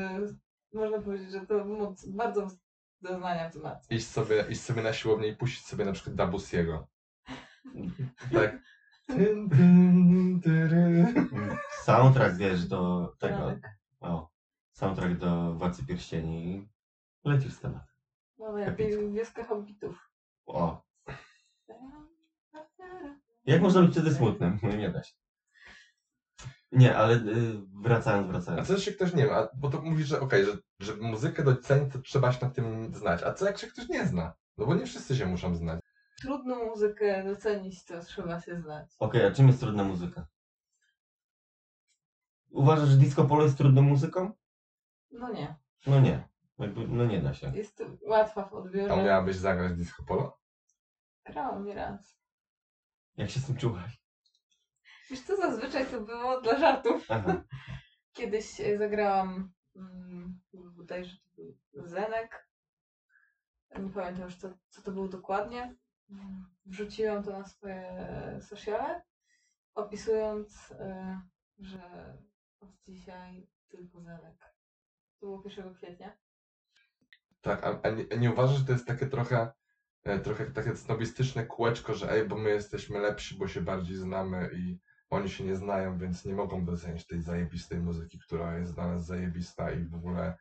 można 0.73 1.01
powiedzieć, 1.01 1.31
że 1.31 1.45
to 1.45 1.65
moc, 1.65 2.05
bardzo 2.05 2.47
doznania 3.01 3.49
wzmacnia. 3.49 3.97
Iść 3.97 4.07
sobie, 4.07 4.45
iść 4.49 4.61
sobie 4.61 4.81
na 4.81 4.93
siłownię 4.93 5.27
i 5.27 5.35
puścić 5.35 5.65
sobie 5.65 5.85
na 5.85 5.91
przykład 5.93 6.15
Dabusiego. 6.15 6.87
Tak. 8.33 8.57
Tyn, 9.07 9.49
tyn, 9.49 10.41
tyry. 10.43 11.05
Soundtrack, 11.83 12.37
wiesz, 12.37 12.67
do 12.67 13.13
tego. 13.19 13.35
Franek. 13.37 13.69
O, 13.99 14.29
soundtrack 14.71 15.17
do 15.17 15.53
Władcy 15.53 15.85
Pierścieni. 15.85 16.69
Lecisz 17.23 17.53
z 17.53 17.59
temat. 17.59 17.83
No 18.37 18.51
najlepiej 18.51 19.11
wioska 19.11 19.43
hobbitów. 19.43 20.09
O, 20.45 20.81
jak 23.45 23.61
można 23.61 23.81
być 23.81 23.91
wtedy 23.91 24.13
smutnym? 24.13 24.59
No 24.63 24.69
nie 24.75 24.89
da 24.89 25.03
się. 25.03 25.13
Nie, 26.71 26.97
ale 26.97 27.15
y, 27.15 27.61
wracając, 27.81 28.27
A 28.27 28.31
wracając. 28.31 28.67
co 28.67 28.73
jeśli 28.73 28.93
ktoś 28.93 29.13
nie 29.13 29.25
ma, 29.25 29.47
bo 29.57 29.69
to 29.69 29.81
mówisz, 29.81 30.07
że 30.07 30.19
okej, 30.21 30.45
że 30.45 30.51
żeby 30.79 31.01
muzykę 31.03 31.43
docenić, 31.43 31.93
to 31.93 31.99
trzeba 31.99 32.31
się 32.31 32.45
na 32.45 32.51
tym 32.51 32.95
znać. 32.95 33.23
A 33.23 33.33
co 33.33 33.45
jak 33.45 33.57
się 33.57 33.67
ktoś 33.67 33.89
nie 33.89 34.05
zna? 34.05 34.33
No 34.57 34.65
bo 34.65 34.75
nie 34.75 34.85
wszyscy 34.85 35.15
się 35.15 35.25
muszą 35.25 35.55
znać. 35.55 35.79
Trudną 36.25 36.65
muzykę 36.65 37.23
docenić, 37.23 37.85
to 37.85 38.03
trzeba 38.03 38.41
się 38.41 38.55
znać. 38.61 38.95
Okej, 38.99 39.25
a 39.25 39.31
czym 39.31 39.47
jest 39.47 39.59
trudna 39.59 39.83
muzyka? 39.83 40.27
Uważasz, 42.49 42.89
że 42.89 42.97
disco 42.97 43.25
polo 43.25 43.43
jest 43.43 43.57
trudną 43.57 43.81
muzyką? 43.81 44.31
No 45.11 45.33
nie. 45.33 45.55
No 45.87 45.99
nie. 45.99 46.27
Jakby, 46.59 46.87
no 46.87 47.05
nie 47.05 47.21
da 47.21 47.33
się. 47.33 47.51
Jest 47.55 47.83
łatwa 48.07 48.43
w 48.43 48.53
A 48.53 48.57
odbiorze. 48.57 49.03
miałabyś 49.03 49.35
zagrać 49.35 49.73
disco 49.73 50.03
polo? 50.03 50.39
Grałam 51.25 51.65
nieraz. 51.65 52.17
Jak 53.17 53.29
się 53.29 53.39
z 53.39 53.45
tym 53.45 53.57
czułaś? 53.57 54.01
Wiesz 55.09 55.21
co, 55.21 55.37
zazwyczaj 55.37 55.85
to 55.85 56.01
było 56.01 56.41
dla 56.41 56.59
żartów. 56.59 57.05
Aha. 57.09 57.43
Kiedyś 58.13 58.61
e, 58.61 58.77
zagrałam 58.77 59.53
mm, 59.75 60.39
bodajże 60.53 61.17
to 61.17 61.41
był 61.73 61.87
Zenek. 61.87 62.47
Nie 63.79 63.89
pamiętam 63.89 64.23
już 64.25 64.35
co, 64.35 64.49
co 64.69 64.81
to 64.81 64.91
było 64.91 65.07
dokładnie. 65.07 65.75
Wrzuciłam 66.65 67.23
to 67.23 67.39
na 67.39 67.45
swoje 67.45 68.39
sociale, 68.41 69.01
opisując, 69.75 70.71
e, 70.71 71.21
że 71.59 72.17
od 72.59 72.69
dzisiaj 72.87 73.47
tylko 73.67 74.01
Zenek. 74.01 74.55
To 75.19 75.25
było 75.25 75.43
1 75.45 75.73
kwietnia. 75.73 76.17
Tak, 77.41 77.63
a, 77.63 77.81
a, 77.83 77.89
nie, 77.89 78.05
a 78.11 78.15
nie 78.15 78.31
uważasz, 78.31 78.57
że 78.57 78.65
to 78.65 78.71
jest 78.71 78.87
takie 78.87 79.07
trochę, 79.07 79.51
e, 80.03 80.19
trochę 80.19 80.45
takie 80.45 80.75
snobistyczne 80.75 81.45
kółeczko, 81.45 81.93
że 81.93 82.11
ej, 82.11 82.27
bo 82.27 82.37
my 82.37 82.49
jesteśmy 82.49 82.99
lepsi, 82.99 83.37
bo 83.37 83.47
się 83.47 83.61
bardziej 83.61 83.97
znamy 83.97 84.49
i 84.53 84.79
oni 85.09 85.29
się 85.29 85.43
nie 85.43 85.55
znają, 85.55 85.97
więc 85.97 86.25
nie 86.25 86.33
mogą 86.33 86.65
docenić 86.65 87.07
tej 87.07 87.21
zajebistej 87.21 87.79
muzyki, 87.79 88.19
która 88.19 88.57
jest 88.57 88.73
dla 88.73 88.87
nas 88.87 89.05
zajebista 89.05 89.71
i 89.71 89.83
w 89.83 89.95
ogóle. 89.95 90.37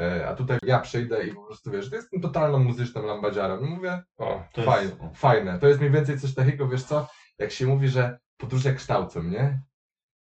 E, 0.00 0.28
a 0.28 0.34
tutaj 0.34 0.58
ja 0.62 0.78
przyjdę 0.80 1.26
i 1.26 1.34
po 1.34 1.42
prostu 1.46 1.70
wiesz, 1.70 1.90
to 1.90 1.96
jestem 1.96 2.20
totalną 2.20 2.58
muzyczną 2.58 3.02
lambadziarą. 3.06 3.60
I 3.60 3.64
mówię, 3.70 4.02
o, 4.18 4.44
To 4.52 4.60
jest- 4.60 4.72
fajne, 4.72 5.10
fajne. 5.14 5.58
To 5.58 5.68
jest 5.68 5.80
mniej 5.80 5.92
więcej 5.92 6.20
coś 6.20 6.34
takiego, 6.34 6.68
wiesz 6.68 6.84
co, 6.84 7.08
jak 7.38 7.50
się 7.50 7.66
mówi, 7.66 7.88
że 7.88 8.18
podróże 8.36 8.74
kształcą, 8.74 9.22
nie? 9.22 9.62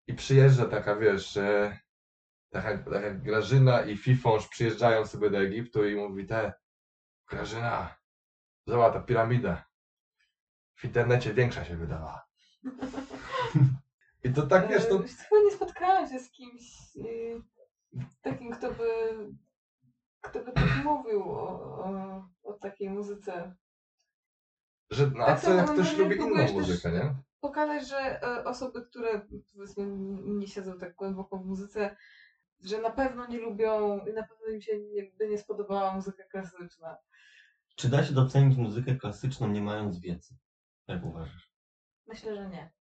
I 0.06 0.14
przyjeżdża 0.14 0.66
taka, 0.66 0.96
wiesz, 0.96 1.36
e, 1.36 1.78
tak 2.50 2.64
jak, 2.64 2.84
tak 2.90 3.02
jak 3.02 3.22
Grażyna 3.22 3.82
i 3.82 3.96
Fifonż 3.96 4.48
przyjeżdżają 4.48 5.06
sobie 5.06 5.30
do 5.30 5.38
Egiptu 5.38 5.88
i 5.88 5.96
mówi 5.96 6.26
te 6.26 6.52
Grażyna, 7.30 7.94
zobacz 8.66 8.92
ta 8.92 9.00
piramida. 9.00 9.64
W 10.74 10.84
internecie 10.84 11.34
większa 11.34 11.64
się 11.64 11.76
wydawała. 11.76 12.26
I 14.24 14.32
to 14.32 14.42
tak 14.46 14.68
wiesz, 14.68 14.88
to 14.88 14.94
E, 14.94 14.98
Chyba 15.08 15.40
nie 15.44 15.50
spotkałam 15.50 16.08
się 16.08 16.20
z 16.20 16.30
kimś 16.30 16.96
y, 16.96 17.42
takim, 18.22 18.52
kto 18.52 18.72
by, 18.74 18.84
kto 20.26 20.44
by 20.44 20.52
tak 20.52 20.84
mówił 20.84 21.22
o, 21.22 21.48
o, 21.84 22.28
o 22.42 22.52
takiej 22.52 22.90
muzyce. 22.90 23.54
że 24.90 25.10
no, 25.10 25.24
a 25.24 25.26
Tak 25.26 25.40
co 25.40 25.46
samo 25.46 25.58
jak 25.58 25.70
ktoś 25.72 25.96
lubi 25.96 26.16
inną 26.16 26.52
muzykę, 26.52 26.92
nie? 26.92 27.14
Pokazać, 27.40 27.88
że 27.88 28.22
e, 28.22 28.44
osoby, 28.44 28.82
które 28.82 29.26
powiedzmy 29.52 29.86
nie 30.24 30.46
siedzą 30.46 30.78
tak 30.78 30.94
głęboko 30.94 31.38
w 31.38 31.46
muzyce, 31.46 31.96
że 32.60 32.80
na 32.80 32.90
pewno 32.90 33.26
nie 33.26 33.38
lubią 33.38 33.98
i 34.06 34.12
na 34.12 34.22
pewno 34.22 34.46
im 34.46 34.60
się 34.60 34.80
nie, 34.80 35.02
by 35.18 35.28
nie 35.28 35.38
spodobała 35.38 35.94
muzyka 35.94 36.24
klasyczna. 36.24 36.96
Czy 37.76 37.88
da 37.88 38.04
się 38.04 38.14
docenić 38.14 38.58
muzykę 38.58 38.96
klasyczną 38.96 39.48
nie 39.48 39.62
mając 39.62 39.98
wiedzy? 39.98 40.34
Jak 40.88 41.04
uważasz? 41.04 41.52
Myślę, 42.06 42.36
że 42.36 42.48
nie. 42.48 42.72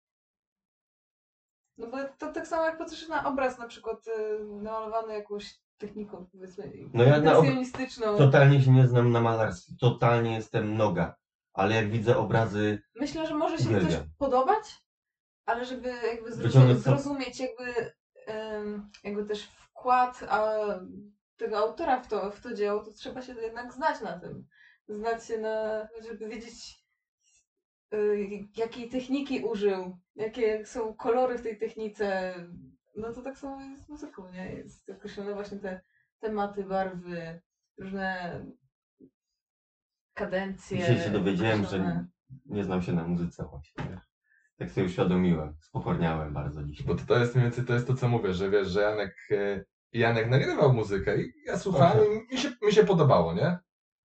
No 1.78 1.87
bo 1.87 1.96
to 2.18 2.33
tak 2.33 2.46
samo 2.46 2.64
jak 2.64 2.78
patrzysz 2.78 3.09
na 3.09 3.24
obraz 3.24 3.59
na 3.59 3.66
przykład 3.66 4.07
y, 4.09 4.44
namalowany 4.44 5.14
jakąś 5.14 5.63
techniką 5.87 6.27
powiedzmy 6.33 6.73
No 6.94 7.05
ja 7.05 7.11
na 7.11 7.16
ob- 7.16 7.44
impresjonistyczną. 7.44 8.18
Totalnie 8.18 8.62
się 8.62 8.70
nie 8.70 8.88
znam 8.88 9.12
na 9.12 9.20
malarstwie, 9.20 9.73
totalnie 9.81 10.35
jestem 10.35 10.77
noga. 10.77 11.14
Ale 11.53 11.75
jak 11.75 11.90
widzę 11.90 12.16
obrazy, 12.18 12.83
Myślę, 13.01 13.27
że 13.27 13.35
może 13.35 13.59
się 13.59 13.81
coś 13.81 13.94
podobać, 14.18 14.64
ale 15.47 15.64
żeby 15.64 15.88
jakby 15.88 16.31
zrozum- 16.31 16.42
Wyciągnąć 16.42 16.85
to- 16.85 16.90
zrozumieć 16.90 17.40
jakby, 17.40 17.92
jakby 19.05 19.25
też 19.25 19.42
wkład 19.44 20.20
tego 21.37 21.59
autora 21.59 22.01
w 22.01 22.09
to, 22.09 22.31
w 22.31 22.40
to 22.40 22.55
dzieło, 22.55 22.85
to 22.85 22.92
trzeba 22.92 23.23
się 23.23 23.33
jednak 23.35 23.73
znać 23.73 24.01
na 24.01 24.18
tym. 24.18 24.47
Znać 24.88 25.27
się 25.27 25.38
na, 25.38 25.88
żeby 26.09 26.29
wiedzieć 26.29 26.85
y, 27.94 28.29
jakiej 28.57 28.88
techniki 28.88 29.40
użył, 29.44 29.99
jakie 30.16 30.66
są 30.66 30.94
kolory 30.94 31.38
w 31.38 31.42
tej 31.42 31.59
technice. 31.59 32.35
No 32.96 33.12
to 33.12 33.22
tak 33.22 33.38
samo 33.38 33.61
jest 33.61 33.87
z 33.87 33.88
muzyką, 33.88 34.33
nie? 34.33 34.52
Jest 34.52 34.90
określone 34.90 35.35
właśnie 35.35 35.59
te 35.59 35.80
tematy, 36.20 36.64
barwy, 36.64 37.40
różne 37.78 38.40
kadencje. 40.14 40.78
dzisiaj 40.78 40.98
się 40.98 41.11
dowiedziałem, 41.11 41.61
że 41.61 41.66
określone. 41.66 42.07
nie 42.46 42.64
znam 42.64 42.83
się 42.83 42.92
na 42.92 43.04
muzyce 43.09 43.44
właśnie. 43.44 43.85
wiesz. 43.90 44.14
Tak 44.59 44.70
sobie 44.70 44.87
uświadomiłem, 44.87 45.57
spokorniałem 45.61 46.35
bardzo 46.35 46.64
dzisiaj. 46.64 46.87
Bo 46.87 46.94
to, 46.94 47.04
to 47.07 47.18
jest 47.18 47.35
mniej 47.35 47.44
więcej 47.44 47.64
to, 47.64 47.74
jest 47.74 47.87
to 47.87 47.94
co 47.94 48.09
mówię, 48.09 48.35
że 48.35 48.50
wiesz, 48.50 48.68
że 48.68 48.80
Janek, 48.80 49.16
e, 49.30 49.64
Janek 49.92 50.30
nagrywał 50.30 50.72
muzykę 50.72 51.22
i 51.22 51.33
ja 51.46 51.59
słuchałem 51.59 52.07
i 52.30 52.35
mi 52.35 52.40
się, 52.40 52.52
mi 52.62 52.72
się 52.72 52.85
podobało, 52.85 53.35
nie? 53.35 53.59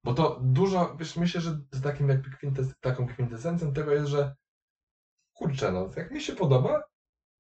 Bo 0.04 0.14
to 0.14 0.40
dużo, 0.44 0.96
wiesz, 1.00 1.18
myślę, 1.18 1.42
że 1.42 1.60
z 1.72 1.82
takim 1.82 2.10
jakby 2.10 2.30
kwintes, 2.30 2.74
taką 2.80 3.08
kwintesencją 3.08 3.74
tego 3.74 3.94
jest, 3.94 4.08
że 4.08 4.36
kurczę, 5.34 5.72
no, 5.72 5.90
jak 5.98 6.12
mi 6.12 6.22
się 6.22 6.36
podoba, 6.36 6.84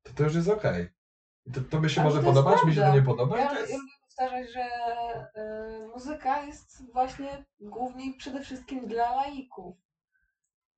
to 0.03 0.13
to 0.13 0.23
już 0.23 0.35
jest 0.35 0.49
okej. 0.49 0.83
I 0.83 0.98
to 1.53 1.61
tobie 1.61 1.89
się 1.89 2.01
Ale 2.01 2.09
może 2.09 2.21
to 2.21 2.27
podobać, 2.27 2.63
mi 2.63 2.73
się 2.73 2.81
to 2.81 2.93
nie 2.93 3.01
podoba 3.01 3.39
Ja, 3.39 3.47
to 3.47 3.53
ja 3.53 3.59
jest... 3.59 3.73
lubię 3.73 3.91
powtarzać, 4.01 4.51
że 4.53 4.65
y, 5.83 5.87
muzyka 5.87 6.45
jest 6.45 6.91
właśnie 6.93 7.45
głównie 7.59 8.13
przede 8.17 8.41
wszystkim 8.43 8.87
dla 8.87 9.15
laików. 9.15 9.75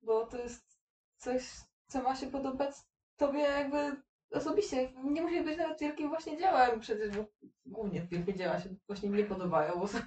Bo 0.02 0.26
to 0.26 0.38
jest 0.38 0.78
coś, 1.16 1.42
co 1.86 2.02
ma 2.02 2.16
się 2.16 2.26
podobać 2.26 2.74
tobie 3.16 3.40
jakby 3.40 3.96
osobiście. 4.32 4.92
Nie 5.04 5.22
musi 5.22 5.42
być 5.44 5.58
nawet 5.58 5.80
wielkim 5.80 6.08
właśnie 6.08 6.38
dziełem 6.38 6.80
przecież, 6.80 7.16
bo 7.16 7.24
głównie 7.66 8.02
wielkie 8.10 8.34
dzieła 8.34 8.60
się 8.60 8.68
właśnie 8.86 9.08
nie 9.10 9.24
podobają, 9.24 9.78
bo 9.78 9.88
są 9.88 9.98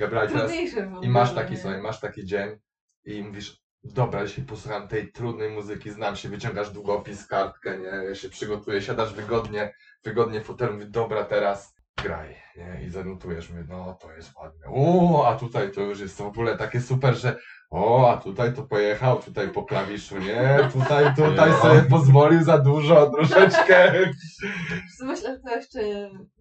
Dobra, 0.00 0.26
trudniejsze. 0.26 0.92
I 1.02 1.08
masz 1.08 1.34
taki, 1.34 1.52
nie? 1.52 1.58
słuchaj, 1.60 1.82
masz 1.82 2.00
taki 2.00 2.24
dzień 2.24 2.58
i 3.04 3.22
mówisz, 3.22 3.62
dobra, 3.84 4.26
dzisiaj 4.26 4.44
posłucham 4.44 4.88
tej 4.88 5.12
trudnej 5.12 5.50
muzyki, 5.50 5.90
znam 5.90 6.16
się, 6.16 6.28
wyciągasz 6.28 6.70
długopis, 6.70 7.26
kartkę, 7.26 7.78
nie, 7.78 8.08
ja 8.08 8.14
się 8.14 8.28
przygotuję, 8.28 8.82
siadasz 8.82 9.14
wygodnie, 9.14 9.74
wygodnie 10.04 10.40
w 10.40 10.44
fotelu, 10.44 10.72
mówisz, 10.72 10.88
dobra, 10.88 11.24
teraz 11.24 11.74
graj, 12.02 12.36
nie, 12.56 12.86
i 12.86 12.90
zanotujesz, 12.90 13.50
mówię, 13.50 13.64
no, 13.68 13.98
to 14.00 14.12
jest 14.12 14.36
ładne, 14.36 14.66
o, 14.66 15.24
a 15.28 15.36
tutaj 15.36 15.72
to 15.72 15.80
już 15.80 16.00
jest 16.00 16.16
w 16.16 16.20
ogóle 16.20 16.56
takie 16.56 16.80
super, 16.80 17.14
że 17.14 17.36
o, 17.70 18.10
a 18.10 18.16
tutaj 18.16 18.54
to 18.54 18.62
pojechał, 18.62 19.22
tutaj 19.22 19.48
po 19.48 19.64
klawiszu, 19.64 20.18
nie, 20.18 20.58
tutaj, 20.72 21.14
tutaj 21.14 21.52
sobie 21.52 21.82
pozwolił 21.82 22.42
za 22.44 22.58
dużo, 22.58 23.10
troszeczkę. 23.10 23.92
Myślę, 25.02 25.32
że 25.34 25.40
to 25.40 25.56
jeszcze 25.56 25.80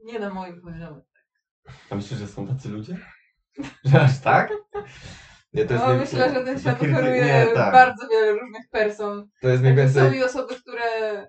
nie 0.04 0.19
na 0.19 0.34
moim 0.34 0.62
poziomie. 0.62 1.02
A 1.89 1.95
myślisz, 1.95 2.19
że 2.19 2.28
są 2.28 2.47
tacy 2.47 2.69
ludzie? 2.69 2.97
Że 3.86 4.02
aż 4.02 4.19
tak? 4.19 4.52
Nie, 5.53 5.65
to 5.65 5.73
jest, 5.73 5.85
No, 5.85 5.95
myślę, 5.95 6.33
że 6.33 6.45
ten 6.45 6.59
świat 6.59 6.77
Kryty- 6.79 6.93
oferuje 6.93 7.25
nie, 7.25 7.47
tak. 7.53 7.73
bardzo 7.73 8.07
wiele 8.07 8.31
różnych 8.31 8.69
person. 8.71 9.29
to 9.41 9.49
jest 9.49 9.63
mniej 9.63 9.75
Jakby 9.77 9.93
Są 9.93 9.99
więcej, 10.01 10.19
i 10.19 10.23
osoby, 10.23 10.55
które 10.55 11.27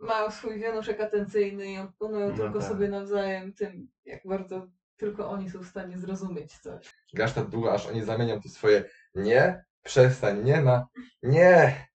mają 0.00 0.30
swój 0.30 0.58
wianuszek 0.60 1.00
atencyjny 1.00 1.72
i 1.72 1.78
oponują 1.78 2.28
No 2.30 2.36
tylko 2.36 2.58
tak. 2.58 2.68
sobie 2.68 2.88
nawzajem 2.88 3.52
tym, 3.52 3.88
jak 4.04 4.20
bardzo 4.26 4.66
tylko 4.96 5.30
oni 5.30 5.50
są 5.50 5.58
w 5.62 5.66
stanie 5.66 5.98
zrozumieć 5.98 6.58
coś. 6.58 6.94
grasz 7.14 7.32
tak 7.32 7.46
długo, 7.48 7.72
aż 7.74 7.86
oni 7.86 8.04
zamienią 8.04 8.40
to 8.42 8.48
swoje 8.48 8.84
nie, 9.14 9.64
przestań, 9.82 10.44
nie 10.44 10.60
na 10.62 10.86
nie, 11.22 11.86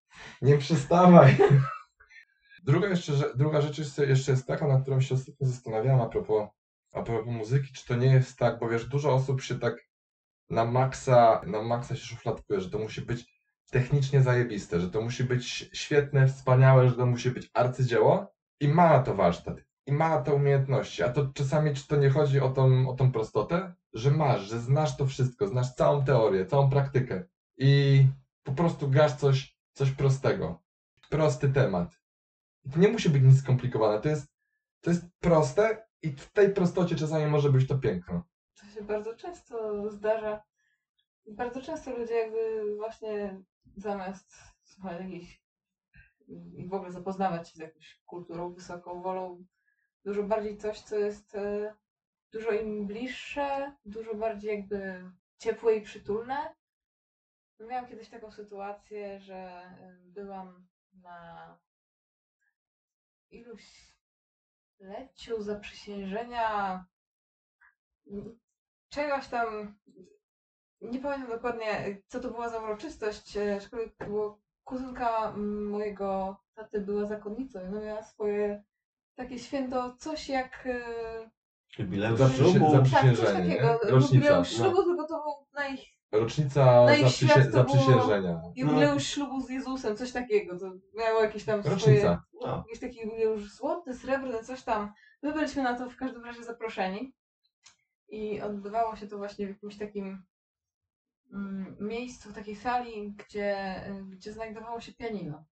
nie 0.41 0.57
przestawaj. 0.57 1.37
Druga, 2.63 2.87
jeszcze, 2.87 3.13
druga 3.35 3.61
rzecz 3.61 3.77
jest, 3.77 3.97
jeszcze 3.97 4.31
jest 4.31 4.47
taka, 4.47 4.67
nad 4.67 4.81
którą 4.81 5.01
się 5.01 5.15
ostatnio 5.15 5.47
zastanawiałem 5.47 6.01
a 6.01 6.05
propos, 6.05 6.49
a 6.93 7.01
propos 7.01 7.33
muzyki, 7.33 7.73
czy 7.73 7.85
to 7.87 7.95
nie 7.95 8.13
jest 8.13 8.37
tak, 8.37 8.59
bo 8.59 8.69
wiesz, 8.69 8.85
dużo 8.85 9.13
osób 9.13 9.41
się 9.41 9.59
tak 9.59 9.75
na 10.51 10.65
maksa, 10.65 11.41
na 11.47 11.61
maksa 11.61 11.95
się 11.95 12.05
szufladkuje, 12.05 12.61
że 12.61 12.69
to 12.69 12.79
musi 12.79 13.01
być 13.01 13.41
technicznie 13.71 14.21
zajebiste, 14.21 14.79
że 14.79 14.89
to 14.89 15.01
musi 15.01 15.23
być 15.23 15.69
świetne, 15.73 16.27
wspaniałe, 16.27 16.89
że 16.89 16.95
to 16.95 17.05
musi 17.05 17.31
być 17.31 17.49
arcydzieło 17.53 18.33
i 18.59 18.67
ma 18.67 18.89
na 18.89 18.99
to 18.99 19.15
warsztat, 19.15 19.57
i 19.85 19.91
ma 19.91 20.09
na 20.09 20.21
to 20.21 20.35
umiejętności, 20.35 21.03
a 21.03 21.09
to 21.09 21.31
czasami 21.33 21.73
czy 21.73 21.87
to 21.87 21.95
nie 21.95 22.09
chodzi 22.09 22.39
o 22.39 22.49
tą, 22.49 22.89
o 22.89 22.93
tą 22.93 23.11
prostotę, 23.11 23.73
że 23.93 24.11
masz, 24.11 24.41
że 24.41 24.59
znasz 24.59 24.97
to 24.97 25.05
wszystko, 25.05 25.47
znasz 25.47 25.73
całą 25.73 26.03
teorię, 26.03 26.45
całą 26.45 26.69
praktykę 26.69 27.23
i 27.57 28.05
po 28.43 28.51
prostu 28.51 28.89
grasz 28.89 29.15
coś, 29.15 29.57
coś 29.73 29.91
prostego, 29.91 30.61
prosty 31.09 31.49
temat. 31.49 32.01
To 32.73 32.79
nie 32.79 32.87
musi 32.87 33.09
być 33.09 33.23
nic 33.23 33.39
skomplikowane, 33.39 34.01
to 34.01 34.09
jest, 34.09 34.27
to 34.81 34.89
jest 34.89 35.05
proste 35.19 35.87
i 36.01 36.11
w 36.11 36.31
tej 36.31 36.53
prostocie 36.53 36.95
czasami 36.95 37.25
może 37.25 37.49
być 37.49 37.67
to 37.67 37.77
piękno. 37.77 38.30
To 38.61 38.67
się 38.67 38.81
bardzo 38.81 39.15
często 39.15 39.89
zdarza. 39.89 40.43
Bardzo 41.27 41.61
często 41.61 41.97
ludzie 41.97 42.13
jakby 42.13 42.75
właśnie 42.75 43.41
zamiast 43.77 44.33
słuchać 44.63 45.01
jakiejś 45.01 45.41
i 46.27 46.67
w 46.67 46.73
ogóle 46.73 46.91
zapoznawać 46.91 47.49
się 47.49 47.55
z 47.55 47.59
jakąś 47.59 48.01
kulturą 48.05 48.53
wysoką, 48.53 49.01
wolą 49.01 49.45
dużo 50.05 50.23
bardziej 50.23 50.57
coś, 50.57 50.81
co 50.81 50.95
jest 50.95 51.35
e, 51.35 51.75
dużo 52.31 52.51
im 52.51 52.87
bliższe, 52.87 53.75
dużo 53.85 54.15
bardziej 54.15 54.55
jakby 54.55 55.11
ciepłe 55.37 55.75
i 55.75 55.81
przytulne. 55.81 56.55
Miałam 57.59 57.87
kiedyś 57.87 58.09
taką 58.09 58.31
sytuację, 58.31 59.19
że 59.19 59.35
e, 59.35 59.97
byłam 60.05 60.67
na 60.93 61.57
iluś 63.31 63.93
leciu 64.79 65.41
zaprzysiężenia 65.41 66.85
czegoś 68.91 69.27
tam, 69.27 69.75
nie 70.81 70.99
pamiętam 70.99 71.29
dokładnie, 71.35 71.97
co 72.07 72.19
to 72.19 72.29
była 72.31 72.49
za 72.49 72.59
uroczystość, 72.59 73.37
e, 73.37 73.55
aczkolwiek 73.55 73.95
to 73.97 74.05
było 74.05 74.39
kuzynka 74.63 75.33
mojego 75.71 76.37
taty 76.55 76.81
była 76.81 77.05
zakonnicą 77.05 77.59
i 77.61 77.67
ona 77.67 77.81
miała 77.81 78.03
swoje 78.03 78.63
takie 79.15 79.39
święto, 79.39 79.95
coś 79.99 80.29
jak 80.29 80.65
e, 80.67 80.81
Jubileusz 81.79 82.35
ślubu. 82.35 82.71
tak, 82.91 83.15
coś 83.15 83.19
takiego, 83.33 83.43
nie? 83.43 83.61
Rocznica, 83.91 84.15
jubileusz 84.15 84.57
no. 84.57 84.65
ślubu, 84.65 84.83
tylko 84.83 85.07
to 85.07 85.23
był 85.23 85.47
na 85.53 85.67
ich 85.67 85.81
Rocznica 86.11 86.65
No 86.65 86.87
zaprzysię- 87.07 87.51
zaprzysiężenia. 87.51 88.41
jubileusz 88.55 89.03
ślubu 89.03 89.41
z 89.41 89.49
Jezusem, 89.49 89.97
coś 89.97 90.11
takiego, 90.11 90.59
to 90.59 90.71
miało 90.93 91.23
jakieś 91.23 91.45
tam 91.45 91.61
swoje 91.63 91.75
Rocznica. 91.75 92.23
No. 92.41 92.57
jakiś 92.57 92.79
taki 92.79 92.99
już 93.21 93.53
złoty, 93.55 93.93
srebrny, 93.95 94.43
coś 94.43 94.63
tam. 94.63 94.91
My 95.21 95.33
byliśmy 95.33 95.63
na 95.63 95.77
to 95.77 95.89
w 95.89 95.95
każdym 95.95 96.25
razie 96.25 96.43
zaproszeni. 96.43 97.13
I 98.11 98.41
odbywało 98.41 98.95
się 98.95 99.07
to 99.07 99.17
właśnie 99.17 99.45
w 99.45 99.49
jakimś 99.49 99.77
takim 99.77 100.23
mm, 101.33 101.77
miejscu, 101.79 102.29
w 102.29 102.35
takiej 102.35 102.55
sali, 102.55 103.11
gdzie, 103.11 103.81
gdzie 104.09 104.33
znajdowało 104.33 104.81
się 104.81 104.93
pianino. 104.93 105.45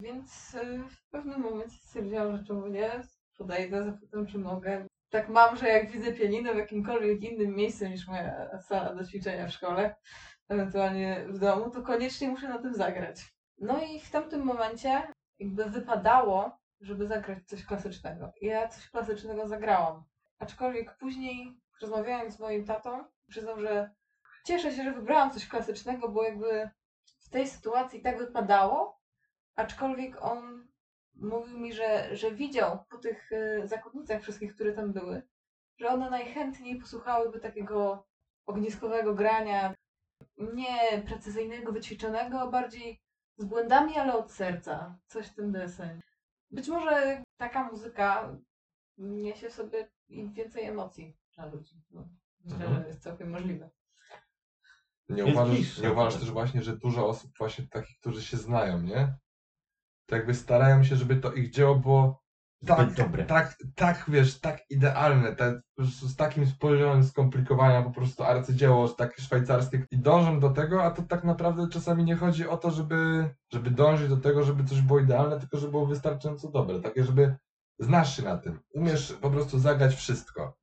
Więc 0.00 0.54
y, 0.54 0.84
w 0.90 1.10
pewnym 1.10 1.40
momencie 1.40 1.76
stwierdziłam, 1.76 2.36
że 2.36 2.44
czemu 2.44 2.66
nie, 2.66 3.02
podejdę, 3.38 3.84
zapytam, 3.84 4.26
czy 4.26 4.38
mogę. 4.38 4.86
Tak 5.10 5.28
mam, 5.28 5.56
że 5.56 5.68
jak 5.68 5.90
widzę 5.90 6.12
pianino 6.12 6.54
w 6.54 6.56
jakimkolwiek 6.56 7.22
innym 7.22 7.56
miejscu 7.56 7.86
niż 7.86 8.06
moja 8.06 8.58
sala 8.58 8.94
do 8.94 9.04
ćwiczenia 9.04 9.46
w 9.46 9.52
szkole, 9.52 9.94
ewentualnie 10.48 11.26
w 11.28 11.38
domu, 11.38 11.70
to 11.70 11.82
koniecznie 11.82 12.28
muszę 12.28 12.48
na 12.48 12.58
tym 12.58 12.74
zagrać. 12.74 13.34
No 13.58 13.82
i 13.82 14.00
w 14.00 14.10
tamtym 14.10 14.42
momencie 14.44 15.02
jakby 15.38 15.64
wypadało, 15.64 16.58
żeby 16.80 17.06
zagrać 17.06 17.38
coś 17.46 17.66
klasycznego. 17.66 18.32
Ja 18.40 18.68
coś 18.68 18.90
klasycznego 18.90 19.48
zagrałam. 19.48 20.04
Aczkolwiek 20.38 20.96
później, 20.98 21.60
rozmawiając 21.84 22.34
z 22.34 22.40
moim 22.40 22.64
tatą, 22.64 23.04
przyznał, 23.28 23.60
że 23.60 23.90
cieszę 24.44 24.72
się, 24.72 24.84
że 24.84 24.92
wybrałam 24.92 25.30
coś 25.30 25.48
klasycznego, 25.48 26.08
bo 26.08 26.22
jakby 26.22 26.70
w 27.20 27.28
tej 27.28 27.48
sytuacji 27.48 28.02
tak 28.02 28.18
wypadało, 28.18 29.00
aczkolwiek 29.56 30.22
on 30.22 30.68
mówił 31.14 31.58
mi, 31.58 31.72
że, 31.72 32.16
że 32.16 32.30
widział 32.30 32.84
po 32.90 32.98
tych 32.98 33.32
y, 33.32 33.62
zakonnicach 33.64 34.22
wszystkich, 34.22 34.54
które 34.54 34.72
tam 34.72 34.92
były, 34.92 35.22
że 35.76 35.88
one 35.88 36.10
najchętniej 36.10 36.80
posłuchałyby 36.80 37.40
takiego 37.40 38.06
ogniskowego 38.46 39.14
grania, 39.14 39.74
nie 40.38 41.02
precyzyjnego, 41.06 41.72
wyćwiczonego, 41.72 42.50
bardziej 42.50 43.00
z 43.36 43.44
błędami, 43.44 43.98
ale 43.98 44.14
od 44.14 44.32
serca. 44.32 44.98
Coś 45.06 45.26
w 45.26 45.34
tym 45.34 45.52
deseń. 45.52 46.00
Być 46.50 46.68
może 46.68 47.22
taka 47.36 47.64
muzyka 47.70 48.36
niesie 48.98 49.48
w 49.48 49.52
sobie 49.52 49.88
więcej 50.10 50.64
emocji 50.64 51.16
dla 51.36 51.46
ludzi. 51.46 51.82
No, 51.90 52.08
myślę, 52.44 52.66
Mhm. 52.66 52.82
że 52.82 52.88
jest 52.88 53.02
całkiem 53.02 53.30
możliwe. 53.30 53.70
Nie 55.08 55.16
Jest 55.22 55.32
uważasz, 55.32 55.54
bliższe 55.54 55.82
nie 55.82 55.92
uważasz 55.92 56.20
też 56.20 56.30
właśnie, 56.30 56.62
że 56.62 56.76
dużo 56.76 57.08
osób 57.08 57.30
właśnie 57.38 57.66
takich, 57.68 57.98
którzy 58.00 58.22
się 58.22 58.36
znają, 58.36 58.82
nie? 58.82 59.16
To 60.06 60.16
jakby 60.16 60.34
starają 60.34 60.84
się, 60.84 60.96
żeby 60.96 61.16
to 61.16 61.32
ich 61.32 61.50
dzieło 61.50 61.74
było 61.74 62.24
tak, 62.66 62.92
dobre. 62.94 63.24
tak, 63.24 63.56
tak, 63.74 64.04
wiesz, 64.08 64.40
tak 64.40 64.70
idealne, 64.70 65.36
tak, 65.36 65.54
po 65.76 65.82
prostu 65.82 66.08
z 66.08 66.16
takim 66.16 66.46
poziomem 66.60 67.04
skomplikowania, 67.04 67.82
po 67.82 67.90
prostu 67.90 68.24
arcydzieło 68.24 68.88
takie 68.88 69.22
szwajcarskie 69.22 69.86
i 69.90 69.98
dążą 69.98 70.40
do 70.40 70.50
tego, 70.50 70.82
a 70.84 70.90
to 70.90 71.02
tak 71.02 71.24
naprawdę 71.24 71.68
czasami 71.68 72.04
nie 72.04 72.16
chodzi 72.16 72.48
o 72.48 72.56
to, 72.56 72.70
żeby, 72.70 73.28
żeby 73.52 73.70
dążyć 73.70 74.08
do 74.08 74.16
tego, 74.16 74.42
żeby 74.44 74.64
coś 74.64 74.80
było 74.80 75.00
idealne, 75.00 75.40
tylko 75.40 75.56
żeby 75.58 75.70
było 75.70 75.86
wystarczająco 75.86 76.50
dobre, 76.50 76.80
takie, 76.80 77.04
żeby 77.04 77.36
znasz 77.78 78.16
się 78.16 78.22
na 78.22 78.38
tym, 78.38 78.60
umiesz 78.74 79.12
po 79.12 79.30
prostu 79.30 79.58
zagrać 79.58 79.94
wszystko 79.94 80.56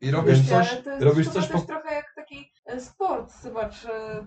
i 0.00 0.10
robisz 0.10 0.34
Więc- 0.34 0.48
coś, 0.48 0.72
Ale 0.72 0.82
to 0.82 0.90
jest 0.90 1.02
robisz 1.02 1.28
chyba 1.28 1.40
coś 1.40 1.48
też 1.50 1.60
po... 1.60 1.66
trochę 1.66 1.94
jak 1.94 2.14
taki 2.16 2.52
e, 2.66 2.80
sport, 2.80 3.32
zobacz, 3.42 3.84
e, 3.84 4.26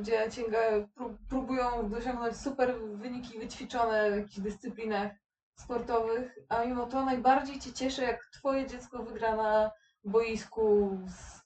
gdzie 0.00 0.30
cięga 0.30 0.58
pró- 0.96 1.16
próbują 1.28 1.94
osiągnąć 1.96 2.36
super 2.36 2.74
wyniki 2.94 3.38
wyćwiczone 3.38 4.10
w 4.10 4.16
jakichś 4.16 4.40
dyscyplinach 4.40 5.12
sportowych, 5.54 6.38
a 6.48 6.64
mimo 6.64 6.86
to 6.86 7.04
najbardziej 7.04 7.60
cię 7.60 7.72
cieszy, 7.72 8.02
jak 8.02 8.26
twoje 8.32 8.66
dziecko 8.66 9.02
wygra 9.02 9.36
na 9.36 9.70
boisku 10.04 10.98
z 11.08 11.40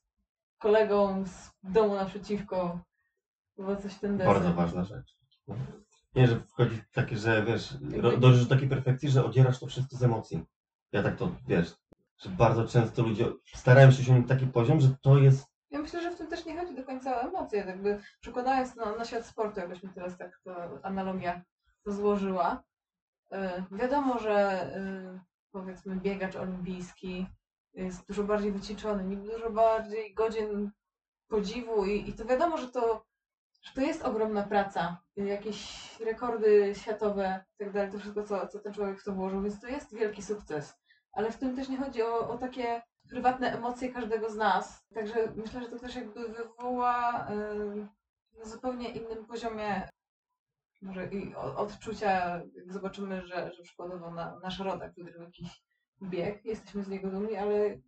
kolegą 0.58 1.24
z 1.26 1.50
domu 1.62 1.94
naprzeciwko. 1.94 2.80
Chyba 3.56 3.76
coś 3.76 3.92
w 3.92 3.98
ten. 4.00 4.18
Bardzo 4.18 4.52
ważna 4.54 4.84
rzecz. 4.84 5.16
Nie, 6.14 6.26
że 6.26 6.40
wchodzi 6.40 6.82
takie, 6.92 7.16
że 7.16 7.44
wiesz, 7.44 7.74
ro- 7.96 8.16
dążysz 8.16 8.46
do 8.46 8.54
takiej 8.54 8.68
perfekcji, 8.68 9.10
że 9.10 9.24
odzierasz 9.24 9.60
to 9.60 9.66
wszystko 9.66 9.96
z 9.96 10.02
emocji. 10.02 10.44
Ja 10.92 11.02
tak 11.02 11.16
to, 11.16 11.30
wiesz, 11.48 11.74
że 12.20 12.30
bardzo 12.30 12.68
często 12.68 13.02
ludzie 13.02 13.26
starają 13.54 13.90
się 13.90 14.02
osiągnąć 14.02 14.28
taki 14.28 14.46
poziom, 14.46 14.80
że 14.80 14.88
to 15.02 15.18
jest 15.18 15.46
Ja 15.70 15.78
myślę, 15.78 16.02
że 16.02 16.10
w 16.10 16.16
tym 16.16 16.26
też 16.26 16.44
nie 16.44 16.58
chodzi 16.60 16.74
do 16.74 16.84
końca 16.84 17.16
o 17.16 17.28
emocje, 17.28 17.58
jakby 17.58 18.00
przekładając 18.20 18.76
na, 18.76 18.96
na 18.96 19.04
świat 19.04 19.26
sportu, 19.26 19.60
jakbyśmy 19.60 19.88
teraz 19.94 20.18
tak 20.18 20.40
to 20.44 20.78
analogia 20.82 21.42
to 21.84 21.92
złożyła. 21.92 22.62
E, 23.32 23.64
wiadomo, 23.72 24.18
że 24.18 24.36
e, 24.76 25.20
powiedzmy 25.50 25.96
biegacz 25.96 26.36
olimpijski 26.36 27.26
jest 27.74 28.06
dużo 28.06 28.24
bardziej 28.24 28.52
wyćwiczony, 28.52 29.16
dużo 29.16 29.50
bardziej 29.50 30.14
godzien 30.14 30.70
podziwu 31.28 31.84
i, 31.86 32.10
i 32.10 32.12
to 32.12 32.24
wiadomo, 32.24 32.58
że 32.58 32.68
to, 32.68 33.04
że 33.62 33.72
to 33.74 33.80
jest 33.80 34.02
ogromna 34.04 34.42
praca, 34.42 35.02
jakieś 35.16 36.00
rekordy 36.00 36.74
światowe 36.74 37.44
i 37.60 37.72
tak 37.72 37.92
to 37.92 37.98
wszystko, 37.98 38.22
co, 38.22 38.46
co 38.46 38.58
ten 38.58 38.72
człowiek 38.72 39.00
w 39.00 39.04
to 39.04 39.12
włożył, 39.12 39.42
więc 39.42 39.60
to 39.60 39.68
jest 39.68 39.94
wielki 39.94 40.22
sukces. 40.22 40.79
Ale 41.12 41.30
w 41.30 41.36
tym 41.36 41.56
też 41.56 41.68
nie 41.68 41.76
chodzi 41.76 42.02
o, 42.02 42.28
o 42.28 42.38
takie 42.38 42.82
prywatne 43.08 43.52
emocje 43.52 43.92
każdego 43.92 44.30
z 44.30 44.36
nas. 44.36 44.86
Także 44.94 45.32
myślę, 45.36 45.62
że 45.62 45.68
to 45.68 45.78
też 45.78 45.94
jakby 45.94 46.28
wywoła 46.28 47.28
na 48.38 48.44
zupełnie 48.44 48.88
innym 48.88 49.26
poziomie 49.26 49.88
może 50.82 51.06
i 51.06 51.34
odczucia, 51.34 52.42
jak 52.54 52.72
zobaczymy, 52.72 53.26
że, 53.26 53.52
że 53.52 53.62
przykładowo 53.62 54.10
na, 54.10 54.38
nasz 54.42 54.58
rodak 54.58 54.94
wygrał 54.94 55.22
jakiś 55.22 55.62
bieg, 56.02 56.44
jesteśmy 56.44 56.82
z 56.82 56.88
niego 56.88 57.10
dumni, 57.10 57.36
ale 57.36 57.54
y, 57.56 57.80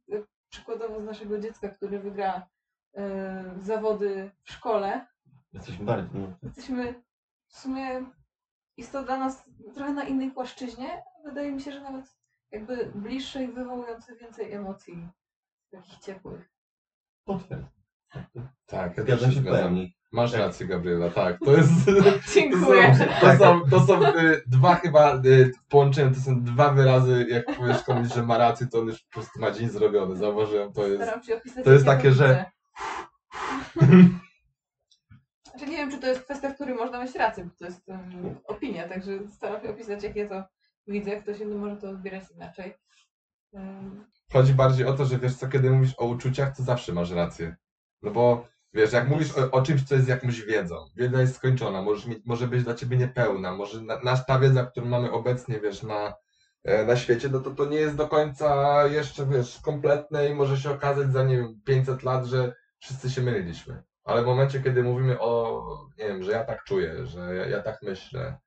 przykładowo 0.49 1.01
z 1.01 1.05
naszego 1.05 1.39
dziecka, 1.39 1.69
który 1.69 2.01
wygra 2.01 2.47
y, 2.99 3.01
zawody 3.61 4.31
w 4.43 4.53
szkole, 4.53 5.07
jesteśmy 5.53 5.85
bardziej, 5.85 6.21
no, 6.21 6.37
jesteśmy 6.43 7.03
w 7.49 7.59
sumie, 7.59 8.05
jest 8.77 8.93
to 8.93 9.03
dla 9.03 9.19
nas 9.19 9.51
trochę 9.75 9.93
na 9.93 10.05
innej 10.05 10.31
płaszczyźnie. 10.31 11.03
Wydaje 11.25 11.53
mi 11.53 11.61
się, 11.61 11.73
że 11.73 11.81
nawet 11.81 12.17
jakby 12.53 12.93
bliższe 12.95 13.45
i 13.45 13.49
wywołujące 13.53 14.17
więcej 14.17 14.53
emocji 14.53 15.09
takich 15.71 15.99
ciepłych. 15.99 16.51
potwierdź. 17.25 17.67
Tak, 18.67 18.97
ja 18.97 19.05
też 19.05 19.21
Zgadzam 19.21 19.31
się 19.31 19.35
się 19.35 19.41
w 19.41 19.45
zgadzam. 19.45 19.61
pełni. 19.63 19.97
Masz 20.13 20.31
Tak. 20.33 20.41
rację, 20.41 20.67
Gabriela, 20.67 21.11
tak. 21.11 21.39
To 21.45 21.53
jest. 21.57 21.71
Dziękuję. 22.35 22.97
To 23.21 23.37
są, 23.37 23.61
to 23.71 23.71
są, 23.71 23.71
to 23.71 23.81
są 23.87 24.19
y, 24.19 24.43
dwa 24.47 24.75
chyba 24.75 25.15
y, 25.25 25.53
połączenia, 25.69 26.15
to 26.15 26.21
są 26.21 26.43
dwa 26.45 26.71
wyrazy, 26.73 27.27
jak 27.31 27.57
powiesz 27.57 27.83
komuś, 27.83 28.09
że 28.15 28.23
ma 28.23 28.39
rację, 28.39 28.67
to 28.67 28.81
on 28.81 28.87
już 28.87 29.03
po 29.03 29.11
prostu 29.13 29.41
ma 29.41 29.51
dzień 29.51 29.69
zrobiony. 29.69 30.17
Zauważyłem, 30.17 30.73
to 30.73 30.87
jest. 30.87 31.03
Staram 31.03 31.23
się 31.23 31.37
opisać. 31.37 31.65
to 31.65 31.73
jest 31.73 31.87
jak 31.87 31.97
takie, 31.97 32.13
że-. 32.13 32.45
Znaczy 35.51 35.67
nie 35.67 35.77
wiem, 35.77 35.91
czy 35.91 35.99
to 35.99 36.07
jest 36.07 36.23
kwestia, 36.25 36.51
w 36.51 36.55
której 36.55 36.75
można 36.75 37.05
mieć 37.05 37.15
rację, 37.15 37.45
bo 37.45 37.51
to 37.59 37.65
jest 37.65 37.89
um, 37.89 38.39
opinia, 38.47 38.89
także 38.89 39.29
staram 39.29 39.63
się 39.63 39.71
opisać, 39.71 40.03
jak 40.03 40.17
ja 40.17 40.29
to 40.29 40.45
widzę. 40.87 41.23
Ktoś 41.23 41.41
inny 41.41 41.55
może 41.55 41.77
to 41.77 41.91
odbierać 41.91 42.25
inaczej. 42.37 42.75
Chodzi 44.33 44.55
bardziej 44.55 44.87
o 44.87 44.93
to, 44.93 45.05
że 45.05 45.19
wiesz 45.19 45.35
co, 45.35 45.49
kiedy 45.49 45.71
mówisz 45.71 45.95
o 45.99 46.05
uczuciach, 46.05 46.57
to 46.57 46.63
zawsze 46.63 46.93
masz 46.93 47.11
rację. 47.11 47.57
No 48.03 48.11
bo 48.11 48.47
wiesz, 48.75 48.93
jak 48.93 49.09
mówisz 49.09 49.39
o, 49.39 49.51
o 49.51 49.63
czymś, 49.63 49.85
co 49.85 49.95
jest 49.95 50.09
jakąś 50.09 50.43
wiedzą, 50.43 50.77
wiedza 50.97 51.21
jest 51.21 51.37
skończona, 51.37 51.83
mieć, 51.83 52.25
może 52.25 52.47
być 52.49 52.65
dla 52.65 52.75
ciebie 52.75 52.97
niepełna, 52.97 53.57
może 53.57 53.83
na, 53.83 54.01
nasz, 54.05 54.27
ta 54.27 54.39
wiedza, 54.39 54.67
którą 54.67 54.87
mamy 54.87 55.13
obecnie, 55.13 55.61
wiesz, 55.61 55.83
na, 55.83 56.15
e, 56.65 56.87
na 56.87 56.97
świecie, 56.97 57.29
no 57.29 57.41
to 57.41 57.51
to 57.51 57.65
nie 57.65 57.77
jest 57.77 57.97
do 57.97 58.09
końca 58.09 58.83
jeszcze, 58.87 59.27
wiesz, 59.27 59.61
kompletne 59.61 60.29
i 60.29 60.35
może 60.35 60.57
się 60.57 60.71
okazać 60.71 61.13
za, 61.13 61.25
nie 61.25 61.37
wiem, 61.37 61.61
500 61.65 62.03
lat, 62.03 62.27
że 62.27 62.55
wszyscy 62.79 63.11
się 63.11 63.23
myliliśmy. 63.23 63.83
Ale 64.05 64.23
w 64.23 64.27
momencie, 64.27 64.63
kiedy 64.63 64.83
mówimy 64.83 65.21
o, 65.21 65.63
nie 65.99 66.09
wiem, 66.09 66.23
że 66.23 66.33
ja 66.33 66.45
tak 66.45 66.65
czuję, 66.65 67.07
że 67.07 67.35
ja, 67.35 67.47
ja 67.47 67.63
tak 67.63 67.79
myślę, 67.83 68.39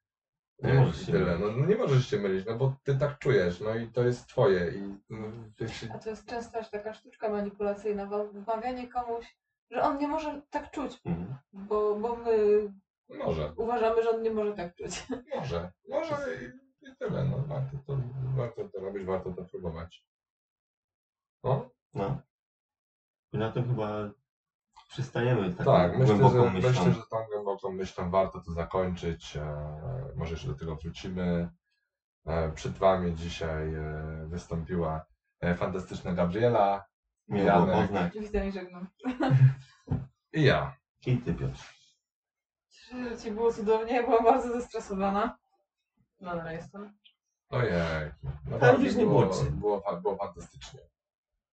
Nie 0.60 0.72
e, 0.72 0.74
możesz 0.82 1.02
i 1.02 1.06
się 1.06 1.12
tyle, 1.12 1.38
no, 1.40 1.46
mylić. 1.48 1.58
no 1.62 1.66
nie 1.66 1.76
możesz 1.76 2.08
się 2.10 2.18
mylić, 2.20 2.46
no 2.46 2.56
bo 2.58 2.76
ty 2.84 2.98
tak 2.98 3.20
czujesz, 3.20 3.60
no 3.60 3.76
i 3.76 3.88
to 3.88 4.04
jest 4.04 4.28
twoje 4.28 4.72
i 4.72 4.82
no, 5.10 5.28
jeśli 5.60 5.90
a 5.92 6.00
to 6.00 6.10
jest 6.10 6.26
często 6.26 6.60
aż 6.60 6.70
taka 6.70 6.94
sztuczka 6.94 7.30
manipulacyjna, 7.30 8.06
bo 8.06 8.28
wmawianie 8.28 8.88
komuś, 8.88 9.38
że 9.72 9.82
on 9.84 9.98
nie 9.98 10.08
może 10.08 10.42
tak 10.50 10.72
czuć, 10.72 11.02
Mhm. 11.06 11.36
bo, 11.54 11.96
bo 11.96 12.16
my 12.16 12.38
Może, 13.10 13.54
uważamy, 13.58 14.04
że 14.04 14.10
on 14.10 14.22
nie 14.24 14.32
może 14.32 14.54
tak 14.54 14.76
czuć. 14.76 15.08
może, 15.36 15.72
może 15.90 16.16
i, 16.36 16.46
i 16.90 16.96
tyle. 16.96 17.26
No, 17.26 17.38
warto, 17.48 17.78
to, 17.88 17.98
warto 18.36 18.70
to 18.70 18.80
robić, 18.80 19.06
warto 19.06 19.34
to 19.34 19.46
próbować. 19.46 20.06
No, 21.44 21.70
No. 21.94 22.22
I 23.34 23.38
na 23.38 23.52
tym 23.52 23.68
chyba 23.68 24.12
przystajemy 24.96 25.54
taką 25.54 25.72
tak, 25.72 25.98
myślę 25.98 26.16
głęboką 26.16 26.44
że, 26.44 26.52
myślą. 26.52 26.70
myślę, 26.70 26.94
że 26.94 27.02
tą 27.12 27.26
głęboką 27.32 27.72
myślą 27.72 28.10
warto 28.12 28.42
to 28.42 28.52
zakończyć. 28.52 29.38
E, 29.38 29.68
może 30.16 30.32
jeszcze 30.32 30.48
do 30.48 30.56
tego 30.56 30.76
wrócimy. 30.76 31.50
E, 32.26 32.52
przed 32.52 32.78
Wami 32.78 33.16
dzisiaj 33.16 33.74
e, 33.74 34.26
wystąpiła 34.28 35.06
e, 35.42 35.56
fantastyczna 35.56 36.14
Gabriela 36.14 36.86
było 37.28 37.66
poznać. 37.68 38.12
Oczywiście 38.12 38.46
nie 38.46 38.52
żegnam. 38.52 38.88
i 40.34 40.44
ja. 40.44 40.76
I 41.06 41.18
ty 41.18 41.34
Piotr. 41.34 41.60
Cieszę 42.70 42.92
się, 42.92 43.10
że 43.10 43.18
ci 43.18 43.32
było 43.32 43.54
cudownie, 43.54 44.04
byłam 44.04 44.24
bardzo 44.24 44.54
zestresowana. 44.54 45.38
Nadal 46.22 46.54
jestem. 46.54 46.98
Ojej, 47.50 48.12
naprawdę 48.50 48.84
już 48.86 48.96
nie 48.96 49.06
było, 49.06 49.30
było, 49.52 49.82
fa- 49.82 49.96
było 49.96 50.16
fantastycznie. 50.18 50.80